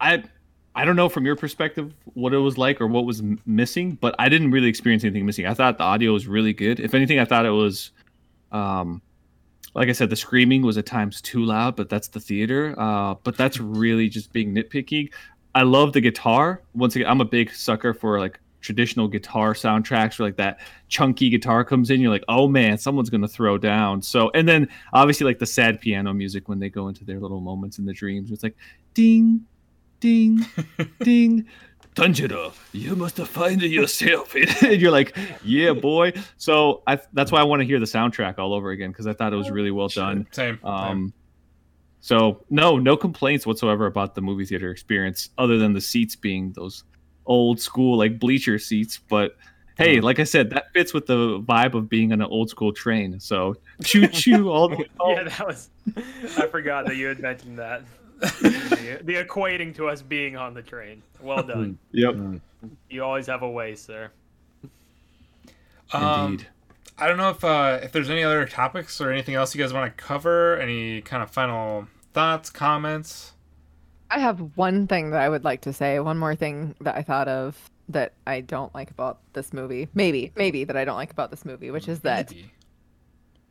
[0.00, 0.22] I
[0.74, 4.14] I don't know from your perspective what it was like or what was missing, but
[4.18, 5.46] I didn't really experience anything missing.
[5.46, 6.80] I thought the audio was really good.
[6.80, 7.92] If anything, I thought it was,
[8.52, 9.00] um,
[9.74, 12.74] like I said, the screaming was at times too loud, but that's the theater.
[12.78, 15.10] Uh, but that's really just being nitpicky.
[15.56, 16.60] I love the guitar.
[16.74, 21.30] Once again, I'm a big sucker for like traditional guitar soundtracks where like that chunky
[21.30, 21.98] guitar comes in.
[21.98, 24.02] You're like, oh man, someone's gonna throw down.
[24.02, 27.40] So, and then obviously like the sad piano music when they go into their little
[27.40, 28.30] moments in the dreams.
[28.30, 28.54] It's like,
[28.92, 29.46] ding,
[29.98, 30.44] ding,
[31.00, 31.46] ding.
[31.94, 34.34] Tanjiro, you must have find it yourself.
[34.34, 36.12] and you're like, yeah, boy.
[36.36, 39.14] So I, that's why I want to hear the soundtrack all over again because I
[39.14, 40.26] thought it was really well done.
[40.32, 40.58] Same.
[40.62, 41.14] Um,
[42.06, 46.52] so no, no complaints whatsoever about the movie theater experience, other than the seats being
[46.52, 46.84] those
[47.26, 49.00] old school like bleacher seats.
[49.08, 49.34] But
[49.76, 52.72] hey, like I said, that fits with the vibe of being on an old school
[52.72, 53.18] train.
[53.18, 55.68] So choo choo all the Yeah, that was.
[56.38, 57.82] I forgot that you had mentioned that.
[58.20, 61.02] the, the equating to us being on the train.
[61.20, 61.76] Well done.
[61.90, 62.40] Yep,
[62.88, 64.12] You always have a way, sir.
[65.92, 66.46] Um, indeed.
[66.98, 69.72] I don't know if uh, if there's any other topics or anything else you guys
[69.72, 70.56] want to cover.
[70.58, 73.34] Any kind of final thoughts, comments?
[74.10, 76.00] I have one thing that I would like to say.
[76.00, 79.88] One more thing that I thought of that I don't like about this movie.
[79.94, 82.50] Maybe, maybe that I don't like about this movie, which is that Maybe.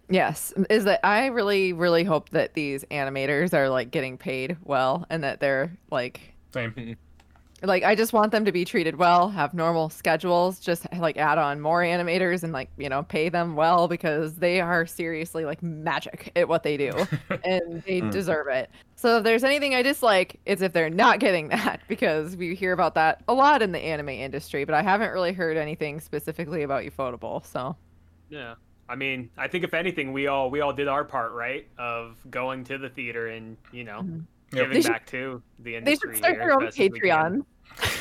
[0.09, 5.05] yes, is that I really, really hope that these animators are like getting paid well
[5.09, 6.97] and that they're like Same.
[7.63, 11.37] like I just want them to be treated well, have normal schedules, just like add
[11.37, 15.63] on more animators and like, you know, pay them well because they are seriously like
[15.63, 16.91] magic at what they do
[17.43, 18.11] and they Mm.
[18.11, 18.69] deserve it.
[18.97, 22.73] So if there's anything I dislike, it's if they're not getting that because we hear
[22.73, 26.63] about that a lot in the anime industry, but I haven't really heard anything specifically
[26.63, 27.45] about Ufotable.
[27.45, 27.75] So
[28.29, 28.55] Yeah.
[28.87, 31.67] I mean, I think if anything, we all we all did our part, right?
[31.79, 34.25] Of going to the theater and you know Mhm.
[34.55, 34.63] Yep.
[34.65, 36.99] giving They should- back to the They should start their own as best as we
[36.99, 37.09] can.
[37.09, 37.45] Patreon.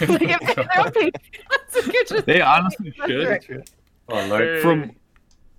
[0.01, 1.11] like if they their own Patreons,
[1.77, 3.29] it could just They honestly should.
[3.29, 3.71] right.
[4.09, 4.61] Oh lord.
[4.63, 4.93] From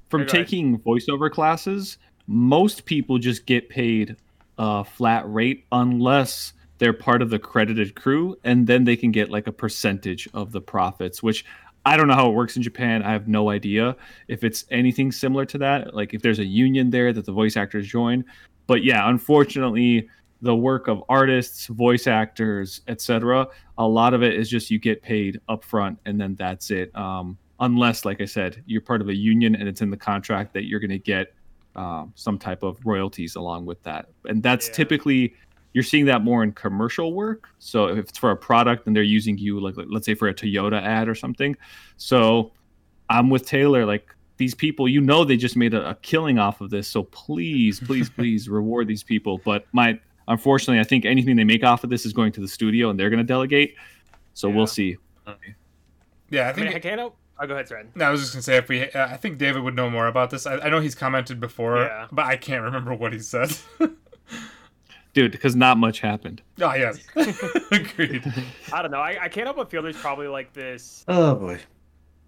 [0.09, 1.97] from Hey, taking voiceover classes,
[2.27, 4.15] most people just get paid
[4.57, 9.29] a flat rate unless they're part of the credited crew, and then they can get
[9.31, 11.23] like a percentage of the profits.
[11.23, 11.43] Which
[11.85, 13.01] I don't know how it works in Japan.
[13.03, 13.95] I have no idea
[14.27, 15.93] if it's anything similar to that.
[15.95, 18.23] Like if there's a union there that the voice actors join.
[18.67, 20.07] But yeah, unfortunately,
[20.45, 23.47] the work of artists, voice actors, etc.
[23.79, 26.95] A lot of it is just you get paid upfront, and then that's it.
[26.95, 30.53] Um, unless, like I said, you're part of a union and it's in the contract
[30.53, 31.33] that you're going to get
[31.75, 34.07] um, some type of royalties along with that.
[34.25, 34.73] And that's Yeah.
[34.73, 35.33] typically
[35.73, 37.49] you're seeing that more in commercial work.
[37.59, 40.27] So if it's for a product and they're using you, like like, let's say for
[40.27, 41.55] a Toyota ad or something.
[41.97, 42.51] So
[43.09, 43.85] I'm with Taylor.
[43.85, 44.07] Like
[44.37, 46.87] these people, you know, they just made a, a killing off of this.
[46.87, 49.41] So please, please, please reward these people.
[49.43, 52.47] But my unfortunately, I think anything they make off of this is going to the
[52.47, 53.75] studio and they're going to delegate.
[54.33, 54.55] So Yeah.
[54.55, 54.97] we'll see.
[56.29, 56.67] Yeah, I I think.
[56.67, 56.99] mean, I can't.
[56.99, 57.17] help.
[57.37, 57.87] I'll oh, go ahead, Sren.
[57.95, 60.07] no, I was just gonna say if we, uh, I think David would know more
[60.07, 60.47] about this.
[60.47, 62.07] I, I know he's commented before, Yeah.
[62.11, 63.53] but I can't remember what he said.
[65.13, 66.41] Dude, because not much happened.
[66.61, 66.99] oh yes,
[67.71, 68.23] agreed.
[68.73, 68.99] I don't know.
[68.99, 71.59] I, I can't help but feel there's probably like this Oh boy.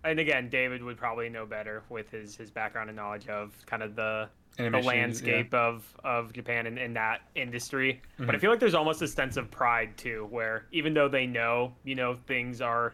[0.04, 3.84] and again, David would probably know better with his his background and knowledge of kind
[3.84, 8.02] of the the Animation, landscape of of Japan and in that industry.
[8.26, 8.42] But I Mhm.
[8.42, 11.96] feel like there's almost a sense of pride too, where even though they know, you
[11.96, 12.94] know, things are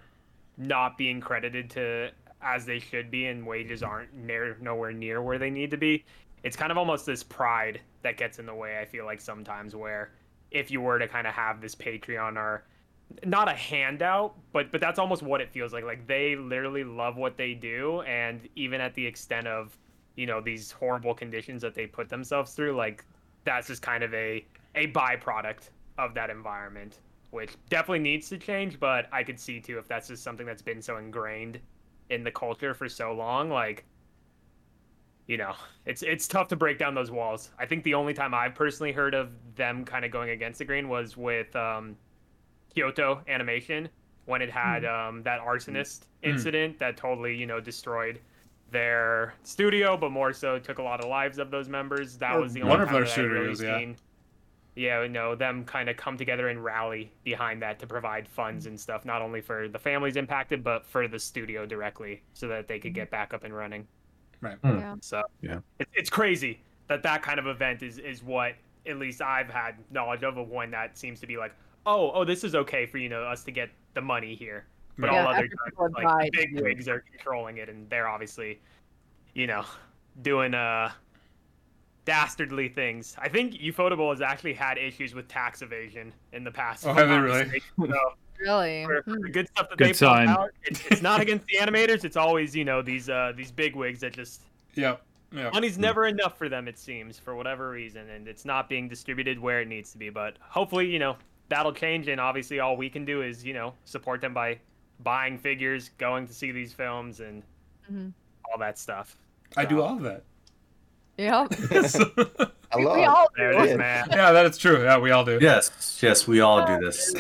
[0.57, 2.11] not being credited to
[2.41, 6.03] as they should be and wages aren't near nowhere near where they need to be,
[6.43, 9.75] it's kind of almost this pride that gets in the way, I feel like sometimes
[9.75, 10.11] where
[10.51, 12.65] if you were to kind of have this Patreon or
[13.25, 15.83] not a handout, but but that's almost what it feels like.
[15.85, 19.77] Like they literally love what they do, and even at the extent of
[20.15, 23.05] you know these horrible conditions that they put themselves through, like
[23.45, 24.45] that's just kind of a
[24.75, 26.99] a byproduct of that environment,
[27.31, 28.79] which definitely needs to change.
[28.79, 31.59] But I could see too if that's just something that's been so ingrained
[32.09, 33.85] in the culture for so long, like
[35.27, 35.53] you know,
[35.85, 37.51] it's it's tough to break down those walls.
[37.57, 40.65] I think the only time I've personally heard of them kind of going against the
[40.65, 41.97] grain was with um,
[42.75, 43.89] Kyoto Animation
[44.25, 46.29] when it had um, that arsonist Mm.
[46.29, 48.21] incident that totally you know destroyed
[48.73, 52.17] their studio, but more so took a lot of lives of those members.
[52.17, 53.79] That Or was the one only of time their that I've really studios, yeah.
[53.79, 53.97] seen.
[54.75, 58.77] Yeah, no, them kind of come together and rally behind that to provide funds and
[58.79, 62.79] stuff, not only for the families impacted, but for the studio directly, so that they
[62.79, 63.87] could get back up and running.
[64.41, 64.57] Right.
[64.63, 64.79] Hmm.
[64.79, 64.95] Yeah.
[65.01, 65.59] So Yeah.
[65.79, 68.55] it, it's crazy that that kind of event is is what
[68.85, 71.53] at least I've had knowledge of of one that seems to be like,
[71.85, 74.65] oh, oh, this is okay for you know us to get the money here,
[74.97, 76.61] but Yeah, all other times, like died, big yeah.
[76.61, 78.61] wigs are controlling it, and they're obviously,
[79.33, 79.63] you know,
[80.21, 80.91] doing uh
[82.05, 83.15] dastardly things.
[83.19, 86.85] I think Ufotable has actually had issues with tax evasion in the past.
[86.85, 87.43] Oh, have they really?
[87.45, 87.67] mistaken.
[87.93, 88.83] So, Really?
[88.85, 89.13] for, Hmm.
[89.13, 90.27] for the good stuff that Good they put sign.
[90.27, 92.03] out, it's, it's not against the animators.
[92.03, 94.41] It's always you know these uh these big wigs that just
[94.73, 94.95] yeah.
[95.31, 95.53] Yep.
[95.53, 99.39] money's never enough for them it seems for whatever reason and it's not being distributed
[99.39, 101.15] where it needs to be but hopefully you know
[101.49, 104.59] that'll change and obviously all we can do is you know support them by
[105.01, 107.43] buying figures going to see these films and
[107.91, 108.13] Mhm.
[108.51, 109.15] all that stuff
[109.57, 110.23] I do all of that.
[111.17, 111.51] Yep.
[112.71, 112.95] A We- lot.
[112.97, 113.43] we all do.
[113.43, 113.75] it is Yeah.
[113.77, 114.81] man yeah, that is true.
[114.83, 115.37] Yeah, we all do.
[115.39, 117.13] Yes, yes, we all do this.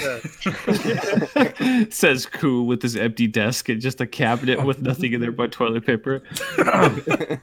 [1.95, 5.51] Says Koo with his empty desk and just a cabinet with nothing in there but
[5.51, 6.21] toilet paper.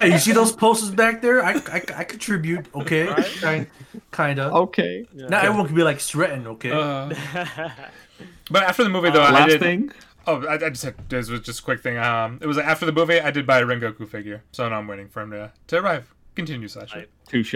[0.00, 1.44] Hey, you see those posters back there?
[1.44, 3.06] I, I, I contribute, okay?
[3.06, 3.24] Right?
[3.40, 3.66] Kind,
[4.10, 4.50] kinda.
[4.50, 5.06] Okay.
[5.14, 6.72] Not everyone can be like Stratton, okay?
[6.72, 7.14] Uh,
[8.50, 9.60] but after the movie, though, I Last did.
[9.60, 9.90] thing.
[10.26, 11.98] Oh, I, I just had this was just a quick thing.
[11.98, 13.20] Um, it was after the movie.
[13.20, 16.14] I did buy a Rengoku figure, so now I'm waiting for him to to arrive.
[16.34, 16.98] Continue, Sasha.
[16.98, 17.08] Right.
[17.28, 17.54] Touche.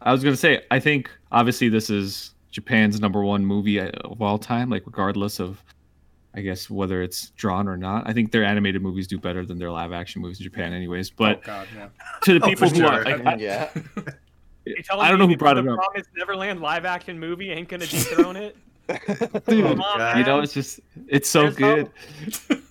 [0.00, 4.22] I was gonna say, I think obviously this is Japan's number one movie uh, of
[4.22, 5.60] all time, like regardless of,
[6.34, 8.08] I guess whether it's drawn or not.
[8.08, 11.10] I think their animated movies do better than their live action movies in Japan, anyways.
[11.10, 11.88] But oh God, yeah.
[12.22, 13.70] to the Oh, people for who are, like, I, yeah.
[14.66, 15.76] You I don't know who brought it up.
[15.78, 18.54] Promise Neverland live action movie ain't gonna dethrone it.
[18.88, 20.18] Dude, Come on, God.
[20.18, 21.90] you know, it's just it's so There's good.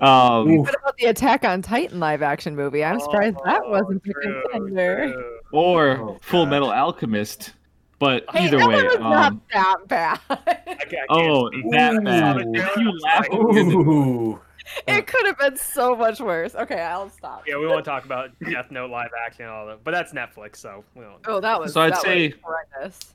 [0.00, 0.66] Um, Oof.
[0.66, 2.82] What about the Attack on Titan live action movie?
[2.84, 5.12] I'm surprised that Oh, wasn't the true, contender.
[5.12, 5.38] true.
[5.52, 6.50] or Oh, Full God.
[6.50, 7.52] Metal Alchemist.
[7.98, 10.20] But Hey, either that way, one was not um, that bad.
[10.28, 12.46] I I oh, that bad.
[12.52, 14.40] If you laugh, Ooh.
[14.88, 16.54] it could have been so much worse.
[16.56, 17.44] Okay, I'll stop.
[17.46, 20.56] Yeah, we won't talk about Death Note live action and all that, but that's Netflix,
[20.56, 21.20] so we won't.
[21.26, 21.72] Oh, that was.
[21.72, 23.14] So I'd that say- horrendous.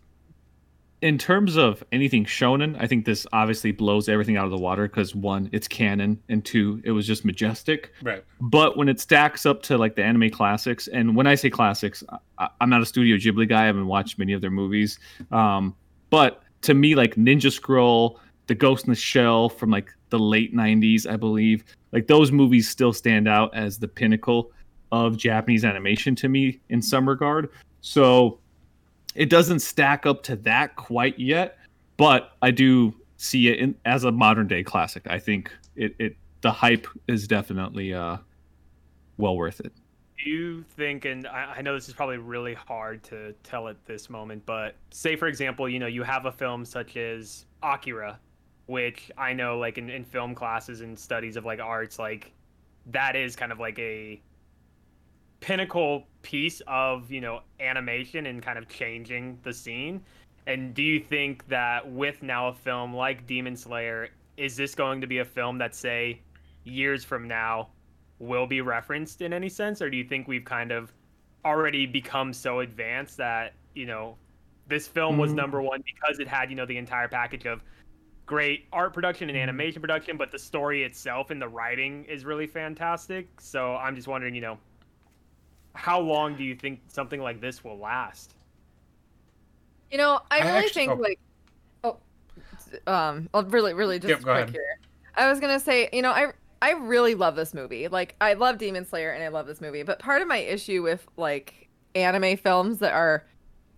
[1.01, 4.87] In terms of anything shonen, I think this obviously blows everything out of the water
[4.87, 7.91] because one, it's canon, and two, it was just majestic.
[8.03, 8.23] Right.
[8.39, 12.03] But when it stacks up to like the anime classics, and when I say classics,
[12.37, 13.63] I, I'm not a Studio Ghibli guy.
[13.63, 14.99] I haven't watched many of their movies.
[15.31, 15.75] Um,
[16.11, 20.55] but to me, like Ninja Scroll, The Ghost in the Shell from like the late
[20.55, 24.51] '90s, I believe, like those movies still stand out as the pinnacle
[24.91, 27.49] of Japanese animation to me in some regard.
[27.79, 28.40] So
[29.15, 31.57] it doesn't stack up to that quite yet,
[31.97, 35.03] but I do see it in, as a modern day classic.
[35.07, 38.17] I think it, it the hype is definitely uh,
[39.17, 39.71] well worth it.
[40.23, 43.83] Do you think, and I, I know this is probably really hard to tell at
[43.85, 48.19] this moment, but say for example, you know, you have a film such as Akira,
[48.67, 52.31] which I know, like in, in film classes and studies of like arts, like
[52.87, 54.21] that is kind of like a
[55.39, 60.01] pinnacle piece of you know animation and kind of changing the scene.
[60.47, 65.01] And do you think that with now a film like demon slayer is this going
[65.01, 66.19] to be a film that say
[66.63, 67.69] years from now
[68.19, 69.81] will be referenced in any sense?
[69.81, 70.91] Or do you think we've kind of
[71.45, 74.15] already become so advanced that you know
[74.67, 75.35] this film was Mm.
[75.35, 77.63] number one because it had you know the entire package of
[78.27, 82.47] great art production and animation production but the story itself and the writing is really
[82.47, 83.27] fantastic?
[83.41, 84.57] So i'm just wondering you know
[85.73, 88.35] how long do you think something like this will last?
[89.91, 90.95] You know, I I really actu- think oh.
[90.95, 91.19] like,
[91.83, 91.97] oh,
[92.87, 94.79] um, I'll really, really just Yep, quick here.
[95.15, 96.31] I was gonna say, you know, I
[96.61, 97.87] I really love this movie.
[97.87, 99.83] Like, I love Demon Slayer and I love this movie.
[99.83, 103.25] But part of my issue with like anime films that are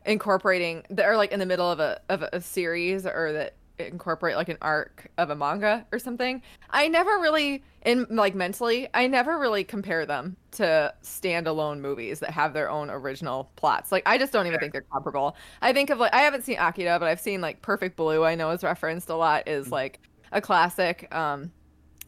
[0.05, 3.55] incorporating that are like in the middle of a of a series or that
[3.87, 6.41] incorporate like an arc of a manga or something.
[6.69, 12.29] I never really in like mentally i never really compare them to standalone movies that
[12.31, 13.91] have their own original plots.
[13.91, 15.35] Like i just don't even think they're comparable.
[15.61, 18.35] I think of like i haven't seen akira but i've seen like perfect blue i
[18.35, 19.99] know is referenced a lot is like
[20.31, 21.13] a classic.
[21.13, 21.51] Um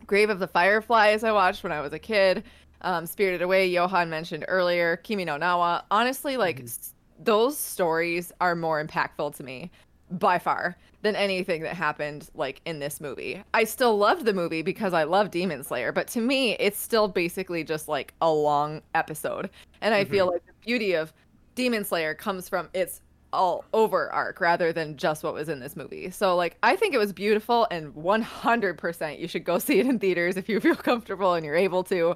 [0.07, 2.43] grave of the fireflies i watched when i was a kid.
[2.81, 4.97] Um spirited away johan mentioned earlier.
[4.97, 5.84] Kimi no nawa.
[5.91, 9.72] Honestly like s- those stories are more impactful to me
[10.11, 13.44] by far than anything that happened like in this movie.
[13.53, 17.07] I still loved the movie because I love Demon Slayer, but to me it's still
[17.07, 19.49] basically just like a long episode.
[19.82, 21.14] And I feel like the beauty of
[21.56, 23.02] Demon Slayer comes from its
[23.34, 26.10] all over arc rather than just what was in this movie.
[26.10, 29.99] So like I think it was beautiful and 100% you should go see it in
[29.99, 32.15] theaters if you feel comfortable and you're able to.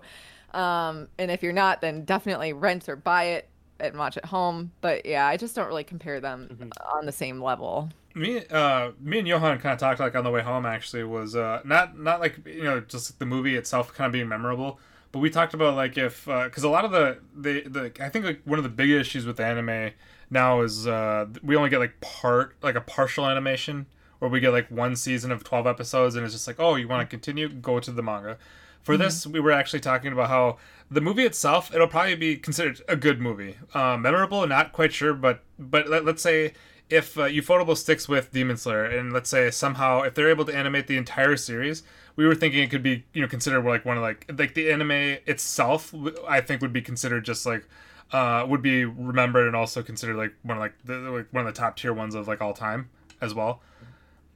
[0.53, 3.49] Um and if you're not then definitely rent or buy it
[3.80, 4.72] and watch at home.
[4.82, 7.90] But yeah, I just don't really compare them on the same level.
[8.16, 11.36] me uh me and johan kind of talked like on the way home actually was
[11.36, 14.80] uh not not like you know just the movie itself kind of being memorable
[15.12, 18.26] but we talked about like if because a lot of the the the i think
[18.26, 19.92] like one of the big issues with anime
[20.32, 23.86] now is uh we only get like part like a partial animation
[24.18, 26.88] where we get like one season of 12 episodes and it's just like oh you
[26.88, 28.40] want to continue go to the manga
[28.84, 30.58] for this we were actually talking about how
[30.90, 35.14] the movie itself it'll probably be considered a good movie um, memorable not quite sure
[35.14, 36.54] but but let, let's say
[36.90, 40.56] if uh, Ufotable sticks with Demon Slayer, and let's say somehow if they're able to
[40.56, 41.84] animate the entire series,
[42.16, 44.72] we were thinking it could be you know considered like one of like like the
[44.72, 45.94] anime itself.
[46.28, 47.68] I think would be considered just like
[48.12, 51.54] uh, would be remembered and also considered like one of like the like one of
[51.54, 52.90] the top tier ones of like all time
[53.22, 53.62] as well.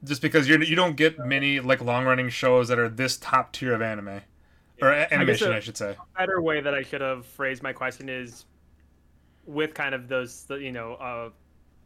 [0.04, 3.52] Just because you're you don't get many like long running shows that are this top
[3.52, 4.20] tier of anime
[4.84, 5.96] or a- animation, a- I should say.
[6.18, 8.46] better way that I should have phrased my question is
[9.46, 11.28] with kind of those you know uh,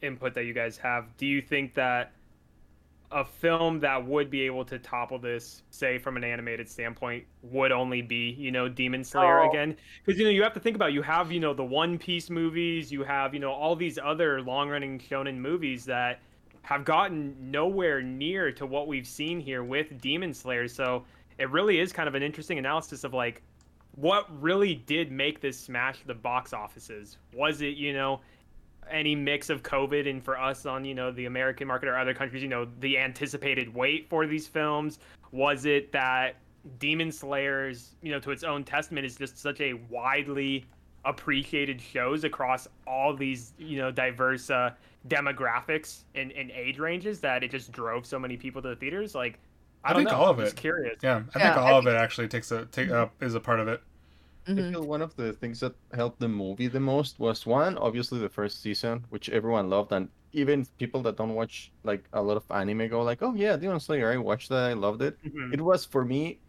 [0.03, 2.13] input that you guys have do you think that
[3.11, 7.73] a film that would be able to topple this say from an animated standpoint would
[7.73, 9.49] only be you know demon slayer Oh.
[9.51, 11.99] again because you know you have to think about you have you know the one
[11.99, 16.21] piece movies you have you know all these other long running shonen movies that
[16.63, 21.03] have gotten nowhere near to what we've seen here with demon slayer so
[21.39, 23.43] it really is kind of an interesting analysis of like
[23.95, 27.19] what really did make this smash the box offices?
[27.35, 28.21] Was it, you know,
[28.91, 32.15] any mix of COVID and for us on, you know, the American market or other
[32.15, 34.99] countries, you know, the anticipated wait for these films?
[35.33, 36.37] Was it that
[36.79, 40.65] Demon Slayers, you know, to its own testament, is just such a widely
[41.05, 44.71] appreciated shows across all these, you know, diverse uh,
[45.09, 49.15] demographics and, and age ranges that it just drove so many people to the theaters?
[49.15, 49.39] Like,
[49.89, 50.13] I, I think know.
[50.13, 50.57] all of I'm just it.
[50.57, 50.99] curious.
[51.03, 53.41] Yeah, I Yeah, think I all of it actually takes a take up is a
[53.41, 53.83] part of it.
[54.57, 54.63] I Mhm.
[54.63, 58.29] feel one of the things that helped the movie the most was one, obviously the
[58.31, 62.47] first season, which everyone loved, and even people that don't watch like a lot of
[62.51, 65.53] anime go like, "Oh yeah, Demon Slayer, I watched that, I loved it." Mhm.
[65.53, 66.43] It was for me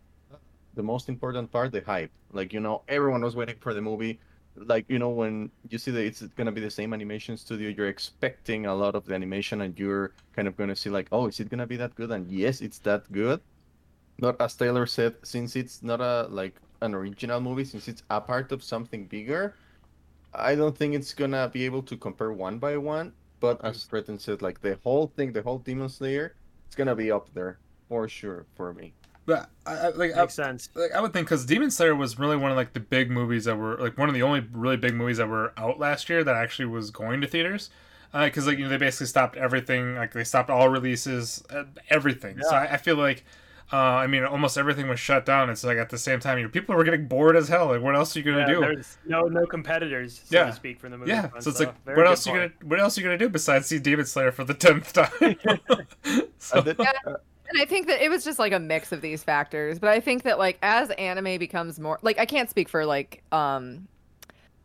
[0.73, 2.13] the most important part, the hype.
[2.31, 4.21] Like you know, everyone was waiting for the movie.
[4.65, 7.87] Like you know when you see that it's gonna be the same animation studio, you're
[7.87, 11.39] expecting a lot of the animation, and you're kind of gonna see like, oh, is
[11.39, 12.11] it gonna be that good?
[12.11, 13.41] And yes, it's that good.
[14.19, 18.21] Not as Taylor said, since it's not a like an original movie, since it's a
[18.21, 19.55] part of something bigger.
[20.33, 23.13] I don't think it's gonna be able to compare one by one.
[23.39, 26.35] But as Breton said, like the whole thing, the whole Demon Slayer,
[26.67, 27.57] it's gonna be up there
[27.87, 28.93] for sure for me.
[29.29, 30.69] But I, I like I, sense.
[30.73, 33.45] like I would think because Demon Slayer was really one of like the big movies
[33.45, 36.23] that were like one of the only really big movies that were out last year
[36.23, 37.69] that actually was going to theaters.
[38.11, 42.39] Because like you know they basically stopped everything, like they stopped all releases, uh, everything.
[42.41, 43.23] So I, I feel like,
[43.71, 45.51] uh, I mean, almost everything was shut down.
[45.51, 47.67] It's like at the same time, you people were getting bored as hell.
[47.67, 48.59] Like, what else are you gonna Yeah, do?
[48.61, 50.45] There's no no competitors, so Yeah.
[50.45, 51.11] to speak, from the movie.
[51.11, 53.15] Yeah, front, so it's like, very what good else you gonna, what else you gonna
[53.19, 55.35] do besides see Demon Slayer for the tenth time?
[56.39, 56.91] so, And then- Yeah.
[57.05, 57.13] uh,
[57.51, 59.99] And I think that it was just like a mix of these factors, but I
[59.99, 63.87] think that like as anime becomes more like I can't speak for like um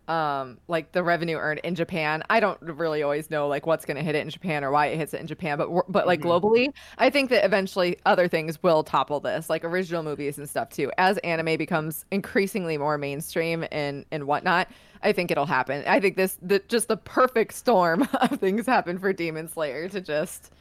[0.08, 2.22] um like the revenue earned in Japan.
[2.30, 4.86] I don't really always know like what's going to hit it in Japan or why
[4.88, 6.22] it hits it in Japan, but but like Mhm.
[6.22, 10.70] globally, I think that eventually other things will topple this, like original movies and stuff
[10.70, 10.92] too.
[10.98, 14.68] As anime becomes increasingly more mainstream and and whatnot,
[15.02, 15.84] I think it'll happen.
[15.86, 20.00] I think this the just the perfect storm of things happen for Demon Slayer to
[20.02, 20.52] just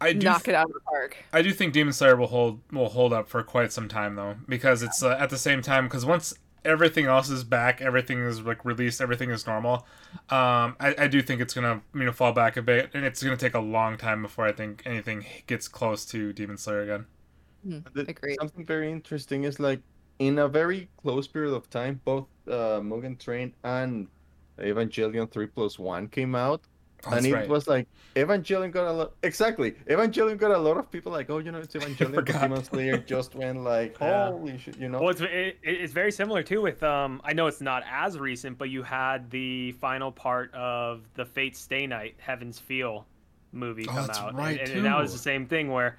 [0.00, 1.16] I do knock it out of the park.
[1.32, 4.36] I do think Demon Slayer will hold will hold up for quite some time though,
[4.48, 8.40] because it's uh, at the same time because once everything else is back, everything is
[8.42, 9.86] like released, everything is normal.
[10.30, 13.22] Um, I, I do think it's gonna you know fall back a bit, and it's
[13.22, 17.06] gonna take a long time before I think anything gets close to Demon Slayer again.
[17.94, 18.36] The- Agreed.
[18.38, 19.80] Something very interesting is like
[20.18, 24.08] in a very close period of time, both uh, Mugen Train and
[24.58, 26.62] Evangelion 3 plus 1 came out.
[27.06, 27.48] Oh, and it right.
[27.48, 29.72] was like Evangelion got a lot exactly.
[29.88, 32.24] Evangelion got a lot of people like, oh, you know, it's Evangelion.
[32.24, 34.30] Demon Slayer just went like, Yeah.
[34.30, 35.00] holy shit, you know.
[35.00, 37.20] Well, it's it, it- it's very similar too with um.
[37.24, 41.56] I know it's not as recent, but you had the final part of the Fate
[41.56, 43.06] Stay Night Heaven's Feel
[43.52, 45.98] movie Oh, come out, and- right, and, and that was the same thing where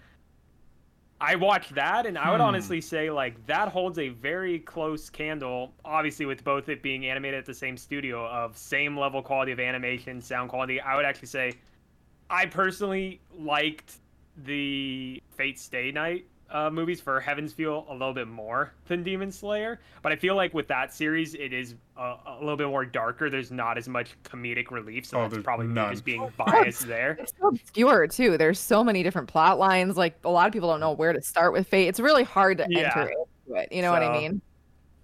[1.19, 2.47] I watched that, and I would Hmm.
[2.47, 5.73] honestly say like that holds a very close candle.
[5.83, 9.59] Obviously, with both it being animated at the same studio of same level quality of
[9.59, 11.53] animation, sound quality, I would actually say
[12.29, 13.97] I personally liked
[14.35, 19.31] the Fate Stay Night uh, movies for Heaven's Feel a little bit more than Demon
[19.31, 22.85] Slayer, but I feel like with that series, it is a, a little bit more
[22.85, 23.29] darker.
[23.29, 25.91] There's not as much comedic relief, so Oh, that's there's probably none.
[25.91, 27.17] just being biased there.
[27.19, 28.37] It's so obscure too.
[28.37, 29.97] There's so many different plot lines.
[29.97, 31.87] Like a lot of people don't know where to start with Fate.
[31.87, 32.91] It's really hard to Yeah.
[32.95, 33.11] enter
[33.47, 33.71] into it.
[33.71, 34.41] You know what I mean?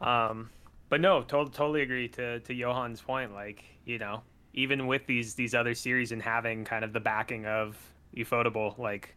[0.01, 0.49] Um,
[0.89, 3.33] but no, to- totally agree to to Johan's point.
[3.33, 4.21] Like you know,
[4.53, 7.77] even with these these other series and having kind of the backing of
[8.15, 9.15] Ufotable, like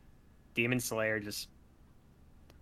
[0.55, 1.49] Demon Slayer just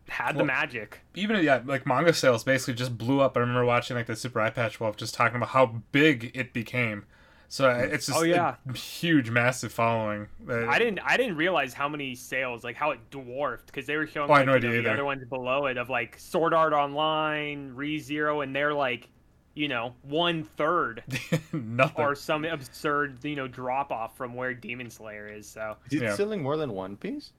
[0.09, 1.01] had the magic.
[1.15, 3.37] even yeah, like manga sales basically just blew up.
[3.37, 6.53] I remember watching like the Super Eye Patch Wolf just talking about how big it
[6.53, 7.05] became.
[7.49, 8.57] So uh, it's just Oh, yeah.
[8.69, 10.27] a huge, massive following.
[10.49, 13.97] Uh, I didn't I didn't realize how many sales like how it dwarfed because they
[13.97, 14.91] were showing Oh, I like, no you know, the either.
[14.91, 19.09] other ones below it of like Sword Art Online, ReZero, and they're like
[19.55, 21.05] you know one third
[21.53, 22.05] nothing.
[22.05, 25.49] or some absurd you know drop off from where Demon Slayer is.
[25.49, 26.15] So Is it Yeah.
[26.17, 27.33] selling more than One Piece?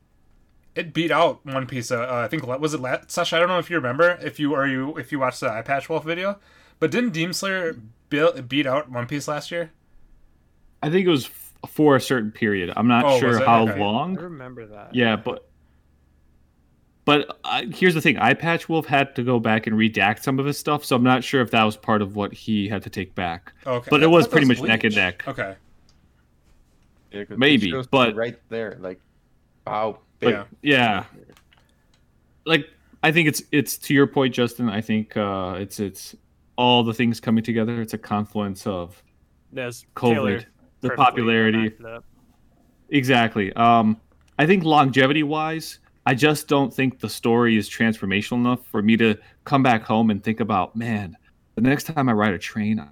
[0.76, 1.90] It beat out One Piece.
[1.92, 3.38] Uh, uh, I think was it la- Sasha.
[3.38, 5.62] I don't know if you remember if you or you if you watched the Eye
[5.62, 6.38] Patch Wolf video,
[6.80, 7.78] but didn't Demon Slayer
[8.10, 9.72] build, beat out One Piece last year?
[10.84, 12.74] I think it was f- for a certain period.
[12.76, 13.82] I'm not Oh, sure how Okay.
[13.82, 14.94] I remember that.
[14.94, 15.48] Yeah, but
[17.06, 20.40] but uh, here's the thing: Eye Patch Wolf had to go back and redact some
[20.40, 22.84] of his stuff, so I'm not sure if that was part of what he had
[22.84, 23.54] to take back.
[23.66, 25.24] Okay, But I it was pretty much neck and neck.
[25.28, 25.56] Okay,
[27.12, 29.00] Yeah, 'cause it Maybe, but- right there, like
[29.66, 30.30] how But.
[30.30, 30.44] Yeah.
[30.62, 31.04] yeah,
[32.46, 32.70] like
[33.04, 34.70] I think it's it's to your point, Justin.
[34.70, 36.16] I think uh, it's it's
[36.58, 37.82] all the things coming together.
[37.82, 39.02] It's a confluence of
[39.52, 40.46] There's COVID, Taylor
[40.82, 42.06] the popularity, matched it up.
[42.90, 43.54] Exactly.
[43.54, 44.00] Um,
[44.38, 48.98] I think longevity wise, I just don't think the story is transformational enough for me
[48.98, 51.16] to come back home and think about, man,
[51.56, 52.86] the next time I ride a train,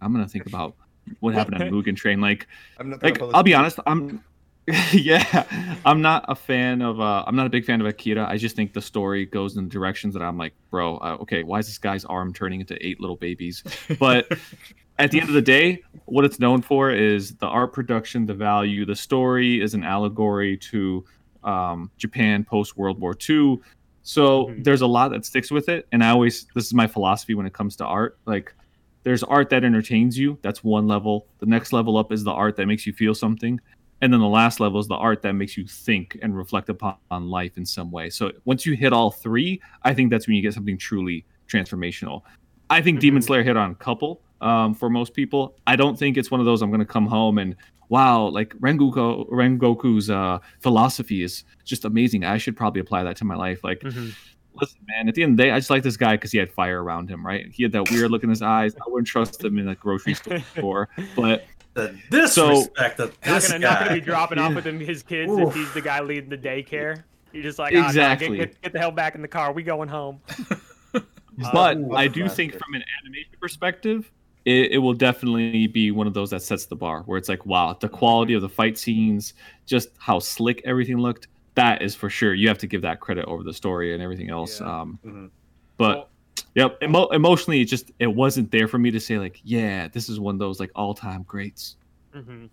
[0.00, 0.74] I'm gonna think about
[1.20, 2.20] what happened on the Mugen Train.
[2.20, 2.46] Like,
[2.78, 4.22] I'm not like I'll be honest, I'm
[4.92, 5.44] yeah,
[5.84, 8.26] I'm not a fan of uh, I'm not a big fan of Akira.
[8.28, 11.58] I just think the story goes in directions that I'm like, bro, uh, okay, why
[11.58, 13.62] is this guy's arm turning into eight little babies?
[13.98, 14.26] But
[14.98, 18.34] at the end of the day, what it's known for is the art production, the
[18.34, 18.86] value.
[18.86, 21.04] The story is an allegory to
[21.42, 23.58] um, Japan post World War II.
[24.02, 24.64] So Mhm.
[24.64, 25.86] there's a lot that sticks with it.
[25.92, 28.18] And I always, this is my philosophy when it comes to art.
[28.26, 28.54] Like,
[29.02, 30.38] there's art that entertains you.
[30.42, 31.26] That's one level.
[31.38, 33.60] The next level up is the art that makes you feel something.
[34.00, 36.96] And then the last level is the art that makes you think and reflect upon
[37.10, 38.10] life in some way.
[38.10, 42.22] So once you hit all three, I think that's when you get something truly transformational.
[42.70, 43.26] I think Demon Mhm.
[43.26, 45.56] Slayer hit on a couple, um, for most people.
[45.66, 47.56] I don't think it's one of those I'm going to come home and
[47.90, 52.24] wow, like Rengoku Rengoku's uh, philosophy is just amazing.
[52.24, 53.62] I should probably apply that to my life.
[53.62, 54.14] Like, Mhm.
[54.54, 56.38] listen, man, at the end of the day, I just like this guy because he
[56.38, 57.46] had fire around him, right?
[57.52, 58.74] He had that weird look in his eyes.
[58.74, 61.44] I wouldn't trust him in a grocery store, but
[61.74, 63.70] The disrespect of Not this gonna, guy.
[63.70, 65.48] not gonna be dropping off with him his kids Oof.
[65.48, 67.02] if he's the guy leading the daycare.
[67.32, 68.36] You're just like, nah, Exactly.
[68.38, 69.52] get, get, get the hell back in the car.
[69.52, 70.20] We going home.
[71.52, 74.10] but Ooh, I do a think from an animation perspective,
[74.44, 77.44] it, it will definitely be one of those that sets the bar where it's like,
[77.44, 79.34] wow, the quality of the fight scenes,
[79.66, 81.28] just how slick everything looked.
[81.56, 82.34] That is for sure.
[82.34, 84.60] You have to give that credit over the story and everything else.
[84.60, 84.80] Yeah.
[84.80, 85.30] Um, Mhm.
[85.76, 86.08] but Well-
[86.54, 90.08] yep, emo- emotionally, it just it wasn't there for me to say like, yeah, this
[90.08, 91.76] is one of those like all time greats.
[92.12, 92.46] hmm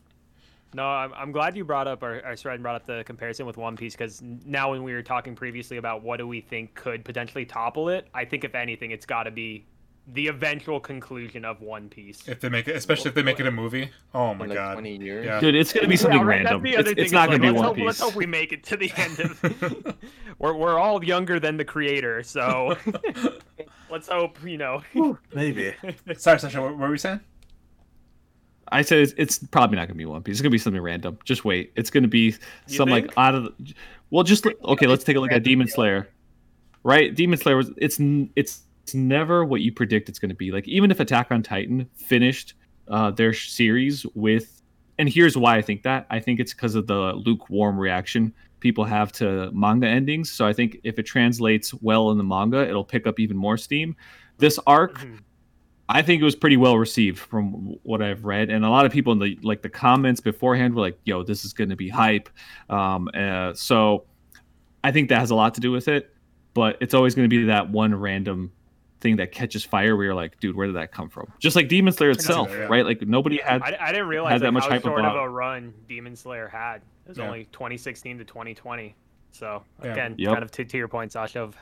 [0.74, 3.58] No, I'm, I'm glad you brought up, or, or Shred brought up the comparison with
[3.58, 7.04] One Piece, because now when we were talking previously about what do we think could
[7.04, 9.66] potentially topple it, I think if anything, it's got to be
[10.14, 12.28] the eventual conclusion of One Piece.
[12.28, 13.90] If they make it, especially if they make it a movie.
[14.14, 14.74] Oh my like god.
[14.74, 15.26] 20 years.
[15.26, 15.40] Yeah.
[15.40, 16.62] Dude, it's gonna be something Yeah, right, random.
[16.62, 17.86] That's the other It's, it's not like, gonna be One hope, Piece.
[17.86, 19.98] Let's hope we make it to the end of.
[20.40, 22.78] we're we're all younger than the creator, so
[23.90, 24.84] let's hope you know.
[25.34, 25.74] Maybe.
[26.18, 26.62] Sorry, Sasha.
[26.62, 27.22] What, what were we saying?
[28.74, 30.34] I said it's, it's probably not gonna be One Piece.
[30.34, 31.20] It's gonna be something random.
[31.24, 31.72] Just wait.
[31.76, 32.32] It's gonna be
[32.68, 33.08] some think?
[33.08, 33.44] like out of.
[33.44, 33.74] The,
[34.10, 34.88] well, just okay.
[34.88, 36.10] Let's take a look at Demon Slayer.
[36.84, 37.98] Right, Demon Slayer was it's
[38.36, 40.52] it's it's never what you predict it's gonna be.
[40.52, 42.56] Like even if Attack on Titan finished
[42.90, 44.62] uh, their series with,
[45.00, 46.06] and here's why I think that.
[46.10, 50.30] I think it's because of the lukewarm reaction people have to manga endings.
[50.30, 53.58] So I think if it translates well in the manga, it'll pick up even more
[53.58, 53.96] steam.
[54.40, 55.20] This arc Mhm.
[55.88, 58.92] I think it was pretty well received from what I've read, and a lot of
[58.92, 61.88] people in the like the comments beforehand were like, "Yo, this is going to be
[61.88, 62.30] hype."
[62.70, 64.06] Um, uh, so
[64.84, 66.14] I think that has a lot to do with it,
[66.54, 68.52] but it's always going to be that one random
[69.02, 71.68] thing that catches fire where you're like, "Dude, where did that come from?" Just like
[71.68, 72.66] Demon Slayer itself, that, yeah.
[72.66, 72.86] right?
[72.86, 73.62] Like nobody had.
[73.62, 75.74] I, I didn't realize had that like, much how hype short about- of a run
[75.90, 76.78] Demon Slayer had.
[77.06, 77.26] It was Yeah.
[77.26, 78.96] only 2016 to 2020.
[79.32, 79.92] So Yeah.
[79.92, 80.32] again, Yep.
[80.34, 81.58] kind of to, to your point, Sasha, of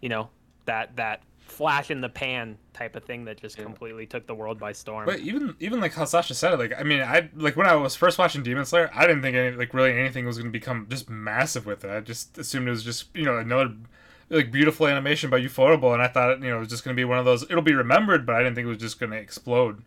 [0.00, 0.28] you know
[0.66, 4.58] that that flash in the pan type of thing that just completely took the world
[4.58, 5.04] by storm.
[5.04, 7.74] But even even like how Sasha said it, like I mean, I like when I
[7.76, 10.52] was first watching Demon Slayer, I didn't think any like really anything was going to
[10.52, 11.90] become just massive with it.
[11.90, 13.74] I just assumed it was just you know another
[14.30, 17.00] like beautiful animation by Ufotable, and I thought you know it was just going to
[17.00, 17.42] be one of those.
[17.44, 19.82] It'll be remembered, but I didn't think it was just going to explode.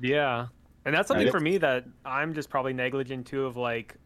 [0.00, 0.46] Yeah.
[0.84, 3.96] And that's something for me that I'm just probably negligent too of like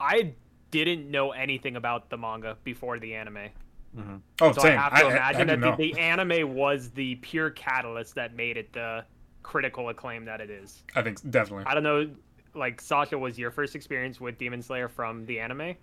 [0.00, 0.34] I
[0.70, 3.48] didn't know anything about the manga before the anime.
[3.96, 4.16] Mm-hmm.
[4.40, 4.78] Oh, So same.
[4.78, 7.50] I have I, to I, I imagine didn't that the, the anime was the pure
[7.50, 9.04] catalyst that made it the
[9.42, 10.82] critical acclaim that it is.
[10.96, 11.64] I think definitely.
[11.66, 12.10] I don't know
[12.54, 15.74] like Sasha was your first experience with Demon Slayer from the anime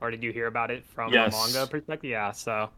[0.00, 1.32] or did you hear about it from Yes.
[1.34, 2.10] a manga perspective?
[2.10, 2.68] Yeah, so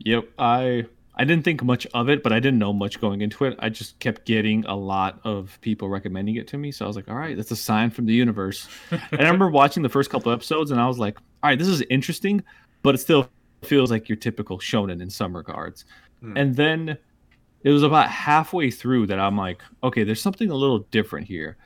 [0.00, 0.86] Yep, I
[1.18, 3.56] I didn't think much of it, but I didn't know much going into it.
[3.58, 6.94] I just kept getting a lot of people recommending it to me, so I was
[6.94, 10.10] like, "All right, that's a sign from the universe." and I remember watching the first
[10.10, 12.42] couple episodes, and I was like, "All right, this is interesting,
[12.82, 13.28] but it still
[13.62, 15.84] feels like your typical shonen in some regards."
[16.20, 16.36] Hmm.
[16.36, 16.96] And then
[17.64, 21.56] it was about halfway through that I'm like, "Okay, there's something a little different here."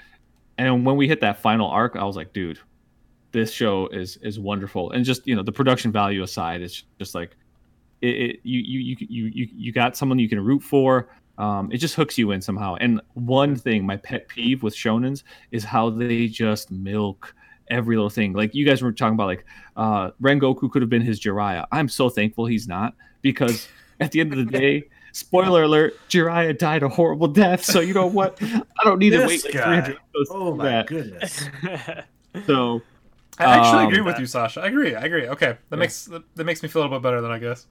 [0.56, 2.58] And when we hit that final arc, I was like, "Dude,
[3.32, 7.14] this show is is wonderful." And just you know, the production value aside, it's just
[7.14, 7.36] like
[8.02, 11.08] it, it you, you you you you you got someone you can root for.
[11.38, 12.74] Um, it just hooks you in somehow.
[12.76, 17.34] And one thing, my pet peeve with shonens is how they just milk
[17.70, 18.34] every little thing.
[18.34, 19.46] Like you guys were talking about, like
[19.76, 21.64] uh, Rengoku could have been his Jiraiya.
[21.72, 23.66] I'm so thankful he's not because
[24.00, 24.84] at the end of the day.
[25.14, 27.64] Spoiler alert: Jiraiya died a horrible death.
[27.64, 28.38] So you know what?
[28.42, 29.80] I don't need to wait like guy.
[29.80, 30.86] 300 episodes Oh my that.
[30.86, 31.48] goodness.
[32.46, 32.82] So
[33.38, 34.62] I actually Um, agree with you, Sasha.
[34.62, 34.94] I agree.
[34.94, 35.28] I agree.
[35.28, 35.76] Okay, that Yeah.
[35.76, 37.66] makes that makes me feel a little bit better than I guess.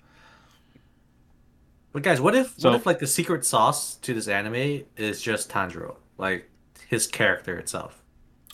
[1.93, 5.21] But guys, what if So- what if like the secret sauce to this anime is
[5.21, 6.49] just Tanjiro, like
[6.87, 8.01] his character itself?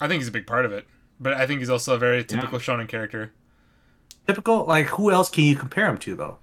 [0.02, 0.86] I think he's a big part of it,
[1.20, 3.32] but I think he's also a very typical shonen character.
[4.28, 6.38] Typical, like who else can you compare him to though?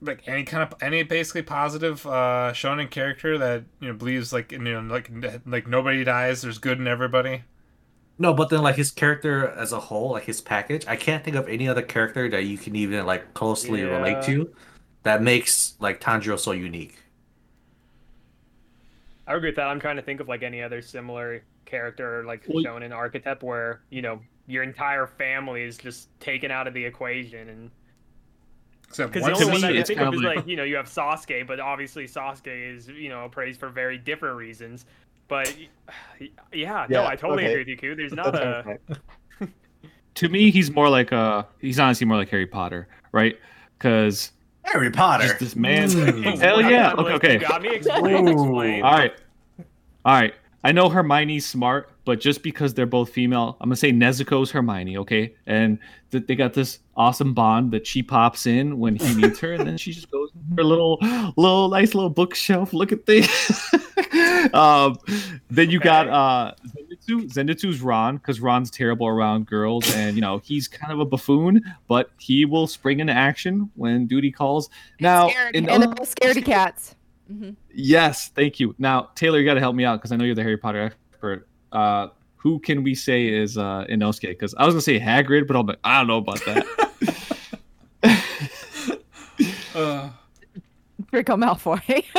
[0.00, 4.52] Like any kind of any basically positive uh, shonen character that you know believes like
[4.52, 5.10] you know like
[5.46, 6.42] like nobody dies.
[6.42, 7.44] There's good in everybody.
[8.18, 11.36] No, but then like his character as a whole, like his package, I can't think
[11.36, 13.88] of any other character that you can even like closely Yeah.
[13.96, 14.50] relate to
[15.06, 16.98] that makes like Tanjiro so unique.
[19.28, 19.68] I agree with that.
[19.68, 23.82] I'm trying to think of like any other similar character like Well- shonen archetype where,
[23.90, 27.70] you know, your entire family is just taken out of the equation and
[28.88, 30.36] Except Because the only to one me, that I think kind of of is like-
[30.38, 33.98] like, you know, you have Sasuke, but obviously Sasuke is, you know, praised for very
[33.98, 34.86] different reasons.
[35.28, 35.56] But
[36.52, 37.52] yeah, no, I totally okay.
[37.52, 37.94] agree with you, Koo.
[37.96, 38.78] There's not a
[39.38, 39.52] fine.
[40.14, 43.36] to me, he's more like uh he's honestly more like Harry Potter, right?
[43.78, 44.32] Because
[44.66, 45.24] Harry Potter.
[45.28, 45.88] Just this man.
[45.88, 46.38] Mm.
[46.38, 46.90] Hell yeah.
[46.90, 47.74] Come on, Okay, You got me.
[47.74, 48.28] Explain.
[48.28, 48.82] Explain.
[48.82, 49.12] All right.
[50.04, 50.34] All right.
[50.64, 54.96] I know Hermione's smart, but just because they're both female, I'm gonna say Nezuko's Hermione,
[54.96, 55.34] okay?
[55.46, 55.78] And
[56.10, 59.66] th- they got this awesome bond that she pops in when he needs her, and
[59.66, 60.96] then she just goes in her little,
[61.36, 62.72] little nice little bookshelf.
[62.72, 63.28] Look at things.
[64.54, 64.96] um,
[65.50, 66.14] then you got Okay.
[66.14, 67.32] uh, Zenitsu.
[67.32, 71.60] Zenitsu's Ron, because Ron's terrible around girls, and you know he's kind of a buffoon,
[71.88, 74.70] but he will spring into action when duty calls.
[75.00, 76.94] Now, in and other- the scaredy cats.
[77.28, 78.74] hmm Yes, thank you.
[78.78, 80.94] Now, Taylor, you got to help me out because I know you're the Harry Potter
[81.12, 81.46] expert.
[81.76, 84.28] Uh, who can we say is uh, Inosuke?
[84.30, 86.66] Because I was gonna say Hagrid, but I'm like, I don't know about that.
[89.74, 90.08] Uh,
[91.10, 92.02] Draco Malfoy.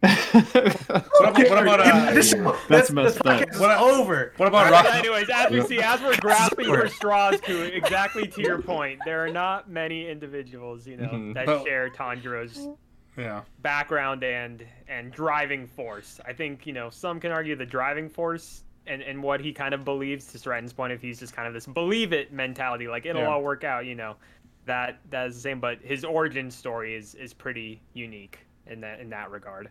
[0.00, 2.34] what about, what about uh, This-
[2.68, 3.46] That's this- messed up.
[3.58, 4.32] What- over.
[4.38, 4.94] what about But Rock?
[4.96, 6.80] anyways, as we see, as we're grasping Sorry.
[6.80, 11.34] for straws, to exactly to your point, there are not many individuals, you know, Mhm.
[11.34, 12.66] that But- share Tanjiro's
[13.16, 13.42] Yeah.
[13.62, 16.18] background and and driving force.
[16.26, 19.74] I think you know some can argue the driving force and and what he kind
[19.74, 23.06] of believes to Stratton's point if he's just kind of this believe it mentality, like
[23.06, 23.28] it'll Yeah.
[23.28, 23.86] all work out.
[23.86, 24.16] You know,
[24.66, 25.60] that that is the same.
[25.60, 29.70] But his origin story is is pretty unique in that in that regard.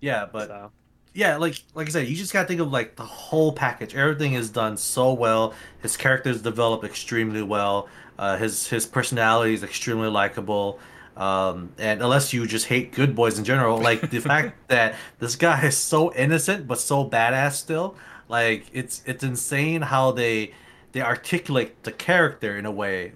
[0.00, 0.72] Yeah, but so
[1.14, 3.94] yeah, like like I said, you just gotta think of like the whole package.
[3.94, 5.54] Everything is done so well.
[5.80, 7.88] His characters develop extremely well.
[8.18, 10.78] Uh, his his personality is extremely likable.
[11.16, 15.36] Um, and unless you just hate good boys in general, like the fact that this
[15.36, 17.96] guy is so innocent but so badass still,
[18.28, 20.52] like it's it's insane how they
[20.92, 23.12] they articulate the character in a way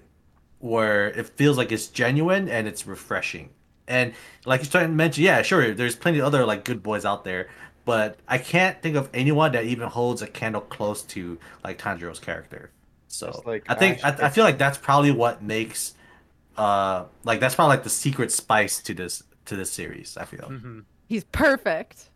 [0.59, 3.49] where it feels like it's genuine and it's refreshing.
[3.87, 4.13] And
[4.45, 7.23] like you're trying to mention, yeah, sure, there's plenty of other like good boys out
[7.23, 7.49] there,
[7.85, 12.19] but I can't think of anyone that even holds a candle close to like Tanjiro's
[12.19, 12.71] character.
[13.07, 15.95] So like I think Ash- I, I feel like that's probably what makes
[16.61, 20.17] uh like that's probably like the secret spice to this to this series.
[20.17, 20.83] I feel mhm.
[21.07, 22.09] He's perfect.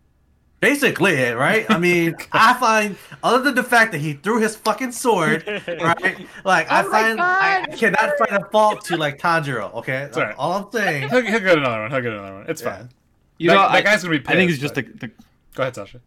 [0.61, 1.65] basically it, right?
[1.69, 6.17] I mean, I find other than the fact that he threw his fucking sword, right?
[6.43, 7.77] Like I Oh my find I, I God.
[7.77, 9.73] cannot find a fault to like Tanjiro.
[9.76, 10.35] Okay, alright.
[10.38, 11.09] all I'm saying.
[11.09, 11.91] He'll, he'll get another one.
[11.91, 12.45] He'll get another one.
[12.47, 12.76] It's Yeah.
[12.77, 12.89] fine.
[13.38, 14.19] you that, know, that I, guy's gonna be.
[14.19, 15.11] Pissed, I think it's just but- the, the
[15.55, 15.99] Go ahead, Sasha.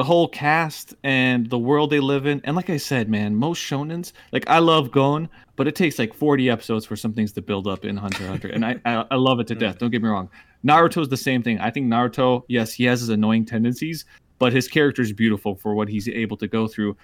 [0.00, 2.40] The whole cast and the world they live in.
[2.44, 6.14] And like I said, man, most shonens, like I love Gon, but it takes like
[6.14, 8.48] 40 episodes for some things to build up in Hunter x Hunter.
[8.48, 9.76] And I, I, I love it to death.
[9.76, 10.30] Don't get me wrong.
[10.64, 11.60] Naruto's the same thing.
[11.60, 14.06] I think Naruto, yes, he has his annoying tendencies,
[14.38, 16.96] but his character is beautiful for what he's able to go through.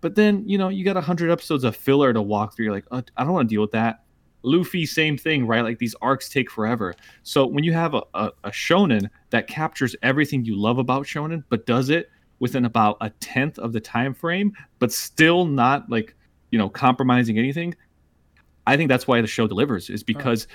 [0.00, 2.66] But then, you know, you got 100 episodes of filler to walk through.
[2.66, 4.04] You're like, uh, I don't want to deal with that.
[4.44, 5.62] Luffy, same thing, right?
[5.62, 6.94] Like these arcs take forever.
[7.24, 11.42] So when you have a, a, a shonen that captures everything you love about shonen,
[11.48, 16.14] but does it within about a tenth of the time frame, but still not like
[16.50, 17.74] you know compromising anything,
[18.66, 19.90] I think that's why the show delivers.
[19.90, 20.46] Is because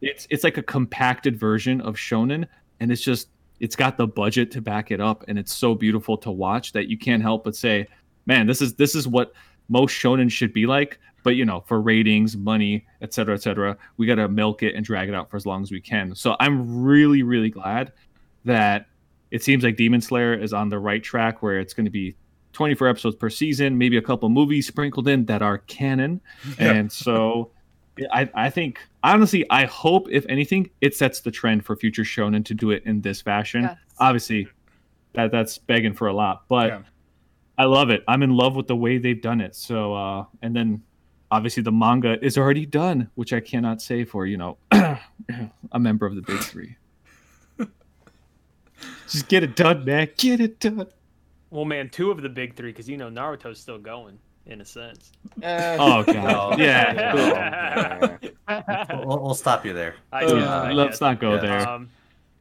[0.00, 2.46] it's it's like a compacted version of shonen,
[2.80, 3.28] and it's just
[3.60, 6.88] it's got the budget to back it up, and it's so beautiful to watch that
[6.88, 7.86] you can't help but say,
[8.26, 9.32] man, this is this is what
[9.68, 13.76] most shonen should be like but you know for ratings money et cetera et cetera
[13.96, 16.14] we got to milk it and drag it out for as long as we can
[16.14, 17.92] so i'm really really glad
[18.44, 18.86] that
[19.36, 22.06] it seems like demon slayer is on the right track where it's going to be
[22.52, 26.12] 24 episodes per season maybe a couple movies sprinkled in that are canon
[26.58, 26.72] Yeah.
[26.76, 27.50] and so
[28.12, 28.72] I, I think
[29.02, 32.82] honestly i hope if anything it sets the trend for future shonen to do it
[32.90, 33.76] in this fashion Yes.
[33.98, 34.48] obviously
[35.14, 36.82] that that's begging for a lot but Yeah.
[37.58, 38.04] I love it.
[38.06, 39.56] I'm in love with the way they've done it.
[39.56, 40.82] So, uh, and then
[41.30, 44.58] obviously the manga is already done, which I cannot say for, you know,
[45.72, 46.76] a member of the big three.
[49.08, 50.08] Just get it done, man.
[50.16, 50.86] Get it done.
[51.50, 54.64] well, man, two of the big three, because you know Naruto's still going in a
[54.64, 55.12] sense.
[55.42, 56.14] Eh, Oh, God.
[56.14, 56.54] No.
[56.58, 58.18] Yeah.
[58.48, 58.96] yeah.
[59.04, 59.96] We'll, we'll stop you there.
[60.12, 61.40] I Uh, get let's not go Yeah.
[61.40, 61.68] there.
[61.68, 61.88] Um,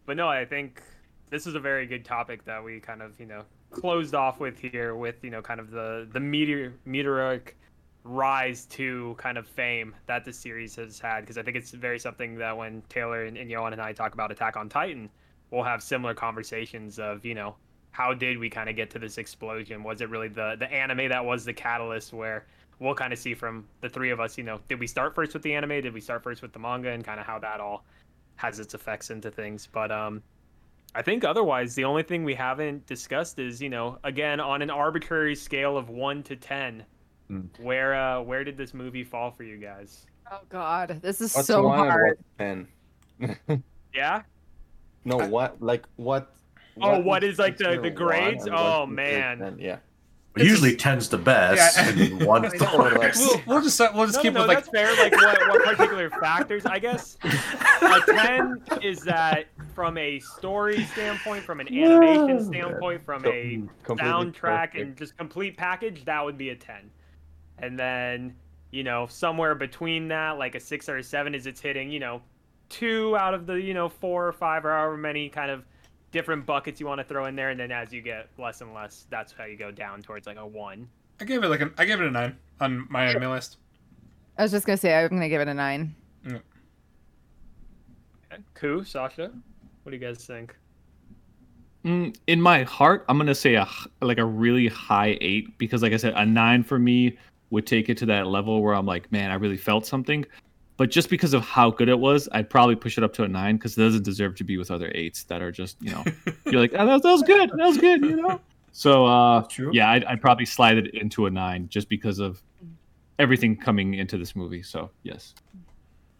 [0.05, 0.81] but no, I think
[1.29, 4.57] this is a very good topic that we kind of you know closed off with
[4.59, 7.57] here with you know kind of the the meteor meteoric
[8.03, 11.97] rise to kind of fame that the series has had because I think it's very
[11.97, 15.09] something that when Taylor and, and Johan and I talk about Attack on Titan,
[15.51, 17.55] we'll have similar conversations of you know
[17.91, 19.83] how did we kind of get to this explosion?
[19.83, 22.45] Was it really the the anime that was the catalyst where
[22.79, 25.33] we'll kind of see from the three of us, you know, did we start first
[25.33, 25.81] with the anime?
[25.81, 27.85] Did we start first with the manga and kind of how that all
[28.35, 29.65] has its effects into things.
[29.71, 30.21] But um
[30.93, 34.69] I think otherwise the only thing we haven't discussed is, you know, again on an
[34.69, 36.83] arbitrary scale of 1 to 10,
[37.29, 37.41] Hmm.
[37.59, 40.05] where uh where did this movie fall for you guys?
[40.31, 42.17] Oh God, this is What's so hard.
[42.37, 42.67] ten?
[43.93, 44.23] Yeah?
[45.05, 46.31] No, what like what?
[46.81, 48.49] Oh, what is, like, the- the grades?
[48.51, 49.39] Oh, man.
[49.39, 49.59] 10?
[49.59, 49.77] Yeah.
[50.35, 51.89] It's Usually just- ten's the best, Yeah.
[51.89, 53.21] and one's the worst.
[53.21, 54.93] we'll, we'll just uh, we'll just No, keep no, with no, like that's fair.
[55.01, 56.65] Like what, what particular factors?
[56.65, 63.23] I guess a ten is that from a story standpoint, from an animation standpoint, from
[63.23, 64.33] a mm, soundtrack
[64.71, 64.75] perfect.
[64.75, 66.91] and just complete package, that would be a ten.
[67.59, 68.35] And then
[68.71, 72.01] you know somewhere between that, like a six or a seven, is it's hitting you
[72.01, 72.21] know
[72.79, 75.63] two out of the you know four or five or however many kind of
[76.11, 78.73] different buckets you want to throw in there, and then as you get less and
[78.73, 80.87] less, that's how you go down towards like a one.
[81.19, 83.57] I gave it like an I gave it a nine on my anime list.
[84.37, 85.95] I was just gonna say I'm gonna give it a nine.
[88.53, 89.31] Koo, Sasha,
[89.83, 90.55] what do you guys think?
[91.85, 95.81] Mm, in my heart, I'm gonna say a h- like a really high eight because,
[95.81, 97.17] like I said, a nine for me
[97.51, 100.25] would take it to that level where I'm like, man, I really felt something.
[100.77, 103.27] But just because of how good it was, I'd probably push it up to a
[103.27, 106.03] nine because it doesn't deserve to be with other eights that are just, you know,
[106.45, 108.41] you're like, oh, that, that was good, that was good, you know.
[108.73, 109.71] So uh, True.
[109.73, 112.41] yeah, I'd, I'd probably slide it into a nine just because of
[113.19, 114.63] everything coming into this movie.
[114.63, 115.33] So yes,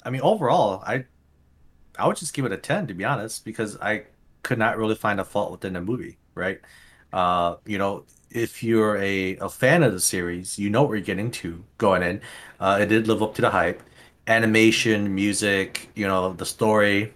[0.06, 1.04] I mean, overall, I
[2.00, 4.04] I would just give it a ten to be honest, because I
[4.44, 6.18] could not really find a fault within the movie.
[6.34, 6.62] Right?
[7.12, 11.02] Uh, you know, if you're a, a fan of the series, you know what you're
[11.02, 12.22] getting to going in.
[12.60, 13.84] Uh, it did live up to the hype.
[14.28, 17.14] Animation, music, you know, the story.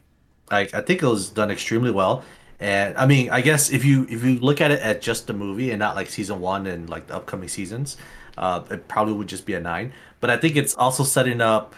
[0.51, 2.23] Like I think it was done extremely well.
[2.59, 5.33] And I mean, I guess if you if you look at it at just the
[5.33, 7.97] movie and not like season one and like the upcoming seasons,
[8.37, 9.93] uh, it probably would just be a nine.
[10.19, 11.75] But I think it's also setting up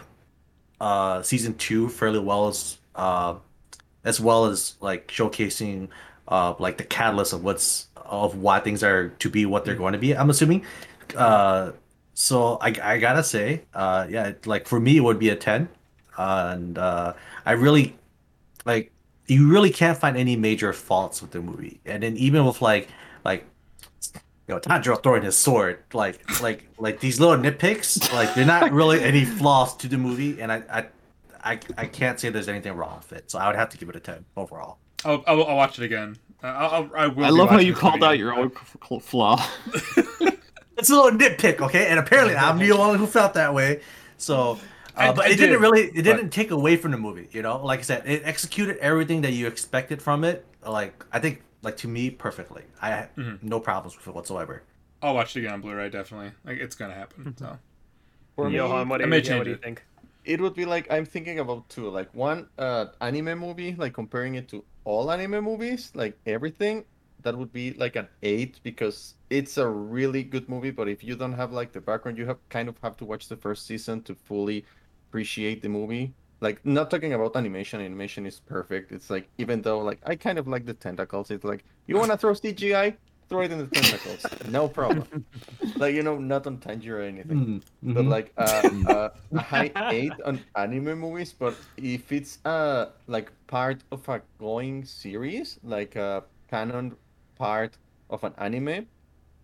[0.80, 3.34] uh season two fairly well as uh
[4.04, 5.88] as well as like showcasing
[6.28, 9.92] uh like the catalyst of what's of why things are to be what they're going
[9.92, 10.64] to be i'm assuming
[11.16, 11.70] uh
[12.14, 15.68] so i i gotta say uh yeah like for me it would be a 10
[16.18, 17.12] and uh
[17.46, 17.96] i really
[18.64, 18.92] like
[19.26, 22.88] you really can't find any major faults with the movie and then even with like
[23.24, 23.44] like
[24.48, 28.72] you know Tanjiro throwing his sword like like like these little nitpicks like they're not
[28.80, 30.86] really any flaws to the movie and I I
[31.44, 33.88] I, I can't say there's anything wrong with it so I would have to give
[33.88, 36.16] it a 10 overall I'll, I'll, I'll watch it again.
[36.42, 37.24] Uh, I'll, I'll, I will.
[37.24, 39.44] I love how you called movie out your own f- f- flaw.
[40.76, 43.82] it's a little nitpick okay and apparently I'm the only one who felt that way
[44.16, 44.60] so
[44.96, 47.42] uh, but I it didn't did, really it didn't take away from the movie you
[47.42, 51.42] know like I said it executed everything that you expected from it like I think
[51.62, 53.40] like to me perfectly I had Mhm.
[53.42, 54.62] no problems with it whatsoever
[55.02, 55.90] I'll watch it again on Blu-ray.
[55.90, 56.94] Definitely, like it's gonna Mm-hmm.
[56.94, 57.28] happen.
[57.36, 57.58] So
[58.36, 59.84] For me, Johan, what do you, yeah, change what do you think?
[60.24, 64.34] it would be like I'm thinking about two, like one uh anime movie, like comparing
[64.36, 66.86] it to all anime movies, like everything.
[67.22, 70.70] That would be like an eight because it's a really good movie.
[70.70, 73.28] But if you don't have like the background, you have kind of have to watch
[73.28, 74.64] the first season to fully
[75.08, 76.14] appreciate the movie.
[76.40, 78.90] Like not talking about animation, animation is perfect.
[78.92, 81.30] It's like even though like I kind of like the tentacles.
[81.30, 82.96] It's like you want to throw CGI,
[83.28, 85.24] throw it in the tentacles, no problem.
[85.76, 87.94] like you know, not on Tanjiro or anything Mhm.
[87.94, 91.32] but like uh, uh, a high eight on anime movies.
[91.32, 96.96] But if it's uh like part of a going series, like a canon
[97.36, 97.76] part
[98.10, 98.86] of an anime,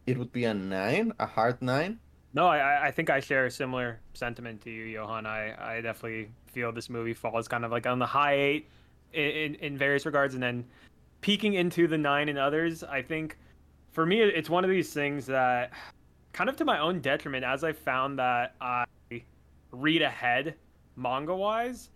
[0.06, 1.98] it would be a nine, a hard nine.
[2.34, 5.26] No, I- I, think I share a similar sentiment to you, Johan.
[5.26, 8.68] I, I definitely feel this movie falls kind of like on the high eight
[9.12, 10.64] in, in, various regards, and then
[11.20, 12.84] peaking into the nine in others.
[12.84, 13.38] I think
[13.92, 15.72] for me, it's one of these things that
[16.32, 18.84] kind of to my own detriment, as I found that I
[19.72, 20.54] read ahead
[20.96, 21.90] manga wise,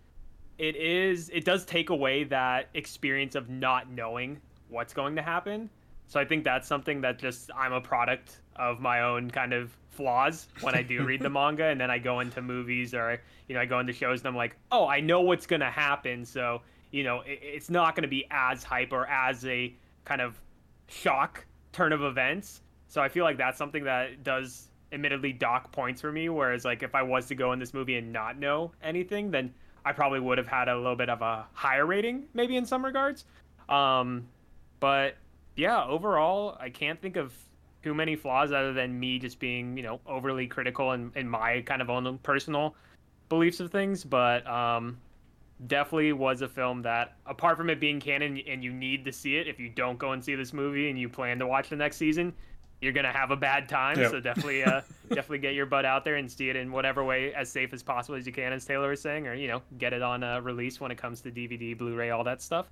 [0.57, 4.39] it is it does take away that experience of not knowing
[4.69, 5.69] what's going to happen.
[6.13, 9.75] So I think that's something that just I'm a product of my own kind of
[9.89, 13.55] flaws when I do read the manga and then I go into movies or you
[13.55, 16.23] know I go into shows and I'm like, "Oh, I know what's going to happen."
[16.23, 16.61] So,
[16.91, 19.73] you know, it, it's not going to be as hype or as a
[20.05, 20.39] kind of
[20.87, 22.61] shock turn of events.
[22.89, 26.83] So I feel like that's something that does admittedly dock points for me whereas like
[26.83, 29.51] if I was to go in this movie and not know anything, then
[29.83, 32.85] I probably would have had a little bit of a higher rating maybe in some
[32.85, 33.25] regards.
[33.67, 34.27] Um
[34.79, 35.15] but
[35.55, 37.33] yeah, overall, I can't think of
[37.83, 41.61] too many flaws other than me just being, you know, overly critical in, in my
[41.61, 42.75] kind of own personal
[43.29, 44.03] beliefs of things.
[44.03, 44.97] But um,
[45.67, 49.35] definitely was a film that, apart from it being canon and you need to see
[49.35, 51.75] it, if you don't go and see this movie and you plan to watch the
[51.75, 52.33] next season,
[52.81, 53.97] you're gonna have a bad time.
[53.97, 54.11] Yep.
[54.11, 57.33] So definitely, uh, definitely get your butt out there and see it in whatever way
[57.33, 59.93] as safe as possible as you can, as Taylor was saying, or you know, get
[59.93, 62.69] it on uh, release when it comes to DVD, Blu-ray, all that stuff.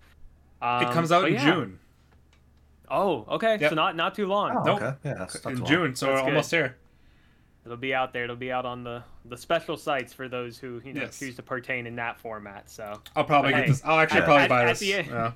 [0.62, 1.46] Um, it comes out in yeah.
[1.46, 1.80] June.
[2.92, 3.58] Oh, okay.
[3.60, 3.70] Yep.
[3.70, 4.56] So not not too long.
[4.58, 4.82] Oh, Nope.
[4.82, 4.96] okay.
[5.06, 5.66] Yeah, not In too long.
[5.66, 6.76] June, so That's we're almost here.
[7.66, 8.24] It'll be out there.
[8.24, 11.20] It'll be out on the the special sites for those who you know Yes.
[11.20, 12.70] choose to pertain in that format.
[12.70, 13.82] So I'll probably But get hey, this.
[13.86, 14.80] I'll actually at- probably at- buy at this.
[14.80, 15.32] the yeah.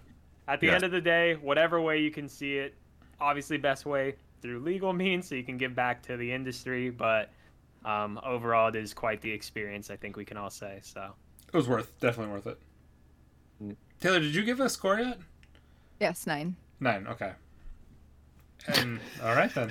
[0.48, 0.74] at the Yeah.
[0.76, 2.76] end of the day, whatever way you can see it,
[3.22, 6.90] obviously best way through legal means, so you can give back to the industry.
[6.90, 7.30] But
[7.86, 9.90] um, overall, it is quite the experience.
[9.92, 11.14] I think we can all say so.
[11.48, 12.60] It was worth, definitely worth it.
[13.64, 13.76] Mm.
[14.02, 15.20] Taylor, did you give a score yet?
[16.00, 16.56] Yes, nine.
[16.80, 17.06] Nine.
[17.08, 17.32] Okay.
[18.68, 19.70] And all right then.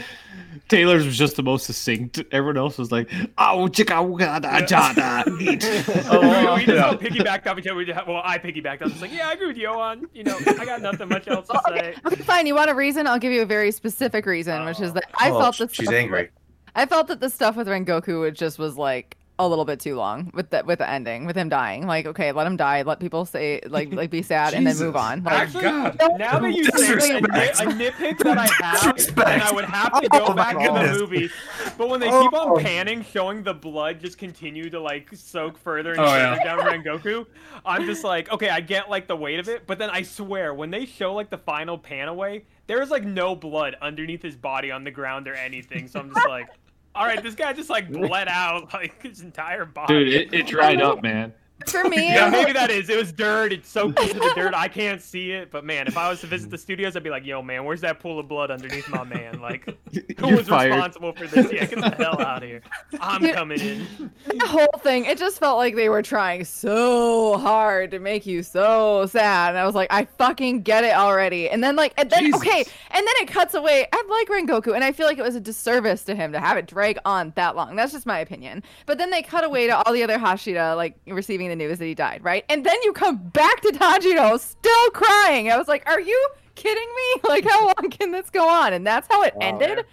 [0.68, 2.22] Taylor's was just the most succinct.
[2.30, 5.24] Everyone else was like, "Oh, chicka wugga da jada."
[6.10, 6.86] Oh, we, we just Yeah.
[6.86, 7.74] all piggybacked off each other.
[7.76, 8.80] We just, well, I piggybacked.
[8.82, 10.06] I was just like, yeah, I agree with Johan.
[10.14, 11.94] You know, I got nothing much else to say.
[12.06, 12.46] Okay, fine.
[12.46, 13.06] You want a reason?
[13.06, 15.86] I'll give you a very specific reason, which is that I Oh, felt that she's
[15.86, 16.30] stuff- angry.
[16.76, 19.96] I felt that the stuff with Rengoku was just was like a little bit too
[19.96, 21.86] long with the with the ending with him dying.
[21.88, 22.82] Like, okay, let him die.
[22.82, 25.24] Let people say like like be sad and then move on.
[25.24, 25.98] Like, Actually, God.
[26.18, 29.42] now that you say it, a, a nitpick that I have, and Disrespect.
[29.42, 31.30] I would have to go Oh back to the movie,
[31.76, 32.54] but when they keep Oh.
[32.56, 36.44] on panning, showing the blood just continue to like soak further and Oh, yeah.
[36.44, 37.26] down Rengoku,
[37.66, 40.54] I'm just like, okay, I get like the weight of it, but then I swear
[40.54, 44.36] when they show like the final pan away, there is like no blood underneath his
[44.36, 45.88] body on the ground or anything.
[45.88, 46.48] So I'm just like,
[46.94, 49.94] all right, this guy just like bled out like his entire body.
[49.94, 51.32] Dude, it, it dried up, man.
[51.68, 52.88] For me, Yeah, maybe that is.
[52.88, 53.52] It was dirt.
[53.52, 54.54] It soaked into the dirt.
[54.54, 57.10] I can't see it, but man, if I was to visit the studios, I'd be
[57.10, 59.40] like, "Yo, man, where's that pool of blood underneath my man?
[59.40, 59.64] Like,
[60.18, 60.70] who You're was fired.
[60.70, 61.52] responsible for this?
[61.52, 62.62] Yeah, get the hell out of here.
[63.00, 63.34] I'm Dude.
[63.34, 63.86] coming in."
[64.26, 68.42] the whole thing, it just felt like they were trying so hard to make you
[68.42, 69.50] so sad.
[69.50, 71.48] And I was like, I fucking get it already.
[71.50, 72.40] And then like, and then Jesus.
[72.40, 73.86] okay, and then it cuts away.
[73.92, 76.56] I like Rengoku, and I feel like it was a disservice to him to have
[76.56, 77.76] it drag on that long.
[77.76, 78.62] That's just my opinion.
[78.86, 81.86] But then they cut away to all the other Hashira like receiving the news that
[81.86, 82.44] he died, right?
[82.48, 85.50] And then you come back to Tanjiro still crying.
[85.50, 87.20] I was like, are you kidding me?
[87.28, 88.72] Like, how long can this go on?
[88.72, 89.40] And that's how it Wow.
[89.48, 89.84] ended.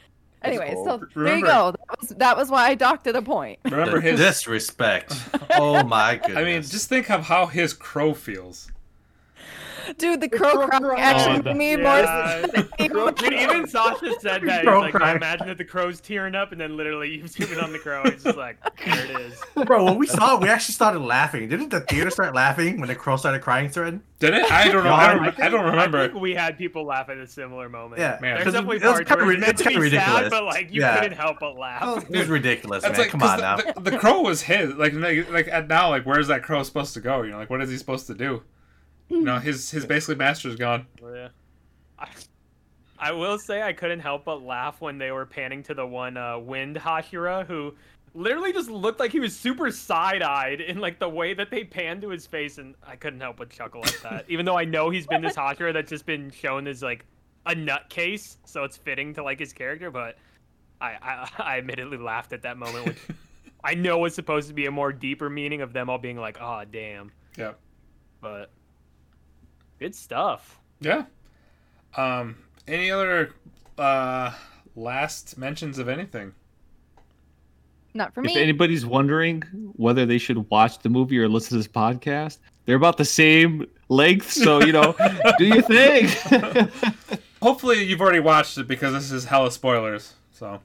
[0.44, 0.86] Anyway, cool.
[0.86, 1.72] so there you go.
[1.72, 3.60] That was, that was why I docked to the point.
[3.66, 4.20] Remember The his.
[4.20, 5.14] disrespect.
[5.52, 6.38] Oh my goodness.
[6.38, 8.72] I mean, just think of how his crow feels.
[9.98, 11.00] Dude, the crow crow crying crying.
[11.02, 12.48] actually Oh, the- made Yeah.
[12.94, 14.62] more Dude, even Sasha said that.
[14.62, 15.18] He's Crow like, "Yeah, crying.
[15.18, 18.02] imagine that the crow's tearing up, and then literally you zoom in on the crow.
[18.06, 19.42] It's just like, there it is.
[19.66, 21.48] bro, when we saw it, we actually started laughing.
[21.50, 23.70] Didn't the theater start laughing when the crow started crying?
[23.70, 24.02] Thread?
[24.20, 24.52] Did it?
[24.52, 24.90] I don't know.
[24.92, 25.40] No, I I don't.
[25.40, 26.08] I don't I remember.
[26.10, 28.00] think we had people laugh at a similar moment.
[28.00, 28.36] Yeah, Man.
[28.36, 29.90] There's 'cause definitely it was parts kinda where it's ri- meant to it's be kinda
[29.90, 30.30] sad, ridiculous.
[30.30, 31.00] but like you Yeah.
[31.00, 31.82] couldn't help but laugh.
[31.84, 33.02] Oh, it was ridiculous, That's man.
[33.02, 33.56] like Come 'cause on now.
[33.58, 34.76] the, the, the crow was his.
[34.76, 37.24] Like, like, like at now, like, where's that crow supposed to go?
[37.24, 38.44] You know, like, what is he supposed to do?
[39.12, 40.88] You know, his his basically master's gone.
[41.02, 41.30] Yeah.
[42.00, 42.08] I,
[42.98, 46.18] I will say I couldn't help but laugh when they were panning to the one
[46.18, 47.74] uh, Wind Hashira who
[48.14, 52.02] literally just looked like he was super side-eyed in like the way that they panned
[52.02, 54.26] to his face and I couldn't help but chuckle at that.
[54.30, 57.06] Even though I know he's been this Hashira that's just been shown as like
[57.46, 60.18] a nutcase, so it's fitting to like his character, but
[60.80, 63.00] I, I, I admittedly laughed at that moment, which
[63.64, 66.38] I know was supposed to be a more deeper meaning of them all being like,
[66.40, 67.12] oh damn.
[67.38, 67.54] Yeah.
[68.20, 68.52] But
[69.82, 70.60] good stuff.
[70.80, 71.06] Yeah.
[71.98, 72.38] Um.
[72.68, 73.34] Any other
[73.78, 74.32] uh
[74.76, 76.34] last mentions of anything?
[77.94, 78.32] Not for me.
[78.32, 79.42] If anybody's wondering
[79.76, 83.68] whether they should watch the movie or listen to this podcast, they're about the same
[83.90, 84.32] length.
[84.32, 84.96] So you know,
[85.38, 86.08] do your thing.
[87.42, 90.14] Hopefully, you've already watched it because this is hella spoilers.
[90.32, 90.62] So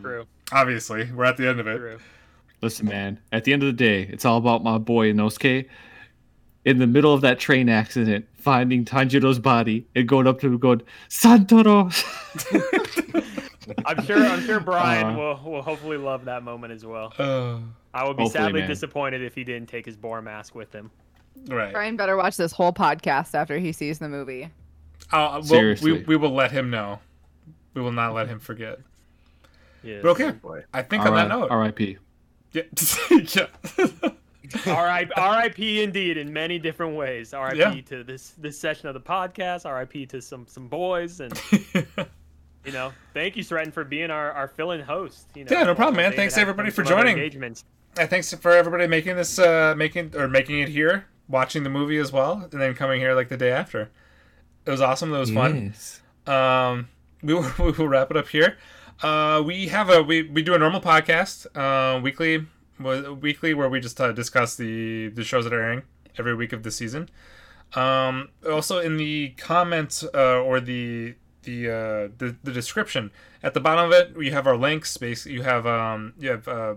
[0.00, 0.26] True.
[0.52, 1.76] obviously, we're at the end of it.
[1.76, 1.98] True.
[2.62, 3.20] Listen, man.
[3.30, 5.68] At the end of the day, it's all about my boy Inosuke.
[6.64, 10.58] In the middle of that train accident, finding Tanjiro's body and going up to him,
[10.58, 11.86] going Santoro.
[13.86, 14.18] I'm sure.
[14.24, 17.12] I'm sure Brian Uh, will will hopefully love that moment as well.
[17.18, 17.58] Uh,
[17.94, 18.68] I would be sadly man.
[18.68, 20.90] disappointed if he didn't take his boar mask with him.
[21.46, 21.72] right.
[21.72, 24.44] Brian better watch this whole podcast after he sees the movie.
[25.12, 25.92] Uh, well, Seriously.
[25.92, 26.98] we we will let him know.
[27.74, 28.78] We will not let him forget.
[29.82, 30.00] Yes.
[30.02, 30.64] But okay, boy.
[30.74, 31.98] I think on that note, R.I.P.
[32.52, 32.62] yeah,
[33.10, 33.46] yeah.
[34.66, 35.12] R.I.P.
[35.16, 35.82] R.I.P.
[35.82, 37.34] Indeed, in many different ways.
[37.34, 37.58] R.I.P.
[37.58, 37.80] Yeah.
[37.82, 39.66] to this this session of the podcast.
[39.66, 40.06] R.I.P.
[40.06, 41.40] to some some boys, and
[42.64, 45.28] you know, thank you, Stratton, for being our our fill-in host.
[45.34, 46.10] You know, Yeah, no problem, man.
[46.10, 47.16] David Thanks, had everybody, for some other joining.
[47.16, 47.64] Engagements.
[47.94, 52.12] Thanks for everybody making this, uh, making or making it here, watching the movie as
[52.12, 53.90] well, and then coming here like the day after.
[54.66, 55.12] It was awesome.
[55.12, 55.74] It was fun.
[56.26, 56.88] Um,
[57.22, 58.56] we will, we will wrap it up here.
[59.02, 62.44] Uh, we have a we, we do a normal podcast uh, weekly wa-
[62.78, 65.82] weekly where we just uh, discuss the the shows that are airing
[66.18, 67.08] every week of the season.
[67.74, 73.10] Um, also in the comments uh, or the the, uh, the the description
[73.42, 74.96] at the bottom of it, you have our links.
[74.96, 76.74] Basically, you have um you have uh,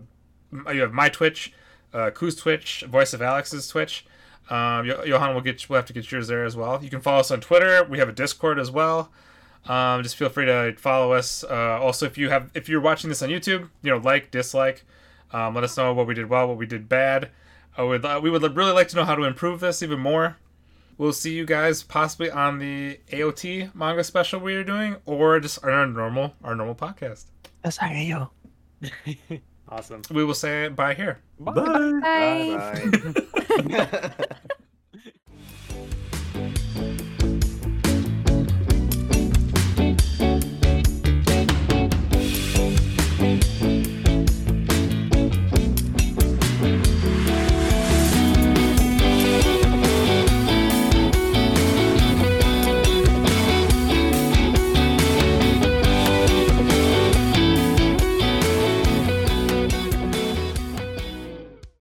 [0.72, 1.54] you have my Twitch,
[1.94, 4.06] uh, Koo's Twitch, Voice of Alex's Twitch.
[4.50, 6.84] Um, Johan will get we'll have to get yours there as well.
[6.84, 7.84] You can follow us on Twitter.
[7.84, 9.12] We have a Discord as well.
[9.66, 11.44] Um, just feel free to follow us.
[11.44, 14.84] Uh, also, if you have if you're watching this on YouTube, you know, like, dislike.
[15.34, 17.30] Um, let us know what we did well, what we did bad.
[17.78, 20.38] I would uh, we would really like to know how to improve this even more.
[20.98, 25.64] We'll see you guys possibly on the AOT manga special we are doing, or just
[25.64, 27.26] our normal our normal podcast.
[29.70, 30.02] Awesome.
[30.12, 31.22] We will say bye here.
[31.40, 31.54] Bye.
[31.54, 32.82] Bye.
[32.82, 34.26] Bye bye.